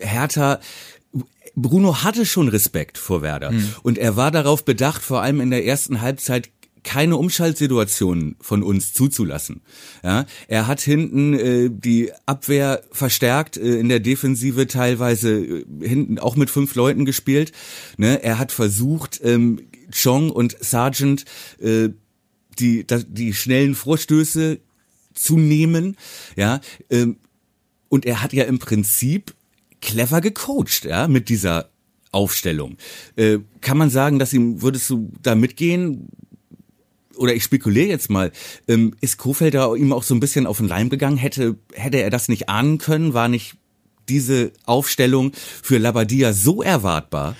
Hertha 0.00 0.60
Bruno 1.62 2.02
hatte 2.02 2.26
schon 2.26 2.48
Respekt 2.48 2.98
vor 2.98 3.22
Werder 3.22 3.52
mhm. 3.52 3.74
und 3.82 3.98
er 3.98 4.16
war 4.16 4.30
darauf 4.30 4.64
bedacht, 4.64 5.02
vor 5.02 5.22
allem 5.22 5.40
in 5.40 5.50
der 5.50 5.64
ersten 5.64 6.00
Halbzeit 6.00 6.50
keine 6.84 7.16
Umschaltsituationen 7.16 8.36
von 8.40 8.62
uns 8.62 8.92
zuzulassen. 8.92 9.60
Ja, 10.02 10.26
er 10.46 10.66
hat 10.66 10.80
hinten 10.80 11.34
äh, 11.34 11.70
die 11.70 12.12
Abwehr 12.24 12.82
verstärkt, 12.92 13.56
äh, 13.56 13.78
in 13.78 13.88
der 13.88 14.00
Defensive 14.00 14.66
teilweise 14.66 15.38
äh, 15.38 15.64
hinten 15.82 16.18
auch 16.18 16.36
mit 16.36 16.50
fünf 16.50 16.74
Leuten 16.74 17.04
gespielt. 17.04 17.52
Ne? 17.96 18.22
Er 18.22 18.38
hat 18.38 18.52
versucht, 18.52 19.20
ähm, 19.22 19.60
Chong 19.90 20.30
und 20.30 20.56
Sargent 20.60 21.24
äh, 21.60 21.90
die, 22.58 22.86
die, 22.86 23.04
die 23.06 23.34
schnellen 23.34 23.74
Vorstöße 23.74 24.60
zu 25.14 25.36
nehmen. 25.36 25.96
Ja, 26.36 26.60
ähm, 26.90 27.18
und 27.88 28.06
er 28.06 28.22
hat 28.22 28.32
ja 28.32 28.44
im 28.44 28.58
Prinzip 28.58 29.34
clever 29.80 30.20
gecoacht, 30.20 30.84
ja, 30.84 31.08
mit 31.08 31.28
dieser 31.28 31.70
Aufstellung. 32.12 32.76
Äh, 33.16 33.38
kann 33.60 33.78
man 33.78 33.90
sagen, 33.90 34.18
dass 34.18 34.32
ihm, 34.32 34.62
würdest 34.62 34.88
du 34.90 35.10
da 35.22 35.34
mitgehen? 35.34 36.08
Oder 37.16 37.34
ich 37.34 37.42
spekuliere 37.42 37.88
jetzt 37.88 38.10
mal, 38.10 38.30
ähm, 38.68 38.94
ist 39.00 39.18
Kofeld 39.18 39.54
da 39.54 39.74
ihm 39.74 39.92
auch 39.92 40.04
so 40.04 40.14
ein 40.14 40.20
bisschen 40.20 40.46
auf 40.46 40.58
den 40.58 40.68
Leim 40.68 40.88
gegangen? 40.88 41.16
Hätte, 41.16 41.56
hätte 41.74 41.98
er 41.98 42.10
das 42.10 42.28
nicht 42.28 42.48
ahnen 42.48 42.78
können? 42.78 43.12
War 43.12 43.28
nicht 43.28 43.56
diese 44.08 44.52
Aufstellung 44.64 45.32
für 45.34 45.78
Labadia 45.78 46.32
so 46.32 46.62
erwartbar? 46.62 47.36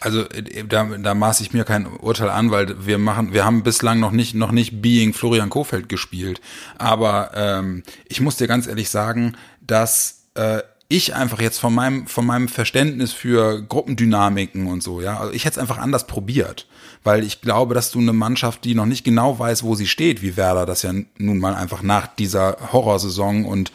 Also 0.00 0.24
da, 0.68 0.84
da 0.84 1.14
maß 1.14 1.40
ich 1.40 1.52
mir 1.52 1.64
kein 1.64 1.86
Urteil 1.86 2.30
an, 2.30 2.50
weil 2.50 2.86
wir 2.86 2.98
machen, 2.98 3.32
wir 3.32 3.44
haben 3.44 3.62
bislang 3.62 3.98
noch 3.98 4.12
nicht 4.12 4.34
noch 4.34 4.52
nicht 4.52 4.80
Being 4.80 5.12
Florian 5.12 5.50
Kofeld 5.50 5.88
gespielt. 5.88 6.40
Aber 6.78 7.32
ähm, 7.34 7.82
ich 8.08 8.20
muss 8.20 8.36
dir 8.36 8.46
ganz 8.46 8.66
ehrlich 8.66 8.90
sagen, 8.90 9.36
dass 9.60 10.28
äh, 10.34 10.60
ich 10.92 11.14
einfach 11.14 11.40
jetzt 11.40 11.58
von 11.58 11.74
meinem, 11.74 12.06
von 12.06 12.26
meinem 12.26 12.48
Verständnis 12.48 13.12
für 13.12 13.62
Gruppendynamiken 13.62 14.66
und 14.66 14.82
so, 14.82 15.00
ja, 15.00 15.18
also 15.18 15.32
ich 15.32 15.44
hätte 15.44 15.54
es 15.54 15.58
einfach 15.58 15.78
anders 15.78 16.06
probiert. 16.06 16.66
Weil 17.02 17.24
ich 17.24 17.40
glaube, 17.40 17.74
dass 17.74 17.90
du 17.90 17.98
eine 17.98 18.12
Mannschaft, 18.12 18.64
die 18.64 18.74
noch 18.74 18.86
nicht 18.86 19.02
genau 19.02 19.38
weiß, 19.38 19.62
wo 19.64 19.74
sie 19.74 19.86
steht, 19.88 20.22
wie 20.22 20.36
Werder 20.36 20.66
das 20.66 20.82
ja 20.82 20.92
nun 21.18 21.38
mal 21.38 21.54
einfach 21.54 21.82
nach 21.82 22.06
dieser 22.06 22.58
Horrorsaison 22.72 23.44
und 23.44 23.72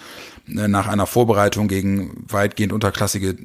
äh, 0.47 0.67
nach 0.67 0.87
einer 0.87 1.07
Vorbereitung 1.07 1.67
gegen 1.67 2.23
weitgehend 2.27 2.71
unterklassige 2.71 3.35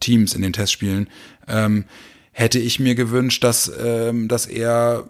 Teams 0.00 0.34
in 0.34 0.42
den 0.42 0.52
Testspielen, 0.52 1.08
ähm, 1.46 1.84
hätte 2.32 2.58
ich 2.58 2.80
mir 2.80 2.94
gewünscht, 2.94 3.44
dass, 3.44 3.70
ähm, 3.82 4.28
dass 4.28 4.46
er 4.46 5.04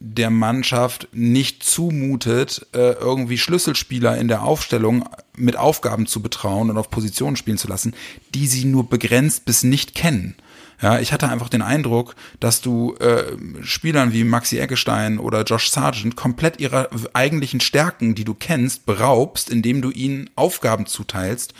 der 0.00 0.30
Mannschaft 0.30 1.08
nicht 1.12 1.62
zumutet, 1.62 2.66
äh, 2.72 2.92
irgendwie 2.92 3.36
Schlüsselspieler 3.36 4.16
in 4.16 4.28
der 4.28 4.42
Aufstellung 4.42 5.06
mit 5.36 5.56
Aufgaben 5.56 6.06
zu 6.06 6.22
betrauen 6.22 6.70
und 6.70 6.78
auf 6.78 6.90
Positionen 6.90 7.36
spielen 7.36 7.58
zu 7.58 7.68
lassen, 7.68 7.94
die 8.34 8.46
sie 8.46 8.64
nur 8.64 8.88
begrenzt 8.88 9.44
bis 9.44 9.62
nicht 9.62 9.94
kennen. 9.94 10.36
Ja, 10.80 10.98
ich 10.98 11.12
hatte 11.12 11.28
einfach 11.28 11.50
den 11.50 11.60
Eindruck, 11.60 12.16
dass 12.40 12.62
du 12.62 12.94
äh, 12.94 13.36
Spielern 13.62 14.14
wie 14.14 14.24
Maxi 14.24 14.58
Eggestein 14.58 15.18
oder 15.18 15.42
Josh 15.42 15.68
Sargent 15.68 16.16
komplett 16.16 16.58
ihrer 16.58 16.88
eigentlichen 17.12 17.60
Stärken, 17.60 18.14
die 18.14 18.24
du 18.24 18.32
kennst, 18.32 18.86
beraubst, 18.86 19.50
indem 19.50 19.82
du 19.82 19.90
ihnen 19.90 20.30
Aufgaben 20.34 20.86
zuteilst, 20.86 21.52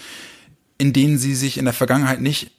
in 0.78 0.94
denen 0.94 1.18
sie 1.18 1.34
sich 1.34 1.58
in 1.58 1.66
der 1.66 1.74
Vergangenheit 1.74 2.22
nicht 2.22 2.52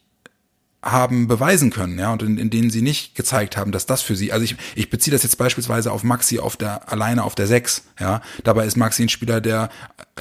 haben 0.84 1.28
beweisen 1.28 1.70
können, 1.70 2.00
ja, 2.00 2.12
und 2.12 2.24
in, 2.24 2.38
in 2.38 2.50
denen 2.50 2.72
sie 2.72 2.82
nicht 2.82 3.14
gezeigt 3.14 3.56
haben, 3.56 3.72
dass 3.72 3.86
das 3.86 4.02
für 4.02 4.16
sie, 4.16 4.32
also 4.32 4.44
ich, 4.44 4.56
ich 4.76 4.90
beziehe 4.90 5.12
das 5.12 5.22
jetzt 5.22 5.38
beispielsweise 5.38 5.92
auf 5.92 6.04
Maxi 6.04 6.40
auf 6.40 6.58
der, 6.58 6.92
alleine 6.92 7.24
auf 7.24 7.36
der 7.36 7.46
6, 7.46 7.84
ja, 8.00 8.22
dabei 8.44 8.66
ist 8.66 8.78
Maxi 8.78 9.04
ein 9.04 9.10
Spieler, 9.10 9.42
der 9.42 9.70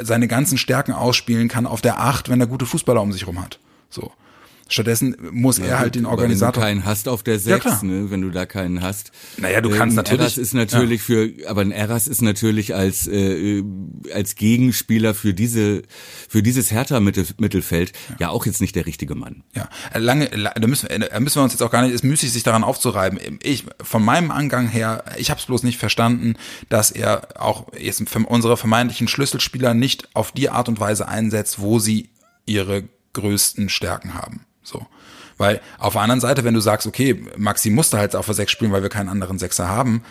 seine 0.00 0.28
ganzen 0.28 0.58
Stärken 0.58 0.92
ausspielen 0.92 1.48
kann 1.48 1.66
auf 1.66 1.80
der 1.80 2.00
8, 2.00 2.28
wenn 2.28 2.40
er 2.40 2.46
gute 2.46 2.66
Fußballer 2.66 3.00
um 3.00 3.12
sich 3.12 3.26
rum 3.26 3.40
hat, 3.40 3.58
so. 3.88 4.12
Stattdessen 4.70 5.16
muss 5.32 5.58
ja, 5.58 5.64
er 5.64 5.78
halt 5.80 5.96
den 5.96 6.06
Organisator. 6.06 6.62
Wenn 6.62 6.76
du 6.76 6.80
keinen 6.80 6.84
hast 6.84 7.08
auf 7.08 7.24
der 7.24 7.40
6, 7.40 7.64
ja, 7.64 7.80
ne, 7.82 8.10
wenn 8.10 8.22
du 8.22 8.30
da 8.30 8.46
keinen 8.46 8.82
hast. 8.82 9.10
Naja, 9.36 9.60
du 9.60 9.70
kannst 9.70 9.94
äh, 9.94 9.96
natürlich. 9.96 10.20
Eras 10.20 10.38
ist 10.38 10.54
natürlich 10.54 11.00
ja. 11.00 11.06
für, 11.06 11.32
aber 11.48 11.62
ein 11.62 11.72
Eras 11.72 12.06
ist 12.06 12.22
natürlich 12.22 12.74
als, 12.74 13.08
äh, 13.08 13.64
als 14.14 14.36
Gegenspieler 14.36 15.14
für 15.14 15.34
diese, 15.34 15.82
für 16.28 16.42
dieses 16.42 16.70
härter 16.70 17.00
Mittelfeld 17.00 17.92
ja. 18.10 18.16
ja 18.20 18.28
auch 18.28 18.46
jetzt 18.46 18.60
nicht 18.60 18.76
der 18.76 18.86
richtige 18.86 19.16
Mann. 19.16 19.42
Ja, 19.56 19.68
lange, 19.98 20.28
da 20.28 20.66
müssen, 20.68 20.88
da 20.88 21.20
müssen 21.20 21.36
wir 21.36 21.42
uns 21.42 21.52
jetzt 21.52 21.62
auch 21.62 21.72
gar 21.72 21.82
nicht, 21.82 21.92
es 21.92 22.04
müßig 22.04 22.32
sich 22.32 22.44
daran 22.44 22.62
aufzureiben. 22.62 23.18
Ich, 23.42 23.64
von 23.82 24.04
meinem 24.04 24.30
Angang 24.30 24.68
her, 24.68 25.04
ich 25.16 25.30
habe 25.30 25.40
es 25.40 25.46
bloß 25.46 25.64
nicht 25.64 25.78
verstanden, 25.78 26.36
dass 26.68 26.92
er 26.92 27.40
auch 27.40 27.66
jetzt 27.76 28.00
unsere 28.28 28.56
vermeintlichen 28.56 29.08
Schlüsselspieler 29.08 29.74
nicht 29.74 30.14
auf 30.14 30.30
die 30.30 30.48
Art 30.48 30.68
und 30.68 30.78
Weise 30.78 31.08
einsetzt, 31.08 31.60
wo 31.60 31.80
sie 31.80 32.10
ihre 32.46 32.84
größten 33.12 33.68
Stärken 33.68 34.14
haben. 34.14 34.46
So. 34.70 34.86
Weil 35.36 35.60
auf 35.78 35.94
der 35.94 36.02
anderen 36.02 36.20
Seite, 36.20 36.44
wenn 36.44 36.54
du 36.54 36.60
sagst, 36.60 36.86
okay, 36.86 37.24
Maxi 37.36 37.70
musste 37.70 37.98
halt 37.98 38.14
auf 38.14 38.26
der 38.26 38.34
6 38.34 38.52
spielen, 38.52 38.72
weil 38.72 38.82
wir 38.82 38.90
keinen 38.90 39.08
anderen 39.08 39.38
Sechser 39.38 39.68
haben, 39.68 40.02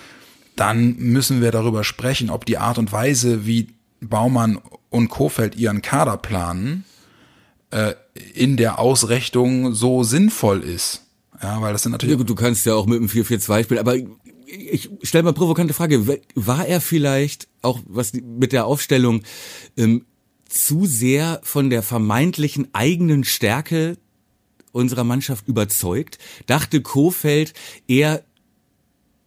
dann 0.56 0.96
müssen 0.98 1.42
wir 1.42 1.52
darüber 1.52 1.84
sprechen, 1.84 2.30
ob 2.30 2.46
die 2.46 2.58
Art 2.58 2.78
und 2.78 2.92
Weise, 2.92 3.46
wie 3.46 3.70
Baumann 4.02 4.60
und 4.90 5.10
Kofeld 5.10 5.56
ihren 5.56 5.82
Kader 5.82 6.18
planen, 6.18 6.84
äh, 7.72 7.94
in 8.34 8.58
der 8.58 8.80
Ausrichtung 8.80 9.74
so 9.74 10.04
sinnvoll 10.04 10.62
ist. 10.62 11.06
Ja, 11.42 11.62
weil 11.62 11.74
das 11.74 11.84
sind 11.84 11.94
natürlich. 11.94 12.14
Ja, 12.14 12.18
gut, 12.18 12.30
du 12.30 12.36
kannst 12.36 12.66
ja 12.66 12.74
auch 12.74 12.86
mit 12.86 13.00
dem 13.00 13.08
4-4-2 13.08 13.64
spielen, 13.64 13.80
aber 13.80 13.96
ich 14.48 14.90
stelle 15.04 15.24
mal 15.24 15.34
provokante 15.34 15.74
Frage. 15.74 16.20
War 16.36 16.66
er 16.66 16.82
vielleicht 16.82 17.48
auch 17.62 17.80
was 17.86 18.14
mit 18.14 18.52
der 18.52 18.66
Aufstellung 18.66 19.22
ähm, 19.78 20.06
zu 20.48 20.86
sehr 20.86 21.40
von 21.44 21.70
der 21.70 21.84
vermeintlichen 21.84 22.70
eigenen 22.74 23.24
Stärke 23.24 23.98
unserer 24.72 25.04
Mannschaft 25.04 25.48
überzeugt, 25.48 26.18
dachte 26.46 26.82
Kofeld, 26.82 27.54
er 27.88 28.24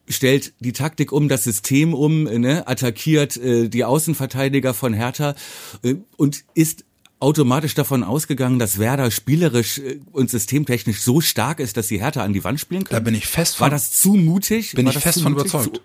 stellt 0.08 0.54
die 0.60 0.72
Taktik 0.72 1.12
um, 1.12 1.28
das 1.28 1.44
System 1.44 1.94
um, 1.94 2.24
ne, 2.24 2.66
attackiert 2.66 3.36
äh, 3.36 3.68
die 3.68 3.84
Außenverteidiger 3.84 4.74
von 4.74 4.92
Hertha 4.92 5.34
äh, 5.82 5.94
und 6.16 6.44
ist 6.54 6.84
automatisch 7.22 7.74
davon 7.74 8.02
ausgegangen, 8.02 8.58
dass 8.58 8.78
Werder 8.78 9.10
spielerisch 9.10 9.78
äh, 9.78 10.00
und 10.10 10.30
systemtechnisch 10.30 11.00
so 11.00 11.20
stark 11.20 11.60
ist, 11.60 11.76
dass 11.76 11.88
sie 11.88 12.00
Hertha 12.00 12.22
an 12.22 12.32
die 12.32 12.42
Wand 12.42 12.60
spielen 12.60 12.84
können? 12.84 12.98
Da 12.98 13.04
bin 13.04 13.14
ich 13.14 13.26
fest 13.26 13.56
von. 13.56 13.66
War 13.66 13.70
das 13.70 13.92
zu 13.92 14.14
mutig? 14.14 14.72
Bin 14.72 14.86
War 14.86 14.94
ich 14.94 14.98
fest 14.98 15.22
von 15.22 15.32
überzeugt. 15.32 15.76
Zu, 15.76 15.82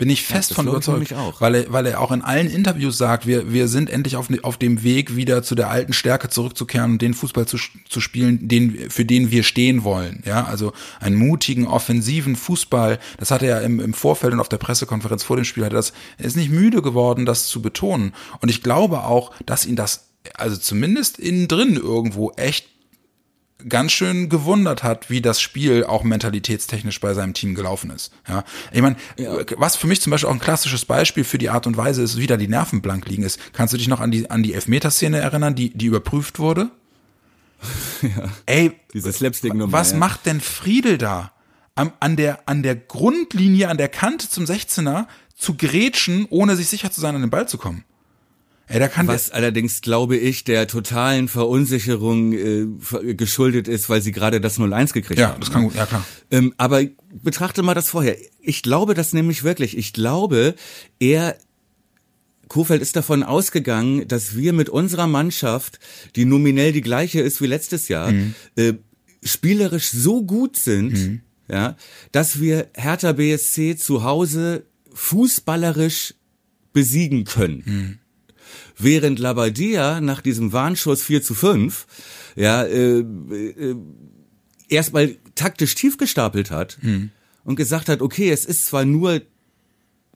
bin 0.00 0.08
ich 0.08 0.22
fest 0.22 0.52
ja, 0.52 0.54
von 0.54 0.66
überzeugt. 0.66 1.14
Weil 1.40 1.54
er, 1.54 1.72
weil 1.74 1.84
er 1.84 2.00
auch 2.00 2.10
in 2.10 2.22
allen 2.22 2.48
Interviews 2.48 2.96
sagt, 2.96 3.26
wir, 3.26 3.52
wir 3.52 3.68
sind 3.68 3.90
endlich 3.90 4.16
auf, 4.16 4.28
auf 4.40 4.56
dem 4.56 4.82
Weg, 4.82 5.14
wieder 5.14 5.42
zu 5.42 5.54
der 5.54 5.68
alten 5.68 5.92
Stärke 5.92 6.30
zurückzukehren 6.30 6.92
und 6.92 7.02
den 7.02 7.12
Fußball 7.12 7.44
zu, 7.44 7.58
zu 7.86 8.00
spielen, 8.00 8.48
den, 8.48 8.88
für 8.88 9.04
den 9.04 9.30
wir 9.30 9.42
stehen 9.42 9.84
wollen. 9.84 10.22
Ja, 10.24 10.46
also 10.46 10.72
einen 11.00 11.16
mutigen, 11.16 11.66
offensiven 11.66 12.34
Fußball. 12.34 12.98
Das 13.18 13.30
hat 13.30 13.42
er 13.42 13.60
im, 13.60 13.78
im 13.78 13.92
Vorfeld 13.92 14.32
und 14.32 14.40
auf 14.40 14.48
der 14.48 14.56
Pressekonferenz 14.56 15.22
vor 15.22 15.36
dem 15.36 15.44
Spiel 15.44 15.66
hat 15.66 15.72
er 15.72 15.76
das, 15.76 15.92
er 16.16 16.24
ist 16.24 16.36
nicht 16.36 16.50
müde 16.50 16.80
geworden, 16.80 17.26
das 17.26 17.48
zu 17.48 17.60
betonen. 17.60 18.14
Und 18.40 18.48
ich 18.48 18.62
glaube 18.62 19.04
auch, 19.04 19.32
dass 19.44 19.66
ihn 19.66 19.76
das 19.76 20.06
also 20.34 20.56
zumindest 20.56 21.18
innen 21.18 21.46
drin 21.46 21.76
irgendwo 21.76 22.30
echt 22.36 22.69
ganz 23.68 23.92
schön 23.92 24.28
gewundert 24.28 24.82
hat, 24.82 25.10
wie 25.10 25.20
das 25.20 25.40
Spiel 25.40 25.84
auch 25.84 26.02
mentalitätstechnisch 26.02 27.00
bei 27.00 27.14
seinem 27.14 27.34
Team 27.34 27.54
gelaufen 27.54 27.90
ist. 27.90 28.12
Ja, 28.28 28.44
ich 28.72 28.82
meine, 28.82 28.96
ja. 29.16 29.36
was 29.56 29.76
für 29.76 29.86
mich 29.86 30.00
zum 30.00 30.10
Beispiel 30.10 30.28
auch 30.28 30.34
ein 30.34 30.40
klassisches 30.40 30.84
Beispiel 30.84 31.24
für 31.24 31.38
die 31.38 31.50
Art 31.50 31.66
und 31.66 31.76
Weise 31.76 32.02
ist, 32.02 32.16
wie 32.16 32.26
da 32.26 32.36
die 32.36 32.48
Nerven 32.48 32.82
blank 32.82 33.06
liegen 33.06 33.22
ist. 33.22 33.38
Kannst 33.52 33.74
du 33.74 33.78
dich 33.78 33.88
noch 33.88 34.00
an 34.00 34.10
die 34.10 34.30
an 34.30 34.42
die 34.42 34.54
Elfmeterszene 34.54 35.18
erinnern, 35.18 35.54
die 35.54 35.70
die 35.70 35.86
überprüft 35.86 36.38
wurde? 36.38 36.70
Ja. 38.02 38.30
Ey, 38.46 38.72
diese 38.94 39.12
slapstick 39.12 39.52
-Nummer, 39.52 39.72
Was 39.72 39.92
ja. 39.92 39.98
macht 39.98 40.24
denn 40.24 40.40
Friedel 40.40 40.96
da? 40.96 41.32
An, 41.74 41.92
an 42.00 42.16
der 42.16 42.48
an 42.48 42.62
der 42.62 42.74
Grundlinie, 42.74 43.68
an 43.68 43.76
der 43.76 43.88
Kante 43.88 44.30
zum 44.30 44.44
16er 44.44 45.06
zu 45.36 45.54
grätschen, 45.54 46.26
ohne 46.30 46.56
sich 46.56 46.68
sicher 46.68 46.90
zu 46.90 47.00
sein, 47.00 47.14
an 47.14 47.20
den 47.20 47.30
Ball 47.30 47.46
zu 47.46 47.58
kommen. 47.58 47.84
Ey, 48.70 48.78
da 48.78 48.86
kann 48.86 49.08
Was 49.08 49.32
allerdings, 49.32 49.80
glaube 49.80 50.16
ich, 50.16 50.44
der 50.44 50.68
totalen 50.68 51.26
Verunsicherung 51.26 52.32
äh, 52.32 53.14
geschuldet 53.14 53.66
ist, 53.66 53.88
weil 53.88 54.00
sie 54.00 54.12
gerade 54.12 54.40
das 54.40 54.60
0-1 54.60 54.92
gekriegt 54.92 55.18
ja, 55.18 55.28
haben. 55.28 55.34
Ja, 55.34 55.38
das 55.40 55.50
kann 55.50 55.64
gut, 55.64 55.74
ja 55.74 55.86
klar. 55.86 56.06
Ähm, 56.30 56.54
aber 56.56 56.84
betrachte 57.12 57.64
mal 57.64 57.74
das 57.74 57.88
vorher. 57.90 58.16
Ich 58.40 58.62
glaube 58.62 58.94
das 58.94 59.12
nämlich 59.12 59.42
wirklich. 59.42 59.76
Ich 59.76 59.92
glaube, 59.92 60.54
er 61.00 61.36
Kofeld 62.46 62.80
ist 62.80 62.94
davon 62.94 63.24
ausgegangen, 63.24 64.06
dass 64.06 64.36
wir 64.36 64.52
mit 64.52 64.68
unserer 64.68 65.08
Mannschaft, 65.08 65.80
die 66.14 66.24
nominell 66.24 66.72
die 66.72 66.80
gleiche 66.80 67.20
ist 67.20 67.40
wie 67.40 67.46
letztes 67.46 67.88
Jahr, 67.88 68.12
mhm. 68.12 68.34
äh, 68.54 68.74
spielerisch 69.22 69.90
so 69.90 70.22
gut 70.22 70.56
sind, 70.56 71.22
ja, 71.48 71.76
dass 72.12 72.40
wir 72.40 72.68
Hertha 72.74 73.12
BSC 73.12 73.76
zu 73.76 74.04
Hause 74.04 74.64
fußballerisch 74.92 76.14
besiegen 76.72 77.24
können. 77.24 77.99
Während 78.82 79.18
Labadia 79.18 80.00
nach 80.00 80.20
diesem 80.20 80.52
Warnschuss 80.52 81.02
4 81.02 81.22
zu 81.22 81.34
5, 81.34 81.86
ja, 82.36 82.62
äh, 82.64 83.00
äh, 83.00 83.76
erstmal 84.68 85.16
taktisch 85.34 85.74
tief 85.74 85.98
gestapelt 85.98 86.50
hat 86.50 86.78
und 87.44 87.56
gesagt 87.56 87.88
hat, 87.88 88.02
okay, 88.02 88.30
es 88.30 88.44
ist 88.44 88.66
zwar 88.66 88.84
nur 88.84 89.20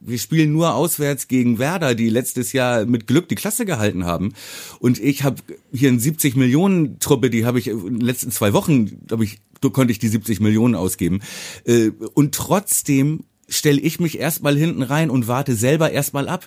wir 0.06 0.18
spielen 0.18 0.52
nur 0.52 0.74
auswärts 0.74 1.28
gegen 1.28 1.58
Werder, 1.58 1.94
die 1.94 2.10
letztes 2.10 2.52
Jahr 2.52 2.84
mit 2.84 3.06
Glück 3.06 3.28
die 3.28 3.36
Klasse 3.36 3.64
gehalten 3.64 4.04
haben. 4.04 4.34
Und 4.78 5.00
ich 5.00 5.22
habe 5.24 5.36
hier 5.72 5.88
eine 5.88 5.98
70 5.98 6.36
Millionen 6.36 6.98
Truppe, 6.98 7.30
die 7.30 7.46
habe 7.46 7.58
ich 7.58 7.68
in 7.68 7.82
den 7.84 8.00
letzten 8.00 8.30
zwei 8.30 8.52
Wochen, 8.52 9.06
glaube 9.06 9.24
ich, 9.24 9.38
konnte 9.72 9.92
ich 9.92 9.98
die 9.98 10.08
70 10.08 10.40
Millionen 10.40 10.74
ausgeben. 10.74 11.22
Äh, 11.64 11.90
Und 12.12 12.34
trotzdem 12.34 13.24
stelle 13.48 13.80
ich 13.80 13.98
mich 13.98 14.18
erstmal 14.18 14.56
hinten 14.56 14.82
rein 14.82 15.08
und 15.08 15.26
warte 15.26 15.54
selber 15.54 15.90
erstmal 15.90 16.28
ab. 16.28 16.46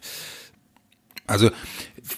Also 1.25 1.49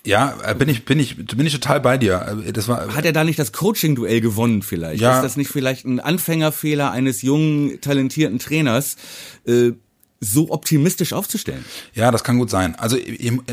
ja, 0.05 0.37
äh, 0.43 0.55
bin 0.55 0.69
ich 0.69 0.85
bin 0.85 0.99
ich 0.99 1.15
bin 1.17 1.45
ich 1.45 1.53
total 1.53 1.79
bei 1.81 1.97
dir. 1.97 2.41
Äh, 2.47 2.51
Das 2.53 2.67
war 2.67 2.95
Hat 2.95 3.05
er 3.05 3.13
da 3.13 3.23
nicht 3.23 3.39
das 3.39 3.51
Coaching-Duell 3.51 4.21
gewonnen 4.21 4.61
vielleicht? 4.61 5.01
Ja. 5.01 5.17
Ist 5.17 5.23
das 5.23 5.37
nicht 5.37 5.49
vielleicht 5.49 5.85
ein 5.85 5.99
Anfängerfehler 5.99 6.91
eines 6.91 7.21
jungen, 7.21 7.81
talentierten 7.81 8.39
Trainers, 8.39 8.95
äh, 9.45 9.71
so 10.21 10.51
optimistisch 10.51 11.13
aufzustellen? 11.13 11.63
Ja, 11.93 12.11
das 12.11 12.23
kann 12.23 12.37
gut 12.37 12.49
sein. 12.49 12.75
Also 12.75 12.97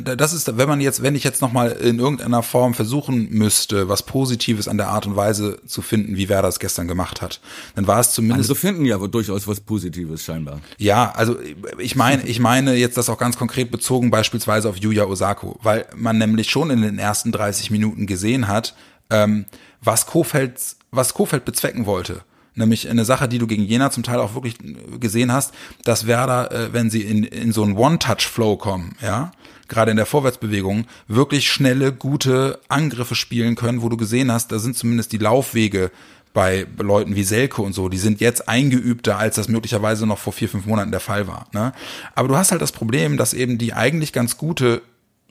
das 0.03 0.33
ist, 0.33 0.57
wenn 0.57 0.69
man 0.69 0.81
jetzt, 0.81 1.03
wenn 1.03 1.15
ich 1.15 1.23
jetzt 1.23 1.41
noch 1.41 1.53
mal 1.53 1.71
in 1.71 2.01
irgendeiner 2.01 2.43
Form 2.43 2.75
versuchen 2.75 3.29
müsste, 3.31 3.89
was 3.89 4.03
Positives 4.03 4.67
an 4.67 4.77
der 4.77 4.89
Art 4.89 5.07
und 5.07 5.15
Weise 5.15 5.61
zu 5.67 5.81
finden, 5.81 6.17
wie 6.17 6.29
Werder 6.29 6.49
es 6.49 6.59
gestern 6.59 6.89
gemacht 6.89 7.23
hat, 7.23 7.41
dann 7.77 7.87
war 7.87 8.01
es 8.01 8.13
zumindest 8.13 8.51
Also 8.51 8.55
finden 8.57 8.85
ja 8.85 8.99
durchaus 8.99 9.47
was 9.47 9.61
Positives 9.61 10.25
scheinbar. 10.25 10.61
Ja, 10.79 11.13
also 11.13 11.37
ich 11.79 11.95
meine, 11.95 12.27
ich 12.27 12.41
meine 12.41 12.75
jetzt 12.75 12.97
das 12.97 13.09
auch 13.09 13.19
ganz 13.19 13.37
konkret 13.37 13.71
bezogen 13.71 14.11
beispielsweise 14.11 14.69
auf 14.69 14.77
Yuya 14.77 15.05
Osako, 15.05 15.59
weil 15.63 15.87
man 15.95 16.19
nämlich 16.19 16.51
schon 16.51 16.71
in 16.71 16.83
den 16.83 16.99
ersten 16.99 17.31
30 17.31 17.71
Minuten 17.71 18.07
gesehen 18.07 18.49
hat, 18.49 18.75
ähm, 19.11 19.47
was 19.81 20.07
Kofeld, 20.07 20.61
was 20.91 21.15
Kofeld 21.15 21.45
bezwecken 21.45 21.87
wollte. 21.87 22.23
Nämlich 22.57 22.89
eine 22.89 23.05
Sache, 23.05 23.29
die 23.29 23.39
du 23.39 23.47
gegen 23.47 23.65
Jena 23.65 23.91
zum 23.91 24.03
Teil 24.03 24.19
auch 24.19 24.35
wirklich 24.35 24.57
gesehen 24.99 25.31
hast, 25.31 25.53
dass 25.85 26.07
Werder, 26.07 26.51
äh, 26.51 26.73
wenn 26.73 26.91
sie 26.91 27.03
in, 27.03 27.23
in 27.23 27.53
so 27.53 27.63
einen 27.63 27.77
One-Touch-Flow 27.77 28.57
kommen, 28.57 28.97
ja, 29.03 29.31
gerade 29.69 29.91
in 29.91 29.97
der 29.97 30.07
Vorwärtsbewegung, 30.07 30.87
wirklich 31.07 31.51
schnelle, 31.51 31.93
gute 31.93 32.59
Angriffe 32.69 33.15
spielen 33.15 33.57
können, 33.57 33.83
wo 33.83 33.89
du 33.89 33.97
gesehen 33.97 34.33
hast, 34.33 34.53
da 34.53 34.59
sind 34.59 34.77
zumindest 34.77 35.13
die 35.13 35.19
Laufwege 35.19 35.91
bei 36.33 36.67
Leuten 36.79 37.17
wie 37.17 37.23
Selke 37.23 37.63
und 37.63 37.73
so, 37.73 37.89
die 37.89 37.99
sind 37.99 38.21
jetzt 38.21 38.49
eingeübter, 38.49 39.19
als 39.19 39.37
das 39.37 39.49
möglicherweise 39.49 40.07
noch 40.07 40.19
vor 40.19 40.35
vier, 40.35 40.49
fünf 40.49 40.67
Monaten 40.67 40.91
der 40.91 41.01
Fall 41.01 41.27
war. 41.27 41.49
Ne? 41.53 41.73
Aber 42.15 42.29
du 42.29 42.37
hast 42.37 42.53
halt 42.53 42.61
das 42.61 42.73
Problem, 42.73 43.17
dass 43.17 43.33
eben 43.33 43.57
die 43.57 43.73
eigentlich 43.73 44.13
ganz 44.13 44.37
gute, 44.37 44.83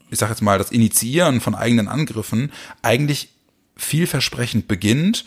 ich 0.10 0.18
sag 0.18 0.30
jetzt 0.30 0.42
mal, 0.42 0.58
das 0.58 0.72
Initiieren 0.72 1.42
von 1.42 1.54
eigenen 1.54 1.88
Angriffen 1.88 2.52
eigentlich 2.82 3.30
vielversprechend 3.78 4.68
beginnt 4.68 5.26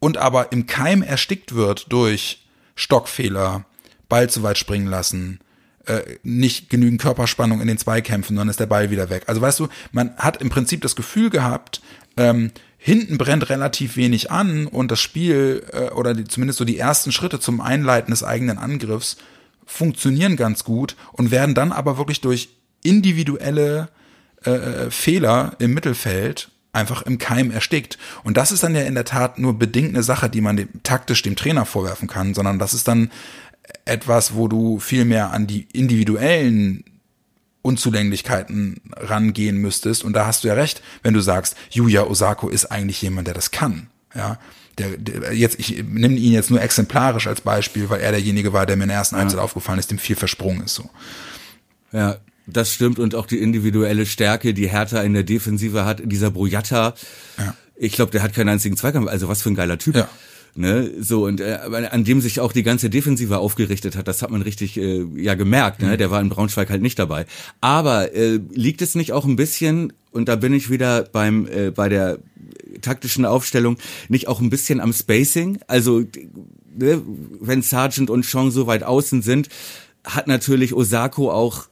und 0.00 0.16
aber 0.16 0.52
im 0.52 0.66
Keim 0.66 1.02
erstickt 1.02 1.54
wird 1.54 1.92
durch 1.92 2.46
Stockfehler, 2.74 3.64
Ball 4.08 4.30
zu 4.30 4.42
weit 4.42 4.58
springen 4.58 4.86
lassen, 4.86 5.40
äh, 5.86 6.18
nicht 6.22 6.70
genügend 6.70 7.00
Körperspannung 7.00 7.60
in 7.60 7.68
den 7.68 7.78
Zweikämpfen, 7.78 8.36
dann 8.36 8.48
ist 8.48 8.60
der 8.60 8.66
Ball 8.66 8.90
wieder 8.90 9.10
weg. 9.10 9.24
Also 9.26 9.40
weißt 9.40 9.60
du, 9.60 9.68
man 9.92 10.16
hat 10.16 10.40
im 10.40 10.50
Prinzip 10.50 10.82
das 10.82 10.96
Gefühl 10.96 11.30
gehabt, 11.30 11.80
ähm, 12.16 12.52
hinten 12.76 13.18
brennt 13.18 13.48
relativ 13.50 13.96
wenig 13.96 14.30
an 14.30 14.66
und 14.66 14.90
das 14.90 15.00
Spiel 15.00 15.64
äh, 15.72 15.90
oder 15.90 16.14
die, 16.14 16.24
zumindest 16.24 16.58
so 16.58 16.64
die 16.64 16.78
ersten 16.78 17.10
Schritte 17.10 17.40
zum 17.40 17.60
Einleiten 17.60 18.12
des 18.12 18.22
eigenen 18.22 18.58
Angriffs 18.58 19.16
funktionieren 19.66 20.36
ganz 20.36 20.64
gut 20.64 20.96
und 21.12 21.30
werden 21.30 21.54
dann 21.54 21.72
aber 21.72 21.98
wirklich 21.98 22.20
durch 22.20 22.50
individuelle 22.82 23.88
äh, 24.44 24.90
Fehler 24.90 25.56
im 25.58 25.74
Mittelfeld 25.74 26.50
einfach 26.72 27.02
im 27.02 27.18
Keim 27.18 27.50
erstickt. 27.50 27.98
Und 28.24 28.36
das 28.36 28.52
ist 28.52 28.62
dann 28.62 28.74
ja 28.74 28.82
in 28.82 28.94
der 28.94 29.04
Tat 29.04 29.38
nur 29.38 29.58
bedingt 29.58 29.90
eine 29.90 30.02
Sache, 30.02 30.28
die 30.28 30.40
man 30.40 30.56
dem, 30.56 30.68
taktisch 30.82 31.22
dem 31.22 31.36
Trainer 31.36 31.64
vorwerfen 31.64 32.08
kann, 32.08 32.34
sondern 32.34 32.58
das 32.58 32.74
ist 32.74 32.88
dann 32.88 33.10
etwas, 33.84 34.34
wo 34.34 34.48
du 34.48 34.78
viel 34.78 35.04
mehr 35.04 35.32
an 35.32 35.46
die 35.46 35.66
individuellen 35.72 36.84
Unzulänglichkeiten 37.62 38.80
rangehen 38.96 39.58
müsstest. 39.58 40.04
Und 40.04 40.12
da 40.14 40.26
hast 40.26 40.44
du 40.44 40.48
ja 40.48 40.54
recht, 40.54 40.82
wenn 41.02 41.14
du 41.14 41.20
sagst, 41.20 41.56
Yuya 41.70 42.04
Osako 42.04 42.48
ist 42.48 42.66
eigentlich 42.66 43.02
jemand, 43.02 43.26
der 43.26 43.34
das 43.34 43.50
kann. 43.50 43.88
Ja, 44.14 44.38
der, 44.78 44.96
der 44.96 45.34
jetzt 45.34 45.58
ich 45.58 45.82
nehme 45.84 46.14
ihn 46.14 46.32
jetzt 46.32 46.50
nur 46.50 46.62
exemplarisch 46.62 47.26
als 47.26 47.40
Beispiel, 47.40 47.90
weil 47.90 48.00
er 48.00 48.12
derjenige 48.12 48.52
war, 48.52 48.64
der 48.64 48.76
mir 48.76 48.84
in 48.84 48.88
der 48.88 48.98
ersten 48.98 49.16
Halbzeit 49.16 49.40
aufgefallen 49.40 49.78
ist, 49.78 49.90
dem 49.90 49.98
viel 49.98 50.16
versprungen 50.16 50.64
ist 50.64 50.76
so. 50.76 50.88
Ja, 51.92 52.16
das 52.50 52.72
stimmt 52.72 52.98
und 52.98 53.14
auch 53.14 53.26
die 53.26 53.38
individuelle 53.38 54.06
Stärke, 54.06 54.54
die 54.54 54.68
Hertha 54.68 55.02
in 55.02 55.12
der 55.14 55.22
Defensive 55.22 55.84
hat, 55.84 56.02
dieser 56.04 56.30
Brojatta. 56.30 56.94
Ja. 57.38 57.54
Ich 57.76 57.92
glaube, 57.92 58.10
der 58.10 58.22
hat 58.22 58.34
keinen 58.34 58.48
einzigen 58.48 58.76
Zweikampf, 58.76 59.08
also 59.08 59.28
was 59.28 59.42
für 59.42 59.50
ein 59.50 59.54
geiler 59.54 59.78
Typ. 59.78 59.96
Ja. 59.96 60.08
Ne, 60.54 60.90
so 60.98 61.26
und 61.26 61.40
äh, 61.40 61.58
an 61.92 62.02
dem 62.02 62.20
sich 62.20 62.40
auch 62.40 62.52
die 62.52 62.64
ganze 62.64 62.90
Defensive 62.90 63.38
aufgerichtet 63.38 63.94
hat, 63.94 64.08
das 64.08 64.22
hat 64.22 64.30
man 64.30 64.42
richtig 64.42 64.76
äh, 64.76 65.04
ja 65.14 65.34
gemerkt. 65.34 65.82
Ne? 65.82 65.96
Der 65.96 66.10
war 66.10 66.20
in 66.20 66.30
Braunschweig 66.30 66.68
halt 66.70 66.82
nicht 66.82 66.98
dabei. 66.98 67.26
Aber 67.60 68.12
äh, 68.12 68.40
liegt 68.50 68.82
es 68.82 68.96
nicht 68.96 69.12
auch 69.12 69.24
ein 69.24 69.36
bisschen 69.36 69.92
und 70.10 70.28
da 70.28 70.34
bin 70.34 70.52
ich 70.52 70.68
wieder 70.68 71.02
beim 71.02 71.46
äh, 71.46 71.70
bei 71.70 71.88
der 71.88 72.18
taktischen 72.80 73.24
Aufstellung 73.24 73.76
nicht 74.08 74.26
auch 74.26 74.40
ein 74.40 74.50
bisschen 74.50 74.80
am 74.80 74.92
Spacing? 74.92 75.60
Also 75.68 76.02
ne, 76.76 77.02
wenn 77.40 77.62
Sargent 77.62 78.10
und 78.10 78.28
Chong 78.28 78.50
so 78.50 78.66
weit 78.66 78.82
außen 78.82 79.22
sind, 79.22 79.48
hat 80.02 80.26
natürlich 80.26 80.74
Osako 80.74 81.30
auch 81.30 81.68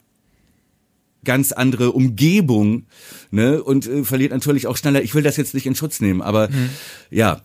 ganz 1.27 1.53
andere 1.53 1.93
Umgebung 1.93 2.87
ne, 3.31 3.63
und 3.63 3.87
äh, 3.87 4.05
verliert 4.05 4.33
natürlich 4.33 4.67
auch 4.67 4.79
schneller. 4.79 5.03
Ich 5.03 5.15
will 5.15 5.23
das 5.23 5.37
jetzt 5.37 5.53
nicht 5.53 5.67
in 5.67 5.75
Schutz 5.75 6.01
nehmen, 6.01 6.23
aber 6.23 6.49
ja, 7.11 7.43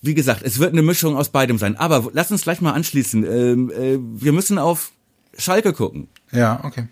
wie 0.00 0.14
gesagt, 0.14 0.42
es 0.42 0.58
wird 0.58 0.72
eine 0.72 0.82
Mischung 0.82 1.16
aus 1.16 1.30
beidem 1.30 1.58
sein. 1.58 1.76
Aber 1.76 2.10
lass 2.12 2.30
uns 2.30 2.42
gleich 2.42 2.60
mal 2.60 2.72
anschließen. 2.72 3.24
Ähm, 3.24 3.70
äh, 3.70 3.98
wir 4.22 4.32
müssen 4.32 4.58
auf 4.58 4.92
Schalke 5.36 5.72
gucken. 5.72 6.08
Ja, 6.30 6.60
okay. 6.64 6.86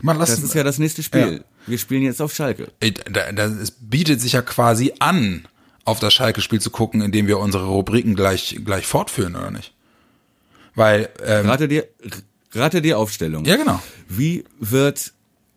Man, 0.00 0.18
lass 0.18 0.30
Das 0.30 0.42
ist 0.42 0.54
ja 0.54 0.62
das 0.62 0.78
nächste 0.78 1.02
Spiel. 1.02 1.44
Wir 1.66 1.78
spielen 1.78 2.02
jetzt 2.02 2.20
auf 2.22 2.34
Schalke. 2.34 2.70
Es 2.80 3.70
bietet 3.70 4.20
sich 4.20 4.32
ja 4.32 4.42
quasi 4.42 4.92
an, 5.00 5.46
auf 5.84 6.00
das 6.00 6.14
Schalke-Spiel 6.14 6.60
zu 6.60 6.70
gucken, 6.70 7.00
indem 7.00 7.26
wir 7.26 7.38
unsere 7.38 7.66
Rubriken 7.66 8.14
gleich, 8.14 8.60
gleich 8.64 8.86
fortführen, 8.86 9.34
oder 9.34 9.50
nicht? 9.50 9.74
Weil, 10.74 11.08
ähm, 11.24 11.46
Rate 11.48 11.66
dir, 11.66 11.88
rate 12.52 12.82
die 12.82 12.94
Aufstellung. 12.94 13.44
ja 13.44 13.56
genau. 13.56 13.80
Wie 14.08 14.44
wird 14.58 15.12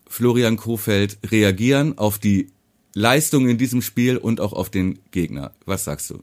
Florian 0.08 0.58
Kofeld 0.58 1.18
reagieren 1.30 1.98
auf 1.98 2.20
die 2.20 2.52
Leistung 2.94 3.48
in 3.48 3.58
diesem 3.58 3.82
Spiel 3.82 4.18
und 4.18 4.42
auch 4.42 4.54
auf 4.54 4.70
den 4.70 5.00
Gegner? 5.12 5.52
Was 5.66 5.86
sagst 5.86 6.10
du? 6.10 6.22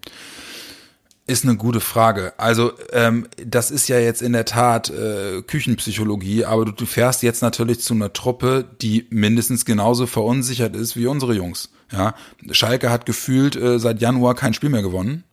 Ist 1.27 1.45
eine 1.45 1.57
gute 1.57 1.81
Frage. 1.81 2.33
Also 2.39 2.73
ähm, 2.93 3.29
das 3.37 3.71
ist 3.71 3.89
ja 3.89 3.99
jetzt 3.99 4.23
in 4.23 4.33
der 4.33 4.47
Tat 4.47 4.89
äh, 4.89 5.43
Küchenpsychologie, 5.43 6.45
aber 6.47 6.65
du, 6.65 6.73
du 6.73 6.87
fährst 6.87 7.23
jetzt 7.23 7.43
natürlich 7.43 7.81
zu 7.81 7.95
einer 7.95 8.13
Truppe, 8.15 8.65
die 8.81 9.07
mindestens 9.11 9.67
genauso 9.67 10.07
verunsichert 10.07 10.75
ist 10.75 10.97
wie 10.97 11.07
unsere 11.07 11.35
Jungs. 11.35 11.71
Ja, 11.93 12.15
Schalke 12.51 12.91
hat 12.91 13.07
gefühlt 13.07 13.57
äh, 13.57 13.79
seit 13.79 14.01
Januar 14.01 14.35
kein 14.35 14.55
Spiel 14.55 14.71
mehr 14.71 14.83
gewonnen 14.83 15.25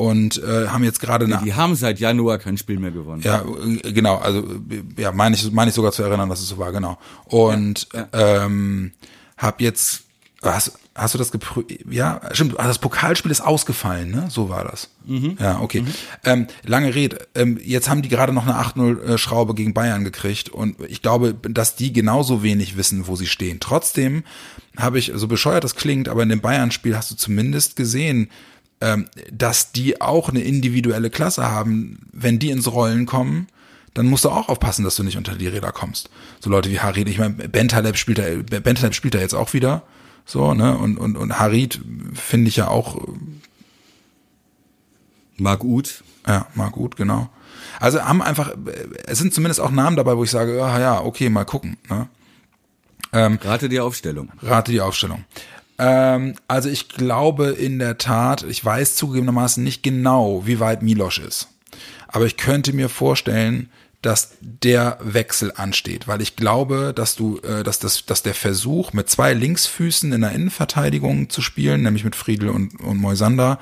und 0.00 0.42
äh, 0.42 0.68
haben 0.68 0.82
jetzt 0.82 1.00
gerade 1.00 1.26
eine 1.26 1.40
Die 1.44 1.52
haben 1.54 1.74
seit 1.74 2.00
Januar 2.00 2.38
kein 2.38 2.56
Spiel 2.56 2.78
mehr 2.78 2.90
gewonnen. 2.90 3.20
Ja, 3.22 3.44
äh, 3.84 3.92
genau. 3.92 4.16
Also 4.16 4.40
äh, 4.40 5.00
ja, 5.02 5.12
meine 5.12 5.36
ich, 5.36 5.52
meine 5.52 5.68
ich 5.68 5.74
sogar 5.74 5.92
zu 5.92 6.02
erinnern, 6.02 6.28
dass 6.30 6.40
es 6.40 6.48
so 6.48 6.56
war, 6.58 6.72
genau. 6.72 6.98
Und 7.26 7.86
Ja, 7.92 8.44
ähm, 8.44 8.92
hab 9.36 9.60
jetzt, 9.60 10.04
hast, 10.42 10.72
hast 10.94 11.12
du 11.14 11.18
das 11.18 11.30
geprüft? 11.32 11.70
Ja, 11.90 12.20
stimmt. 12.32 12.58
ah, 12.58 12.66
Das 12.66 12.78
Pokalspiel 12.78 13.30
ist 13.30 13.42
ausgefallen, 13.42 14.10
ne? 14.10 14.28
So 14.30 14.48
war 14.48 14.64
das. 14.64 14.88
Ja, 15.38 15.60
okay. 15.60 15.84
Ähm, 16.24 16.46
lange 16.64 16.94
Rede. 16.94 17.26
Ähm, 17.34 17.58
jetzt 17.62 17.90
haben 17.90 18.00
die 18.00 18.08
gerade 18.08 18.32
noch 18.32 18.46
eine 18.46 18.54
8-0-Schraube 18.58 19.54
gegen 19.54 19.74
Bayern 19.74 20.02
gekriegt 20.04 20.48
und 20.48 20.76
ich 20.88 21.02
glaube, 21.02 21.34
dass 21.34 21.74
die 21.76 21.92
genauso 21.92 22.42
wenig 22.42 22.76
wissen, 22.78 23.06
wo 23.06 23.16
sie 23.16 23.26
stehen. 23.26 23.60
Trotzdem 23.60 24.24
habe 24.78 24.98
ich, 24.98 25.12
so 25.14 25.28
bescheuert 25.28 25.64
das 25.64 25.74
klingt, 25.74 26.08
aber 26.08 26.22
in 26.22 26.28
dem 26.30 26.40
Bayern-Spiel 26.40 26.96
hast 26.96 27.10
du 27.10 27.16
zumindest 27.16 27.76
gesehen, 27.76 28.30
dass 29.30 29.72
die 29.72 30.00
auch 30.00 30.30
eine 30.30 30.40
individuelle 30.40 31.10
Klasse 31.10 31.50
haben. 31.50 32.08
Wenn 32.12 32.38
die 32.38 32.50
ins 32.50 32.72
Rollen 32.72 33.06
kommen, 33.06 33.46
dann 33.94 34.06
musst 34.06 34.24
du 34.24 34.30
auch 34.30 34.48
aufpassen, 34.48 34.84
dass 34.84 34.96
du 34.96 35.02
nicht 35.02 35.16
unter 35.16 35.34
die 35.34 35.48
Räder 35.48 35.72
kommst. 35.72 36.10
So 36.40 36.48
Leute 36.50 36.70
wie 36.70 36.80
Harid, 36.80 37.08
ich 37.08 37.18
meine, 37.18 37.34
Bentaleb 37.34 37.96
spielt 37.96 38.18
da, 38.18 38.60
Bentaleb 38.60 38.94
spielt 38.94 39.14
da 39.14 39.18
jetzt 39.18 39.34
auch 39.34 39.52
wieder, 39.52 39.82
so, 40.24 40.54
ne, 40.54 40.76
und, 40.78 40.96
und, 40.96 41.16
und 41.16 41.38
Harid 41.38 41.80
finde 42.14 42.48
ich 42.48 42.56
ja 42.56 42.68
auch, 42.68 42.96
äh, 42.96 43.12
Marc 45.38 45.64
Uth. 45.64 46.04
ja, 46.26 46.46
mal 46.54 46.70
gut, 46.70 46.96
genau. 46.96 47.28
Also 47.80 48.02
haben 48.02 48.22
einfach, 48.22 48.54
es 49.06 49.18
sind 49.18 49.34
zumindest 49.34 49.60
auch 49.60 49.70
Namen 49.70 49.96
dabei, 49.96 50.16
wo 50.16 50.24
ich 50.24 50.30
sage, 50.30 50.56
ja, 50.56 50.78
ja, 50.78 51.00
okay, 51.00 51.28
mal 51.30 51.44
gucken, 51.44 51.76
ne. 51.88 52.08
Rate 53.12 53.68
die 53.68 53.80
Aufstellung. 53.80 54.30
Rate 54.40 54.70
die 54.70 54.80
Aufstellung. 54.80 55.24
Ähm, 55.80 56.34
also 56.46 56.68
ich 56.68 56.88
glaube 56.88 57.46
in 57.48 57.78
der 57.78 57.96
Tat, 57.96 58.42
ich 58.42 58.62
weiß 58.62 58.96
zugegebenermaßen 58.96 59.64
nicht 59.64 59.82
genau, 59.82 60.46
wie 60.46 60.60
weit 60.60 60.82
Milosch 60.82 61.18
ist. 61.18 61.48
Aber 62.06 62.26
ich 62.26 62.36
könnte 62.36 62.74
mir 62.74 62.90
vorstellen, 62.90 63.70
dass 64.02 64.36
der 64.40 64.98
Wechsel 65.00 65.52
ansteht, 65.56 66.06
weil 66.06 66.20
ich 66.20 66.36
glaube, 66.36 66.92
dass 66.94 67.16
du, 67.16 67.38
äh, 67.38 67.62
dass 67.64 67.78
das, 67.78 68.04
dass 68.04 68.22
der 68.22 68.34
Versuch 68.34 68.92
mit 68.92 69.08
zwei 69.08 69.32
Linksfüßen 69.32 70.12
in 70.12 70.20
der 70.20 70.32
Innenverteidigung 70.32 71.30
zu 71.30 71.40
spielen, 71.40 71.82
nämlich 71.82 72.04
mit 72.04 72.16
Friedel 72.16 72.50
und, 72.50 72.78
und 72.80 72.98
Moisander, 72.98 73.58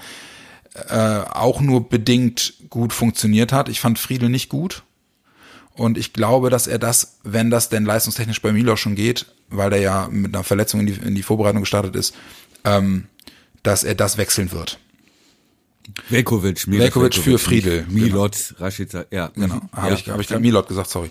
äh, 0.89 1.21
auch 1.21 1.61
nur 1.61 1.89
bedingt 1.89 2.55
gut 2.69 2.93
funktioniert 2.93 3.53
hat. 3.53 3.69
Ich 3.69 3.81
fand 3.81 3.99
Friedel 3.99 4.29
nicht 4.29 4.49
gut. 4.49 4.83
Und 5.79 5.97
ich 5.97 6.13
glaube, 6.13 6.51
dass 6.51 6.67
er 6.67 6.81
das, 6.81 7.19
wenn 7.23 7.51
das 7.51 7.69
denn 7.69 7.85
leistungstechnisch 7.85 8.43
bei 8.43 8.53
Milo 8.53 8.75
schon 8.75 8.97
geht, 8.97 9.27
weil 9.49 9.71
der 9.71 9.79
ja 9.79 10.09
mit 10.11 10.35
einer 10.35 10.43
Verletzung 10.43 10.81
in 10.81 10.87
die, 10.87 10.95
in 10.95 11.15
die 11.15 11.23
Vorbereitung 11.23 11.61
gestartet 11.61 11.95
ist, 11.95 12.17
ähm, 12.65 13.07
dass 13.63 13.85
er 13.85 13.95
das 13.95 14.19
wechseln 14.19 14.51
wird. 14.51 14.81
Velkovic, 16.09 16.67
Milot 16.67 16.83
Velkovic 16.83 17.15
für 17.15 17.39
Friedel. 17.39 17.87
Milot, 17.89 18.37
genau. 18.49 18.61
Rashica, 18.61 19.05
ja. 19.13 19.31
Genau, 19.37 19.55
mhm. 19.55 19.69
habe 19.73 19.89
ja. 19.91 19.95
ich, 19.95 20.09
hab 20.11 20.21
ich 20.21 20.27
gerade 20.27 20.41
Milot 20.41 20.67
gesagt, 20.67 20.91
sorry. 20.91 21.11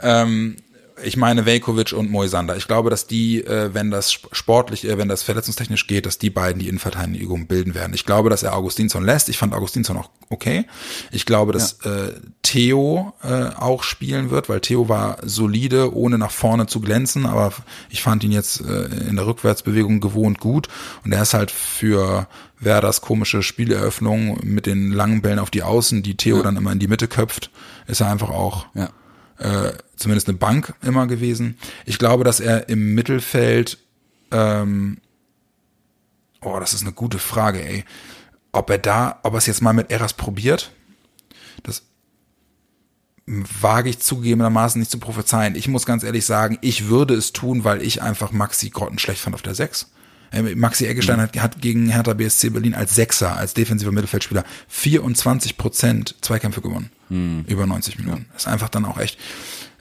Ähm, 0.00 0.56
ich 1.02 1.16
meine 1.16 1.46
Velkovic 1.46 1.92
und 1.92 2.10
Moisander. 2.10 2.56
Ich 2.56 2.66
glaube, 2.66 2.90
dass 2.90 3.06
die, 3.06 3.44
äh, 3.44 3.72
wenn 3.72 3.90
das 3.90 4.12
sportlich, 4.12 4.84
äh, 4.84 4.98
wenn 4.98 5.08
das 5.08 5.22
verletzungstechnisch 5.22 5.86
geht, 5.86 6.06
dass 6.06 6.18
die 6.18 6.30
beiden 6.30 6.60
die 6.60 6.68
Innenverteidigung 6.68 7.46
bilden 7.46 7.74
werden. 7.74 7.94
Ich 7.94 8.04
glaube, 8.04 8.30
dass 8.30 8.42
er 8.42 8.56
Augustinsson 8.56 9.04
lässt. 9.04 9.28
Ich 9.28 9.38
fand 9.38 9.54
Augustinsson 9.54 9.96
auch 9.96 10.10
okay. 10.28 10.66
Ich 11.10 11.26
glaube, 11.26 11.52
dass 11.52 11.78
ja. 11.84 12.06
äh, 12.06 12.12
Theo 12.42 13.12
äh, 13.22 13.46
auch 13.56 13.82
spielen 13.82 14.30
wird, 14.30 14.48
weil 14.48 14.60
Theo 14.60 14.88
war 14.88 15.18
solide, 15.22 15.94
ohne 15.94 16.18
nach 16.18 16.30
vorne 16.30 16.66
zu 16.66 16.80
glänzen, 16.80 17.26
aber 17.26 17.52
ich 17.90 18.02
fand 18.02 18.24
ihn 18.24 18.32
jetzt 18.32 18.60
äh, 18.60 18.84
in 19.08 19.16
der 19.16 19.26
Rückwärtsbewegung 19.26 20.00
gewohnt 20.00 20.40
gut 20.40 20.68
und 21.04 21.12
er 21.12 21.22
ist 21.22 21.34
halt 21.34 21.50
für 21.50 22.26
Werders 22.58 23.00
komische 23.00 23.42
Spieleröffnung 23.42 24.38
mit 24.44 24.66
den 24.66 24.92
langen 24.92 25.22
Bällen 25.22 25.38
auf 25.38 25.50
die 25.50 25.62
Außen, 25.62 26.02
die 26.02 26.16
Theo 26.16 26.36
ja. 26.36 26.42
dann 26.42 26.56
immer 26.56 26.72
in 26.72 26.78
die 26.78 26.88
Mitte 26.88 27.08
köpft, 27.08 27.50
ist 27.86 28.00
er 28.00 28.10
einfach 28.10 28.30
auch 28.30 28.66
ja 28.74 28.90
äh, 29.42 29.72
zumindest 29.96 30.28
eine 30.28 30.38
Bank 30.38 30.74
immer 30.82 31.06
gewesen. 31.06 31.58
Ich 31.84 31.98
glaube, 31.98 32.24
dass 32.24 32.40
er 32.40 32.68
im 32.68 32.94
Mittelfeld, 32.94 33.78
ähm, 34.30 34.98
oh, 36.40 36.58
das 36.60 36.74
ist 36.74 36.82
eine 36.82 36.92
gute 36.92 37.18
Frage, 37.18 37.64
ey. 37.64 37.84
Ob 38.52 38.70
er 38.70 38.78
da, 38.78 39.18
ob 39.22 39.34
er 39.34 39.38
es 39.38 39.46
jetzt 39.46 39.62
mal 39.62 39.72
mit 39.72 39.90
Eras 39.90 40.12
probiert, 40.12 40.72
das 41.62 41.82
wage 43.26 43.88
ich 43.88 43.98
zugegebenermaßen 43.98 44.78
nicht 44.78 44.90
zu 44.90 44.98
prophezeien. 44.98 45.54
Ich 45.54 45.68
muss 45.68 45.86
ganz 45.86 46.02
ehrlich 46.02 46.26
sagen, 46.26 46.58
ich 46.60 46.88
würde 46.88 47.14
es 47.14 47.32
tun, 47.32 47.64
weil 47.64 47.82
ich 47.82 48.02
einfach 48.02 48.30
Maxi 48.30 48.70
Grotten 48.70 48.98
schlecht 48.98 49.22
fand 49.22 49.34
auf 49.34 49.42
der 49.42 49.54
6. 49.54 49.90
Äh, 50.32 50.54
Maxi 50.54 50.86
Eggestein 50.86 51.18
mhm. 51.18 51.22
hat, 51.22 51.40
hat, 51.40 51.60
gegen 51.60 51.88
Hertha 51.88 52.14
BSC 52.14 52.50
Berlin 52.50 52.74
als 52.74 52.94
Sechser, 52.94 53.36
als 53.36 53.54
defensiver 53.54 53.92
Mittelfeldspieler 53.92 54.44
24 54.68 55.56
Prozent 55.56 56.16
Zweikämpfe 56.20 56.60
gewonnen. 56.60 56.90
Mhm. 57.08 57.44
Über 57.46 57.66
90 57.66 57.98
Minuten. 57.98 58.26
Das 58.32 58.42
ist 58.42 58.48
einfach 58.48 58.68
dann 58.68 58.84
auch 58.84 58.98
echt, 58.98 59.18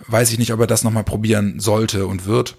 weiß 0.07 0.31
ich 0.31 0.39
nicht, 0.39 0.53
ob 0.53 0.59
er 0.59 0.67
das 0.67 0.83
nochmal 0.83 1.03
probieren 1.03 1.59
sollte 1.59 2.05
und 2.05 2.25
wird. 2.25 2.57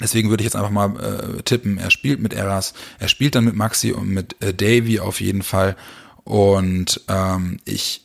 Deswegen 0.00 0.28
würde 0.28 0.42
ich 0.42 0.46
jetzt 0.46 0.56
einfach 0.56 0.70
mal 0.70 0.96
äh, 1.38 1.42
tippen, 1.42 1.78
er 1.78 1.90
spielt 1.90 2.20
mit 2.20 2.32
Eras, 2.32 2.74
er 2.98 3.06
spielt 3.06 3.36
dann 3.36 3.44
mit 3.44 3.54
Maxi 3.54 3.92
und 3.92 4.08
mit 4.08 4.42
äh, 4.42 4.52
Davy 4.52 4.98
auf 4.98 5.20
jeden 5.20 5.42
Fall. 5.42 5.76
Und 6.24 7.02
ähm, 7.08 7.58
ich 7.64 8.04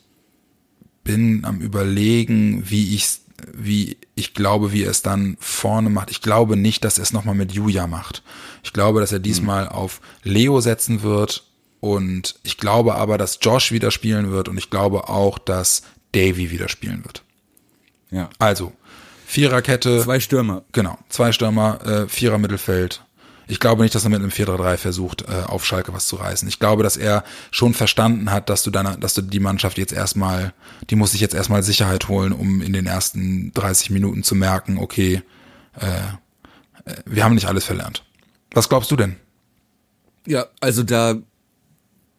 bin 1.03 1.45
am 1.45 1.61
überlegen, 1.61 2.69
wie 2.69 2.93
ich 2.93 3.07
wie 3.53 3.97
ich 4.15 4.33
glaube, 4.33 4.71
wie 4.71 4.83
er 4.83 4.91
es 4.91 5.01
dann 5.01 5.37
vorne 5.39 5.89
macht. 5.89 6.11
Ich 6.11 6.21
glaube 6.21 6.55
nicht, 6.55 6.83
dass 6.83 6.97
er 6.97 7.03
es 7.03 7.13
nochmal 7.13 7.35
mit 7.35 7.51
Julia 7.51 7.87
macht. 7.87 8.23
Ich 8.63 8.73
glaube, 8.73 8.99
dass 8.99 9.11
er 9.11 9.19
diesmal 9.19 9.65
mhm. 9.65 9.71
auf 9.71 10.01
Leo 10.23 10.61
setzen 10.61 11.01
wird 11.01 11.45
und 11.79 12.35
ich 12.43 12.57
glaube 12.57 12.95
aber, 12.95 13.17
dass 13.17 13.39
Josh 13.41 13.71
wieder 13.71 13.91
spielen 13.91 14.31
wird 14.31 14.49
und 14.49 14.57
ich 14.57 14.69
glaube 14.69 15.09
auch, 15.09 15.39
dass 15.39 15.83
Davy 16.11 16.51
wieder 16.51 16.69
spielen 16.69 17.05
wird. 17.05 17.23
Ja. 18.11 18.29
Also, 18.39 18.73
Viererkette. 19.25 20.01
Zwei 20.01 20.19
Stürmer. 20.19 20.63
Genau, 20.71 20.97
zwei 21.09 21.31
Stürmer, 21.31 21.85
äh, 21.85 22.07
Vierer 22.07 22.39
Mittelfeld. 22.39 23.03
Ich 23.49 23.59
glaube 23.59 23.81
nicht, 23.81 23.95
dass 23.95 24.03
er 24.03 24.11
mit 24.11 24.19
einem 24.19 24.29
4-3-3 24.29 24.77
versucht, 24.77 25.23
äh, 25.23 25.41
auf 25.47 25.65
Schalke 25.65 25.91
was 25.91 26.05
zu 26.05 26.17
reißen. 26.17 26.47
Ich 26.47 26.59
glaube, 26.59 26.83
dass 26.83 26.97
er 26.97 27.23
schon 27.49 27.73
verstanden 27.73 28.31
hat, 28.31 28.47
dass 28.47 28.61
du 28.61 28.69
deine, 28.69 28.95
dass 28.99 29.15
du 29.15 29.23
die 29.23 29.39
Mannschaft 29.39 29.79
jetzt 29.79 29.91
erstmal, 29.91 30.53
die 30.91 30.95
muss 30.95 31.13
sich 31.13 31.21
jetzt 31.21 31.33
erstmal 31.33 31.63
Sicherheit 31.63 32.09
holen, 32.09 32.31
um 32.31 32.61
in 32.61 32.73
den 32.73 32.85
ersten 32.85 33.51
30 33.55 33.89
Minuten 33.89 34.21
zu 34.21 34.35
merken, 34.35 34.77
okay, 34.77 35.23
äh, 35.79 35.87
äh, 35.87 36.95
wir 37.07 37.23
haben 37.23 37.33
nicht 37.33 37.47
alles 37.47 37.65
verlernt. 37.65 38.03
Was 38.51 38.69
glaubst 38.69 38.91
du 38.91 38.95
denn? 38.95 39.15
Ja, 40.27 40.45
also 40.59 40.83
da 40.83 41.15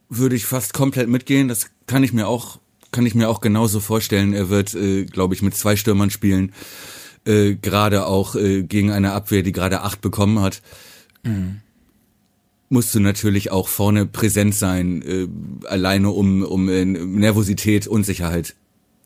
würde 0.08 0.34
ich 0.34 0.46
fast 0.46 0.74
komplett 0.74 1.08
mitgehen. 1.08 1.46
Das 1.46 1.70
kann 1.86 2.02
ich 2.02 2.12
mir 2.12 2.26
auch, 2.26 2.58
kann 2.90 3.06
ich 3.06 3.14
mir 3.14 3.28
auch 3.28 3.40
genauso 3.40 3.78
vorstellen. 3.78 4.34
Er 4.34 4.48
wird, 4.48 4.74
äh, 4.74 5.04
glaube 5.04 5.34
ich, 5.34 5.42
mit 5.42 5.54
zwei 5.54 5.76
Stürmern 5.76 6.10
spielen. 6.10 6.52
Äh, 7.24 7.54
gerade 7.54 8.06
auch 8.06 8.34
äh, 8.34 8.64
gegen 8.64 8.90
eine 8.90 9.12
Abwehr, 9.12 9.44
die 9.44 9.52
gerade 9.52 9.82
acht 9.82 10.00
bekommen 10.00 10.40
hat 10.40 10.60
mhm. 11.22 11.60
musst 12.68 12.94
du 12.94 13.00
natürlich 13.00 13.50
auch 13.50 13.68
vorne 13.68 14.06
präsent 14.06 14.54
sein, 14.54 15.02
äh, 15.02 15.28
alleine 15.66 16.10
um, 16.10 16.42
um 16.42 16.68
äh, 16.68 16.84
Nervosität, 16.84 17.86
Unsicherheit 17.86 18.54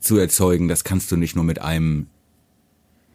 zu 0.01 0.19
erzeugen. 0.19 0.69
Das 0.69 0.85
kannst 0.85 1.11
du 1.13 1.17
nicht 1.17 1.35
nur 1.35 1.45
mit 1.45 1.61
einem 1.61 2.07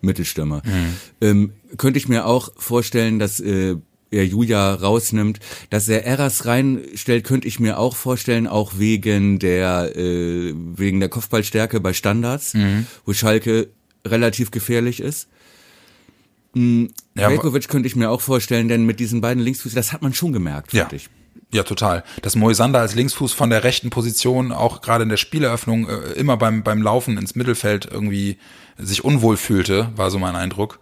Mittelstürmer. 0.01 0.61
Mhm. 0.65 0.93
Ähm, 1.21 1.53
könnte 1.77 1.99
ich 1.99 2.07
mir 2.07 2.25
auch 2.25 2.51
vorstellen, 2.57 3.19
dass 3.19 3.39
äh, 3.39 3.75
er 4.11 4.25
Julia 4.25 4.73
rausnimmt, 4.73 5.39
dass 5.69 5.87
er 5.87 6.05
Eras 6.05 6.45
reinstellt, 6.45 7.23
könnte 7.23 7.47
ich 7.47 7.59
mir 7.59 7.77
auch 7.77 7.95
vorstellen, 7.95 8.47
auch 8.47 8.73
wegen 8.77 9.39
der 9.39 9.95
äh, 9.95 10.53
wegen 10.55 10.99
der 10.99 11.09
Kopfballstärke 11.09 11.79
bei 11.79 11.93
Standards, 11.93 12.53
mhm. 12.53 12.87
wo 13.05 13.13
Schalke 13.13 13.69
relativ 14.05 14.51
gefährlich 14.51 14.99
ist. 14.99 15.27
Mhm. 16.53 16.89
Ja, 17.15 17.29
Velkovic 17.29 17.67
könnte 17.67 17.87
ich 17.87 17.95
mir 17.95 18.09
auch 18.09 18.21
vorstellen, 18.21 18.67
denn 18.67 18.85
mit 18.85 18.99
diesen 18.99 19.21
beiden 19.21 19.43
Linksfüßen, 19.43 19.75
das 19.75 19.93
hat 19.93 20.01
man 20.01 20.13
schon 20.13 20.33
gemerkt, 20.33 20.73
ja. 20.73 20.87
ich. 20.91 21.09
Ja, 21.51 21.63
total. 21.63 22.03
Dass 22.21 22.35
Moisander 22.35 22.79
als 22.79 22.93
Linksfuß 22.93 23.33
von 23.33 23.49
der 23.49 23.63
rechten 23.63 23.89
Position 23.89 24.51
auch 24.51 24.81
gerade 24.81 25.03
in 25.03 25.09
der 25.09 25.17
Spieleröffnung 25.17 25.89
äh, 25.89 26.11
immer 26.13 26.37
beim, 26.37 26.63
beim 26.63 26.81
Laufen 26.81 27.17
ins 27.17 27.35
Mittelfeld 27.35 27.87
irgendwie 27.91 28.37
sich 28.77 29.03
unwohl 29.03 29.35
fühlte, 29.35 29.89
war 29.95 30.11
so 30.11 30.19
mein 30.19 30.35
Eindruck. 30.35 30.79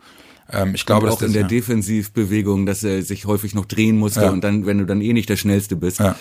Ähm, 0.51 0.76
ich 0.76 0.86
glaube, 0.86 1.05
und 1.05 1.13
auch 1.13 1.15
dass 1.15 1.20
das, 1.20 1.28
in 1.28 1.34
der 1.34 1.43
ja. 1.43 1.47
Defensivbewegung, 1.47 2.65
dass 2.65 2.84
er 2.84 3.01
sich 3.01 3.26
häufig 3.26 3.55
noch 3.55 3.65
drehen 3.65 3.97
musste 3.97 4.24
ja. 4.24 4.30
und 4.30 4.43
dann, 4.43 4.65
wenn 4.65 4.78
du 4.78 4.86
dann 4.86 5.01
eh 5.01 5.13
nicht 5.13 5.30
der 5.30 5.38
Schnellste 5.38 5.78
bist. 5.78 5.99
Ja, 5.99 6.15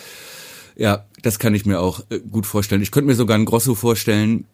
ja 0.76 1.04
das 1.22 1.40
kann 1.40 1.54
ich 1.54 1.66
mir 1.66 1.80
auch 1.80 2.04
äh, 2.10 2.20
gut 2.20 2.46
vorstellen. 2.46 2.82
Ich 2.82 2.92
könnte 2.92 3.08
mir 3.08 3.16
sogar 3.16 3.34
einen 3.34 3.46
Grosso 3.46 3.74
vorstellen, 3.74 4.44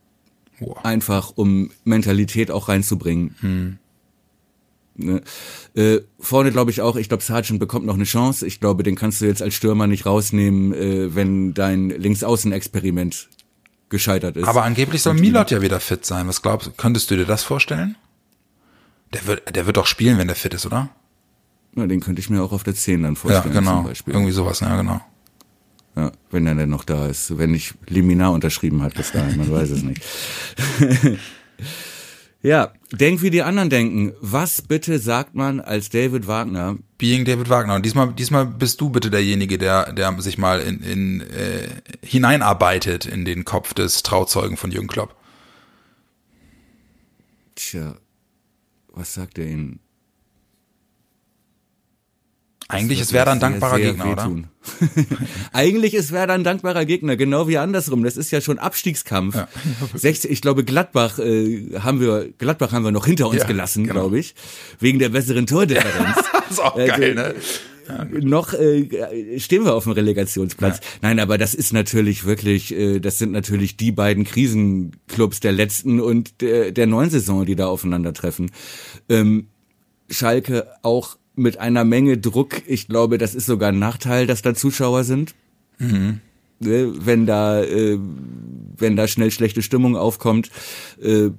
Boah. 0.58 0.84
einfach 0.84 1.32
um 1.34 1.70
Mentalität 1.84 2.50
auch 2.50 2.68
reinzubringen. 2.68 3.34
Hm. 3.40 3.78
Ne? 4.94 5.22
Äh, 5.74 6.00
vorne 6.20 6.52
glaube 6.52 6.70
ich 6.70 6.82
auch, 6.82 6.96
ich 6.96 7.08
glaube, 7.08 7.22
Sargent 7.22 7.58
bekommt 7.58 7.86
noch 7.86 7.94
eine 7.94 8.04
Chance. 8.04 8.46
Ich 8.46 8.60
glaube, 8.60 8.82
den 8.82 8.94
kannst 8.94 9.20
du 9.20 9.26
jetzt 9.26 9.42
als 9.42 9.54
Stürmer 9.54 9.86
nicht 9.86 10.06
rausnehmen, 10.06 10.74
äh, 10.74 11.14
wenn 11.14 11.54
dein 11.54 11.90
Linksaußen-Experiment 11.90 13.28
gescheitert 13.88 14.36
ist. 14.36 14.48
Aber 14.48 14.64
angeblich 14.64 15.02
soll 15.02 15.14
Milot 15.14 15.50
ja 15.50 15.62
wieder 15.62 15.80
fit 15.80 16.04
sein. 16.04 16.28
Was 16.28 16.42
glaubst 16.42 16.68
du, 16.68 16.70
könntest 16.72 17.10
du 17.10 17.16
dir 17.16 17.26
das 17.26 17.42
vorstellen? 17.42 17.96
Der 19.12 19.26
wird, 19.26 19.54
der 19.54 19.66
wird 19.66 19.76
doch 19.76 19.86
spielen, 19.86 20.18
wenn 20.18 20.26
der 20.26 20.36
fit 20.36 20.54
ist, 20.54 20.66
oder? 20.66 20.88
Ja, 21.76 21.86
den 21.86 22.00
könnte 22.00 22.20
ich 22.20 22.28
mir 22.28 22.42
auch 22.42 22.52
auf 22.52 22.64
der 22.64 22.74
10 22.74 23.02
dann 23.02 23.16
vorstellen. 23.16 23.54
Ja, 23.54 23.60
genau. 23.60 23.90
Irgendwie 24.06 24.32
sowas, 24.32 24.60
ja, 24.60 24.76
genau. 24.76 25.00
Ja, 25.96 26.10
wenn 26.30 26.46
er 26.46 26.54
denn 26.54 26.70
noch 26.70 26.84
da 26.84 27.06
ist. 27.06 27.36
Wenn 27.36 27.50
nicht 27.50 27.74
Liminar 27.86 28.32
unterschrieben 28.32 28.82
hat 28.82 28.94
bis 28.94 29.12
dahin, 29.12 29.36
man 29.36 29.50
weiß 29.50 29.70
es 29.70 29.82
nicht. 29.82 30.02
Ja, 32.42 32.72
denk 32.90 33.22
wie 33.22 33.30
die 33.30 33.42
anderen 33.42 33.70
denken. 33.70 34.12
Was 34.20 34.62
bitte 34.62 34.98
sagt 34.98 35.36
man 35.36 35.60
als 35.60 35.90
David 35.90 36.26
Wagner? 36.26 36.76
Being 36.98 37.24
David 37.24 37.48
Wagner. 37.48 37.76
Und 37.76 37.86
diesmal, 37.86 38.12
diesmal 38.12 38.46
bist 38.46 38.80
du 38.80 38.90
bitte 38.90 39.10
derjenige, 39.10 39.58
der, 39.58 39.92
der 39.92 40.20
sich 40.20 40.38
mal 40.38 40.60
in, 40.60 40.80
in 40.82 41.20
äh, 41.20 41.68
hineinarbeitet 42.02 43.06
in 43.06 43.24
den 43.24 43.44
Kopf 43.44 43.74
des 43.74 44.02
Trauzeugen 44.02 44.56
von 44.56 44.72
Jürgen 44.72 44.88
Klopp. 44.88 45.14
Tja, 47.54 47.94
was 48.92 49.14
sagt 49.14 49.38
er 49.38 49.46
Ihnen? 49.46 49.78
Eigentlich 52.68 53.00
ist 53.00 53.12
Werder 53.12 53.32
ein 53.32 53.40
dankbarer 53.40 53.76
sehr, 53.76 53.94
sehr 53.94 54.04
Gegner, 54.04 54.12
oder? 54.12 54.48
Eigentlich 55.52 55.94
ist 55.94 56.12
Werder 56.12 56.34
ein 56.34 56.44
dankbarer 56.44 56.84
Gegner, 56.84 57.16
genau 57.16 57.48
wie 57.48 57.58
andersrum. 57.58 58.04
Das 58.04 58.16
ist 58.16 58.30
ja 58.30 58.40
schon 58.40 58.58
Abstiegskampf. 58.58 59.34
Ja. 59.34 59.48
60, 59.94 60.30
ich 60.30 60.40
glaube, 60.40 60.64
Gladbach 60.64 61.18
äh, 61.18 61.78
haben 61.80 62.00
wir 62.00 62.32
Gladbach 62.38 62.72
haben 62.72 62.84
wir 62.84 62.92
noch 62.92 63.06
hinter 63.06 63.28
uns 63.28 63.40
ja, 63.40 63.46
gelassen, 63.46 63.84
genau. 63.84 64.00
glaube 64.00 64.18
ich, 64.18 64.34
wegen 64.78 64.98
der 64.98 65.10
besseren 65.10 65.46
Tordifferenz. 65.46 66.16
ist 66.50 66.60
auch 66.60 66.78
äh, 66.78 66.86
geil, 66.86 67.14
ne? 67.14 67.34
Ja, 67.88 68.04
noch 68.04 68.54
äh, 68.54 69.40
stehen 69.40 69.64
wir 69.64 69.74
auf 69.74 69.84
dem 69.84 69.92
Relegationsplatz. 69.92 70.78
Ja. 70.78 70.82
Nein, 71.02 71.18
aber 71.18 71.36
das 71.36 71.52
ist 71.54 71.72
natürlich 71.72 72.24
wirklich, 72.24 72.72
äh, 72.72 73.00
das 73.00 73.18
sind 73.18 73.32
natürlich 73.32 73.76
die 73.76 73.90
beiden 73.90 74.24
Krisenclubs 74.24 75.40
der 75.40 75.52
letzten 75.52 76.00
und 76.00 76.40
der, 76.40 76.70
der 76.70 76.86
neuen 76.86 77.10
Saison, 77.10 77.44
die 77.44 77.56
da 77.56 77.66
aufeinandertreffen. 77.66 78.52
Ähm, 79.08 79.48
Schalke 80.08 80.68
auch 80.82 81.16
mit 81.42 81.58
einer 81.58 81.84
Menge 81.84 82.18
Druck. 82.18 82.62
Ich 82.66 82.88
glaube, 82.88 83.18
das 83.18 83.34
ist 83.34 83.46
sogar 83.46 83.70
ein 83.70 83.78
Nachteil, 83.78 84.26
dass 84.26 84.42
da 84.42 84.54
Zuschauer 84.54 85.04
sind. 85.04 85.34
Mhm. 85.78 86.20
Wenn 86.60 87.26
da, 87.26 87.62
äh, 87.62 87.98
wenn 88.76 88.96
da 88.96 89.08
schnell 89.08 89.32
schlechte 89.32 89.62
Stimmung 89.62 89.96
aufkommt, 89.96 90.50
äh, 91.02 91.30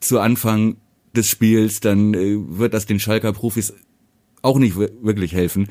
zu 0.00 0.20
Anfang 0.20 0.76
des 1.16 1.28
Spiels, 1.28 1.80
dann 1.80 2.14
äh, 2.14 2.36
wird 2.38 2.72
das 2.72 2.86
den 2.86 3.00
Schalker 3.00 3.32
Profis 3.32 3.74
auch 4.40 4.58
nicht 4.58 4.76
wirklich 4.76 5.32
helfen. 5.34 5.68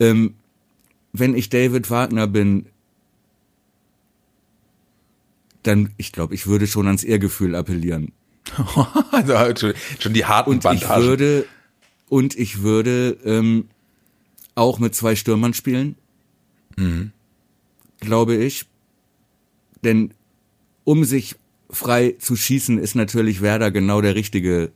Ähm, 0.00 0.34
wenn 1.12 1.36
ich 1.36 1.48
David 1.48 1.90
Wagner 1.90 2.26
bin, 2.26 2.66
dann, 5.62 5.90
ich 5.96 6.12
glaube, 6.12 6.34
ich 6.34 6.46
würde 6.46 6.66
schon 6.66 6.86
ans 6.86 7.04
Ehrgefühl 7.04 7.54
appellieren. 7.54 8.12
also 9.12 9.34
schon 9.98 10.12
die 10.12 10.24
harten 10.26 10.50
und 10.50 10.62
Bandagen. 10.62 11.02
Ich 11.02 11.08
würde, 11.08 11.46
und 12.08 12.36
ich 12.36 12.62
würde 12.62 13.18
ähm, 13.24 13.68
auch 14.54 14.78
mit 14.78 14.94
zwei 14.94 15.16
Stürmern 15.16 15.54
spielen, 15.54 15.96
mhm. 16.76 17.12
glaube 18.00 18.36
ich. 18.36 18.66
Denn 19.82 20.14
um 20.84 21.04
sich 21.04 21.36
frei 21.70 22.14
zu 22.18 22.36
schießen, 22.36 22.78
ist 22.78 22.94
natürlich 22.94 23.40
Werder 23.40 23.70
genau 23.70 24.00
der 24.00 24.14
richtige 24.14 24.70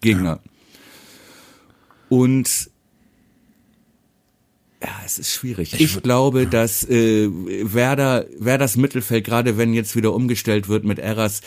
Gegner. 0.00 0.40
Ja. 0.44 0.50
Und 2.08 2.70
ja, 4.82 4.90
es 5.06 5.18
ist 5.18 5.32
schwierig. 5.32 5.80
Ich, 5.80 6.02
glaube, 6.02 6.46
dass 6.46 6.86
äh, 6.88 7.30
Werder, 7.30 8.26
Werders 8.38 8.76
Mittelfeld, 8.76 9.24
gerade 9.24 9.56
wenn 9.56 9.72
jetzt 9.72 9.96
wieder 9.96 10.12
umgestellt 10.12 10.68
wird 10.68 10.84
mit 10.84 10.98
Eras, 10.98 11.40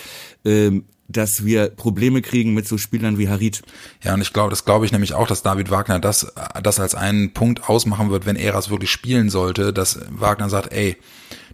äh, 0.44 0.72
dass 1.08 1.46
wir 1.46 1.70
Probleme 1.70 2.22
kriegen 2.22 2.54
mit 2.54 2.68
so 2.68 2.78
Spielern 2.78 3.18
wie 3.18 3.30
Harit. 3.30 3.62
Ja, 4.04 4.14
und 4.14 4.22
ich 4.22 4.34
glaube, 4.34 4.50
das 4.50 4.66
glaube 4.66 4.86
ich 4.86 4.92
nämlich 4.92 5.14
auch, 5.14 5.28
dass 5.28 5.42
David 5.42 5.72
Wagner 5.72 6.00
das, 6.00 6.34
das 6.62 6.80
als 6.80 6.96
einen 6.96 7.34
Punkt 7.34 7.70
ausmachen 7.70 8.10
wird, 8.10 8.26
wenn 8.26 8.36
Eras 8.36 8.70
wirklich 8.70 8.92
spielen 8.92 9.30
sollte, 9.30 9.74
dass 9.74 10.00
Wagner 10.10 10.50
sagt, 10.50 10.74
ey, 10.74 10.98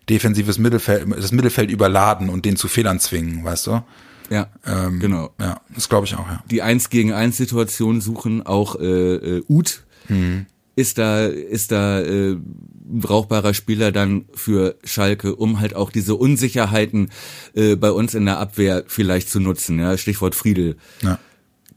defensives 0.09 0.57
Mittelfeld, 0.57 1.07
das 1.15 1.31
Mittelfeld 1.31 1.71
überladen 1.71 2.29
und 2.29 2.45
den 2.45 2.55
zu 2.55 2.67
Fehlern 2.67 2.99
zwingen, 2.99 3.43
weißt 3.43 3.67
du? 3.67 3.83
Ja, 4.29 4.47
ähm, 4.65 4.99
genau. 4.99 5.31
Ja, 5.39 5.61
das 5.73 5.89
glaube 5.89 6.07
ich 6.07 6.15
auch, 6.15 6.27
ja. 6.27 6.43
Die 6.49 6.61
Eins 6.61 6.89
gegen 6.89 7.13
Eins 7.13 7.37
Situation 7.37 8.01
suchen, 8.01 8.45
auch 8.45 8.79
äh, 8.79 8.85
äh, 8.85 9.43
Ut 9.47 9.83
mhm. 10.09 10.47
Ist 10.75 10.97
da, 10.97 11.25
ist 11.25 11.71
da 11.71 12.01
äh, 12.01 12.31
ein 12.31 12.99
brauchbarer 12.99 13.53
Spieler 13.53 13.91
dann 13.91 14.25
für 14.33 14.75
Schalke, 14.83 15.35
um 15.35 15.59
halt 15.59 15.75
auch 15.75 15.91
diese 15.91 16.15
Unsicherheiten 16.15 17.09
äh, 17.53 17.75
bei 17.75 17.91
uns 17.91 18.13
in 18.13 18.25
der 18.25 18.39
Abwehr 18.39 18.83
vielleicht 18.87 19.29
zu 19.29 19.39
nutzen. 19.39 19.79
Ja, 19.79 19.97
Stichwort 19.97 20.35
Friedel 20.35 20.77
ja. 21.01 21.19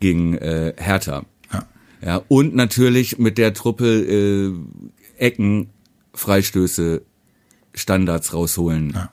gegen 0.00 0.36
äh, 0.38 0.74
Hertha. 0.76 1.24
Ja. 1.52 1.66
ja, 2.02 2.22
und 2.28 2.54
natürlich 2.54 3.18
mit 3.18 3.38
der 3.38 3.54
Truppe 3.54 3.86
äh, 3.86 4.52
Ecken, 5.18 5.70
Freistöße, 6.14 7.02
Standards 7.74 8.32
rausholen. 8.32 8.92
Ja 8.94 9.12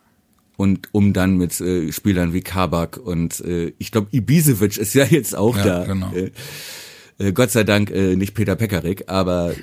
und 0.56 0.90
um 0.92 1.14
dann 1.14 1.38
mit 1.38 1.60
äh, 1.62 1.92
Spielern 1.92 2.34
wie 2.34 2.42
Kabak 2.42 2.98
und 2.98 3.40
äh, 3.42 3.74
ich 3.80 3.92
glaube 3.92 4.08
Ibisevic 4.12 4.78
ist 4.78 4.94
ja 4.94 5.04
jetzt 5.04 5.36
auch 5.36 5.58
ja, 5.58 5.64
da. 5.64 5.84
Genau. 5.86 6.14
Äh, 6.14 6.32
äh, 7.24 7.32
Gott 7.32 7.52
sei 7.52 7.64
Dank 7.64 7.90
äh, 7.92 8.16
nicht 8.16 8.34
Peter 8.34 8.56
Pekarik, 8.56 9.06
aber 9.08 9.54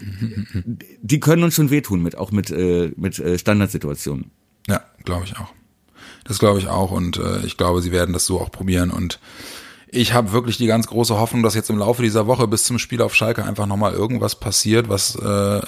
die 1.03 1.21
können 1.21 1.45
uns 1.45 1.55
schon 1.55 1.71
wehtun 1.71 2.03
mit 2.03 2.17
auch 2.17 2.33
mit 2.33 2.51
äh, 2.51 2.93
mit 2.97 3.19
äh, 3.19 3.39
Standardsituationen. 3.39 4.31
Ja, 4.69 4.83
glaube 5.05 5.25
ich 5.25 5.37
auch. 5.37 5.53
Das 6.25 6.39
glaube 6.39 6.59
ich 6.59 6.69
auch 6.69 6.91
und 6.91 7.17
äh, 7.19 7.45
ich 7.45 7.57
glaube, 7.57 7.83
sie 7.83 7.93
werden 7.93 8.13
das 8.13 8.27
so 8.27 8.41
auch 8.41 8.51
probieren 8.51 8.91
und 8.91 9.21
ich 9.93 10.13
habe 10.13 10.33
wirklich 10.33 10.57
die 10.57 10.67
ganz 10.67 10.87
große 10.87 11.19
Hoffnung, 11.19 11.43
dass 11.43 11.55
jetzt 11.55 11.69
im 11.69 11.79
Laufe 11.79 12.03
dieser 12.03 12.27
Woche 12.27 12.47
bis 12.47 12.65
zum 12.65 12.79
Spiel 12.79 13.03
auf 13.03 13.15
Schalke 13.15 13.45
einfach 13.45 13.67
nochmal 13.67 13.93
irgendwas 13.93 14.37
passiert, 14.37 14.89
was 14.89 15.17
äh, 15.17 15.61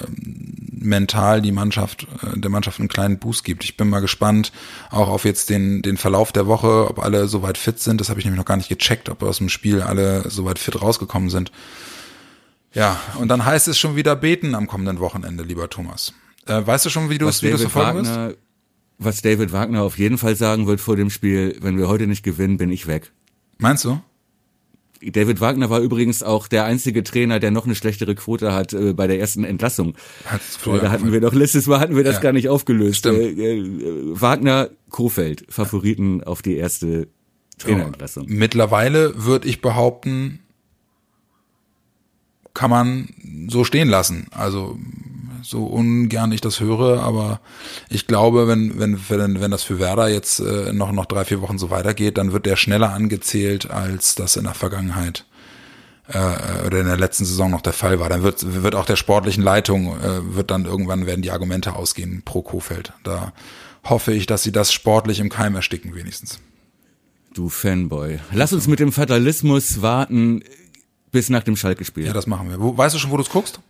mental 0.70 1.43
die 1.43 1.51
Mannschaft, 1.51 2.07
äh, 2.23 2.39
der 2.39 2.51
Mannschaft 2.51 2.79
einen 2.79 2.89
kleinen 2.89 3.18
Boost 3.18 3.43
gibt. 3.43 3.64
Ich 3.64 3.77
bin 3.77 3.89
mal 3.89 4.01
gespannt, 4.01 4.53
auch 4.91 5.09
auf 5.09 5.25
jetzt 5.25 5.51
den, 5.51 5.83
den 5.83 5.97
Verlauf 5.97 6.31
der 6.31 6.47
Woche, 6.47 6.89
ob 6.89 7.03
alle 7.03 7.27
soweit 7.27 7.59
fit 7.59 7.81
sind. 7.81 8.01
Das 8.01 8.11
habe 8.11 8.20
ich 8.20 8.25
nämlich 8.25 8.39
noch 8.39 8.47
gar 8.47 8.57
nicht 8.57 8.68
gecheckt, 8.68 9.09
ob 9.09 9.23
aus 9.25 9.39
dem 9.39 9.49
Spiel 9.49 9.83
alle 9.83 10.31
soweit 10.31 10.61
fit 10.61 10.81
rausgekommen 10.81 11.29
sind. 11.29 11.51
Ja, 12.73 13.01
und 13.18 13.29
dann 13.29 13.45
heißt 13.45 13.66
es 13.66 13.79
schon 13.79 13.97
wieder 13.97 14.14
beten 14.14 14.55
am 14.55 14.68
kommenden 14.68 15.01
Wochenende, 15.01 15.43
lieber 15.43 15.68
Thomas. 15.68 16.14
Äh, 16.47 16.64
weißt 16.64 16.87
du 16.87 16.91
schon, 16.91 17.11
wie 17.11 17.18
du 17.18 17.27
es 17.27 17.41
verfolgen 17.41 18.07
wirst? 18.07 18.39
Was 18.99 19.20
David 19.20 19.53
Wagner 19.53 19.83
auf 19.83 19.99
jeden 19.99 20.16
Fall 20.16 20.37
sagen 20.37 20.68
wird 20.68 20.81
vor 20.81 20.95
dem 20.95 21.11
Spiel, 21.11 21.57
wenn 21.61 21.77
wir 21.77 21.89
heute 21.89 22.07
nicht 22.07 22.23
gewinnen, 22.23 22.57
bin 22.57 22.70
ich 22.70 22.87
weg. 22.87 23.11
Meinst 23.59 23.85
du? 23.85 24.01
David 25.11 25.40
Wagner 25.40 25.70
war 25.70 25.80
übrigens 25.80 26.22
auch 26.22 26.46
der 26.48 26.64
einzige 26.64 27.03
Trainer, 27.03 27.40
der 27.40 27.50
noch 27.50 27.64
eine 27.64 27.74
schlechtere 27.74 28.14
Quote 28.14 28.53
hat 28.53 28.72
äh, 28.72 28.92
bei 28.92 29.07
der 29.07 29.18
ersten 29.18 29.44
Entlassung. 29.44 29.94
Äh, 30.66 30.78
da 30.80 30.90
hatten 30.90 31.12
wir 31.12 31.20
doch 31.20 31.34
letztes 31.34 31.66
Mal 31.66 31.80
hatten 31.80 31.96
wir 31.96 32.05
das 32.05 32.16
ja. 32.16 32.20
gar 32.20 32.32
nicht 32.32 32.48
aufgelöst. 32.48 33.07
Äh, 33.07 33.30
äh, 33.30 34.20
Wagner, 34.20 34.70
Kofeld, 34.90 35.44
Favoriten 35.48 36.22
auf 36.22 36.42
die 36.42 36.57
erste 36.57 37.09
Trainerentlassung. 37.59 38.28
Ja. 38.28 38.34
Mittlerweile 38.34 39.24
würde 39.24 39.48
ich 39.48 39.61
behaupten, 39.61 40.40
kann 42.55 42.70
man 42.70 43.09
so 43.48 43.64
stehen 43.64 43.88
lassen. 43.88 44.26
Also 44.30 44.78
so 45.43 45.64
ungern 45.64 46.32
ich 46.32 46.40
das 46.40 46.61
höre, 46.61 47.03
aber 47.03 47.40
ich 47.88 48.07
glaube, 48.07 48.49
wenn, 48.49 48.78
wenn, 48.78 48.99
wenn, 49.09 49.40
wenn 49.40 49.51
das 49.51 49.62
für 49.62 49.78
Werder 49.78 50.09
jetzt 50.09 50.40
äh, 50.40 50.72
noch, 50.72 50.93
noch 50.93 51.07
drei, 51.07 51.24
vier 51.24 51.40
Wochen 51.40 51.59
so 51.59 51.70
weitergeht, 51.70 52.18
dann 52.18 52.32
wird 52.32 52.47
der 52.47 52.57
schneller 52.57 52.93
angezählt, 52.93 53.70
als 53.70 54.14
das 54.14 54.36
in 54.36 54.45
der 54.45 54.55
Vergangenheit 54.55 55.24
äh, 56.09 56.66
oder 56.66 56.80
in 56.80 56.86
der 56.86 56.97
letzten 56.97 57.24
Saison 57.24 57.51
noch 57.51 57.61
der 57.61 57.72
Fall 57.72 58.01
war. 58.01 58.09
Dann 58.09 58.22
wird, 58.22 58.62
wird 58.62 58.74
auch 58.74 58.86
der 58.86 58.97
sportlichen 58.97 59.43
Leitung, 59.43 59.99
äh, 60.01 60.34
wird 60.34 60.51
dann 60.51 60.64
irgendwann 60.64 61.07
werden 61.07 61.22
die 61.22 61.30
Argumente 61.30 61.74
ausgehen 61.74 62.22
pro 62.24 62.43
Kofeld. 62.43 62.93
Da 63.05 63.32
hoffe 63.84 64.12
ich, 64.12 64.26
dass 64.26 64.43
sie 64.43 64.53
das 64.53 64.72
sportlich 64.72 65.20
im 65.20 65.28
Keim 65.28 65.55
ersticken, 65.55 65.95
wenigstens. 65.95 66.38
Du 67.34 67.49
Fanboy. 67.49 68.18
Lass 68.32 68.53
uns 68.53 68.68
mit 68.68 68.78
dem 68.78 68.93
Fatalismus 68.93 69.80
warten 69.80 70.43
bis 71.11 71.30
nach 71.30 71.43
dem 71.43 71.57
Schalke-Spiel. 71.57 72.07
Ja, 72.07 72.12
das 72.12 72.26
machen 72.26 72.49
wir. 72.49 72.59
Weißt 72.59 72.95
du 72.95 72.99
schon, 72.99 73.11
wo 73.11 73.16
du 73.16 73.22
es 73.22 73.30
guckst? 73.30 73.61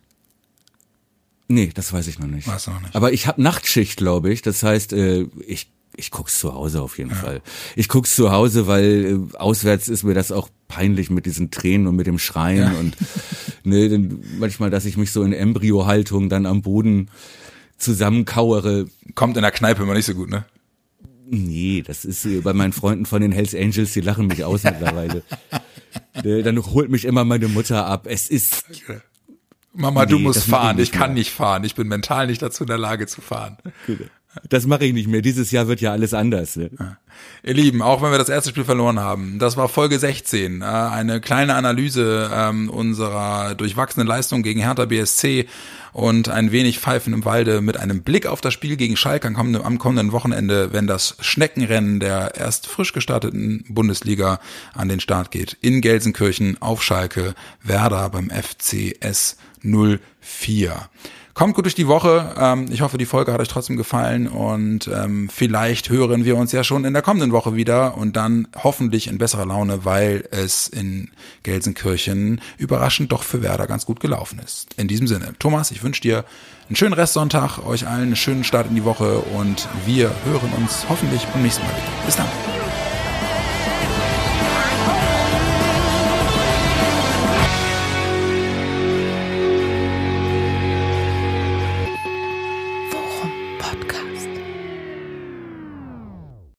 Nee, 1.49 1.70
das 1.74 1.93
weiß 1.93 2.07
ich 2.09 2.18
noch 2.18 2.26
nicht. 2.26 2.47
Weiß 2.47 2.68
noch 2.68 2.80
nicht. 2.80 2.95
Aber 2.95 3.12
ich 3.12 3.26
habe 3.26 3.43
Nachtschicht, 3.43 3.97
glaube 3.97 4.32
ich. 4.32 4.43
Das 4.43 4.62
heißt, 4.62 4.93
äh, 4.93 5.26
ich 5.47 5.70
ich 5.97 6.11
guck's 6.11 6.38
zu 6.38 6.55
Hause 6.55 6.80
auf 6.80 6.99
jeden 6.99 7.11
ja. 7.11 7.16
Fall. 7.16 7.43
Ich 7.76 7.88
guck's 7.88 8.14
zu 8.14 8.32
Hause, 8.32 8.66
weil 8.66 9.28
äh, 9.32 9.36
auswärts 9.36 9.88
ist 9.88 10.05
mir 10.05 10.14
das 10.14 10.32
auch 10.32 10.49
peinlich 10.68 11.11
mit 11.11 11.26
diesen 11.26 11.51
Tränen 11.51 11.86
und 11.86 11.97
mit 11.97 12.07
dem 12.07 12.18
Schreien 12.18 12.72
ja. 12.72 12.78
und 12.78 12.97
ne, 13.64 13.88
denn 13.88 14.22
manchmal, 14.38 14.70
dass 14.70 14.86
ich 14.86 14.97
mich 14.97 15.11
so 15.11 15.22
in 15.22 15.32
Embryo-Haltung 15.32 16.28
dann 16.28 16.47
am 16.47 16.62
Boden 16.62 17.11
zusammenkauere. 17.76 18.86
Kommt 19.14 19.36
in 19.36 19.43
der 19.43 19.51
Kneipe 19.51 19.82
immer 19.82 19.95
nicht 19.95 20.07
so 20.07 20.14
gut, 20.14 20.30
ne? 20.30 20.47
Nee, 21.26 21.82
das 21.86 22.05
ist 22.05 22.24
äh, 22.24 22.40
bei 22.40 22.53
meinen 22.53 22.72
Freunden 22.72 23.07
von 23.07 23.22
den 23.22 23.32
Hells 23.32 23.55
Angels, 23.55 23.93
die 23.93 24.01
lachen 24.01 24.26
mich 24.26 24.45
aus 24.45 24.62
mittlerweile. 24.64 25.22
Ne, 26.22 26.43
dann 26.43 26.64
holt 26.64 26.90
mich 26.90 27.05
immer 27.05 27.24
meine 27.24 27.49
Mutter 27.49 27.86
ab. 27.86 28.07
Es 28.09 28.30
ist 28.30 28.64
Mama, 29.73 30.05
nee, 30.05 30.11
du 30.11 30.18
musst 30.18 30.45
fahren. 30.45 30.79
Ich, 30.79 30.85
ich 30.85 30.93
kann 30.93 31.14
nicht 31.14 31.33
fahren. 31.33 31.64
Ich 31.64 31.75
bin 31.75 31.89
mental 31.89 32.27
nicht 32.27 32.43
dazu 32.43 32.64
in 32.64 32.68
der 32.68 32.79
Lage 32.79 33.07
zu 33.07 33.20
fahren. 33.20 33.57
Das 34.49 34.66
mache 34.66 34.87
ich 34.87 34.95
nicht 34.95 35.09
mehr. 35.09 35.20
Dieses 35.20 35.51
Jahr 35.51 35.68
wird 35.68 35.83
ja 35.83 35.93
alles 35.93 36.14
anders. 36.14 36.57
Ne? 36.57 36.70
Ihr 37.43 37.55
Lieben, 37.55 37.83
auch 37.83 38.01
wenn 38.01 38.11
wir 38.11 38.18
das 38.18 38.31
erste 38.31 38.51
Spiel 38.51 38.64
verloren 38.64 38.99
haben, 38.99 39.39
das 39.39 39.59
war 39.59 39.68
Folge 39.68 39.99
16. 39.99 40.62
Äh, 40.62 40.64
eine 40.64 41.20
kleine 41.20 41.55
Analyse 41.55 42.31
ähm, 42.33 42.70
unserer 42.70 43.55
durchwachsenen 43.55 44.07
Leistung 44.07 44.43
gegen 44.43 44.61
Hertha 44.61 44.87
BSC 44.87 45.47
und 45.93 46.31
ein 46.31 46.51
wenig 46.51 46.79
Pfeifen 46.79 47.12
im 47.12 47.27
Walde 47.27 47.61
mit 47.61 47.77
einem 47.77 48.03
Blick 48.03 48.27
auf 48.27 48.41
das 48.41 48.55
Spiel 48.55 48.77
gegen 48.77 48.97
Schalke 48.97 49.29
am 49.29 49.35
kommenden, 49.35 49.62
am 49.62 49.79
kommenden 49.79 50.12
Wochenende, 50.12 50.73
wenn 50.73 50.87
das 50.87 51.16
Schneckenrennen 51.20 52.01
der 52.01 52.35
erst 52.35 52.66
frisch 52.66 52.95
gestarteten 52.95 53.64
Bundesliga 53.68 54.41
an 54.73 54.89
den 54.89 55.01
Start 55.01 55.31
geht. 55.31 55.59
In 55.61 55.83
Gelsenkirchen 55.83 56.61
auf 56.62 56.83
Schalke, 56.83 57.35
Werder 57.62 58.09
beim 58.09 58.31
FCS 58.31 59.37
04. 59.63 60.89
Kommt 61.35 61.55
gut 61.55 61.65
durch 61.65 61.75
die 61.75 61.89
Woche. 61.89 62.35
Ähm, 62.39 62.67
ich 62.71 62.83
hoffe, 62.83 62.99
die 62.99 63.07
Folge 63.07 63.33
hat 63.33 63.41
euch 63.41 63.49
trotzdem 63.49 63.79
gefallen 63.79 64.29
und 64.29 64.89
ähm, 64.89 65.31
vielleicht 65.33 65.89
hören 65.89 66.27
wir 66.27 66.37
uns 66.37 66.53
ja 66.53 66.63
schon 66.63 66.85
in 66.85 66.93
der 66.93 67.01
kommenden 67.01 67.33
Woche 67.33 67.57
wieder 67.57 67.97
und 67.97 68.17
dann 68.17 68.49
hoffentlich 68.63 69.07
in 69.07 69.17
besserer 69.17 69.47
Laune, 69.47 69.87
weil 69.87 70.29
es 70.31 70.69
in 70.69 71.11
Gelsenkirchen 71.43 72.43
überraschend 72.59 73.13
doch 73.13 73.23
für 73.23 73.43
Werder 73.43 73.67
ganz 73.67 73.87
gut 73.87 74.01
gelaufen 74.01 74.41
ist. 74.41 74.75
In 74.77 74.89
diesem 74.89 75.07
Sinne, 75.07 75.33
Thomas, 75.39 75.71
ich 75.71 75.83
wünsche 75.83 76.03
dir 76.03 76.25
einen 76.69 76.77
schönen 76.77 76.93
Restsonntag, 76.93 77.65
euch 77.65 77.87
allen 77.87 78.03
einen 78.03 78.17
schönen 78.17 78.45
Start 78.45 78.69
in 78.69 78.75
die 78.75 78.85
Woche 78.85 79.21
und 79.21 79.69
wir 79.87 80.11
hören 80.27 80.53
uns 80.59 80.87
hoffentlich 80.89 81.25
beim 81.27 81.43
nächsten 81.43 81.63
Mal 81.63 81.71
wieder. 81.71 82.05
Bis 82.05 82.17
dann. 82.17 82.62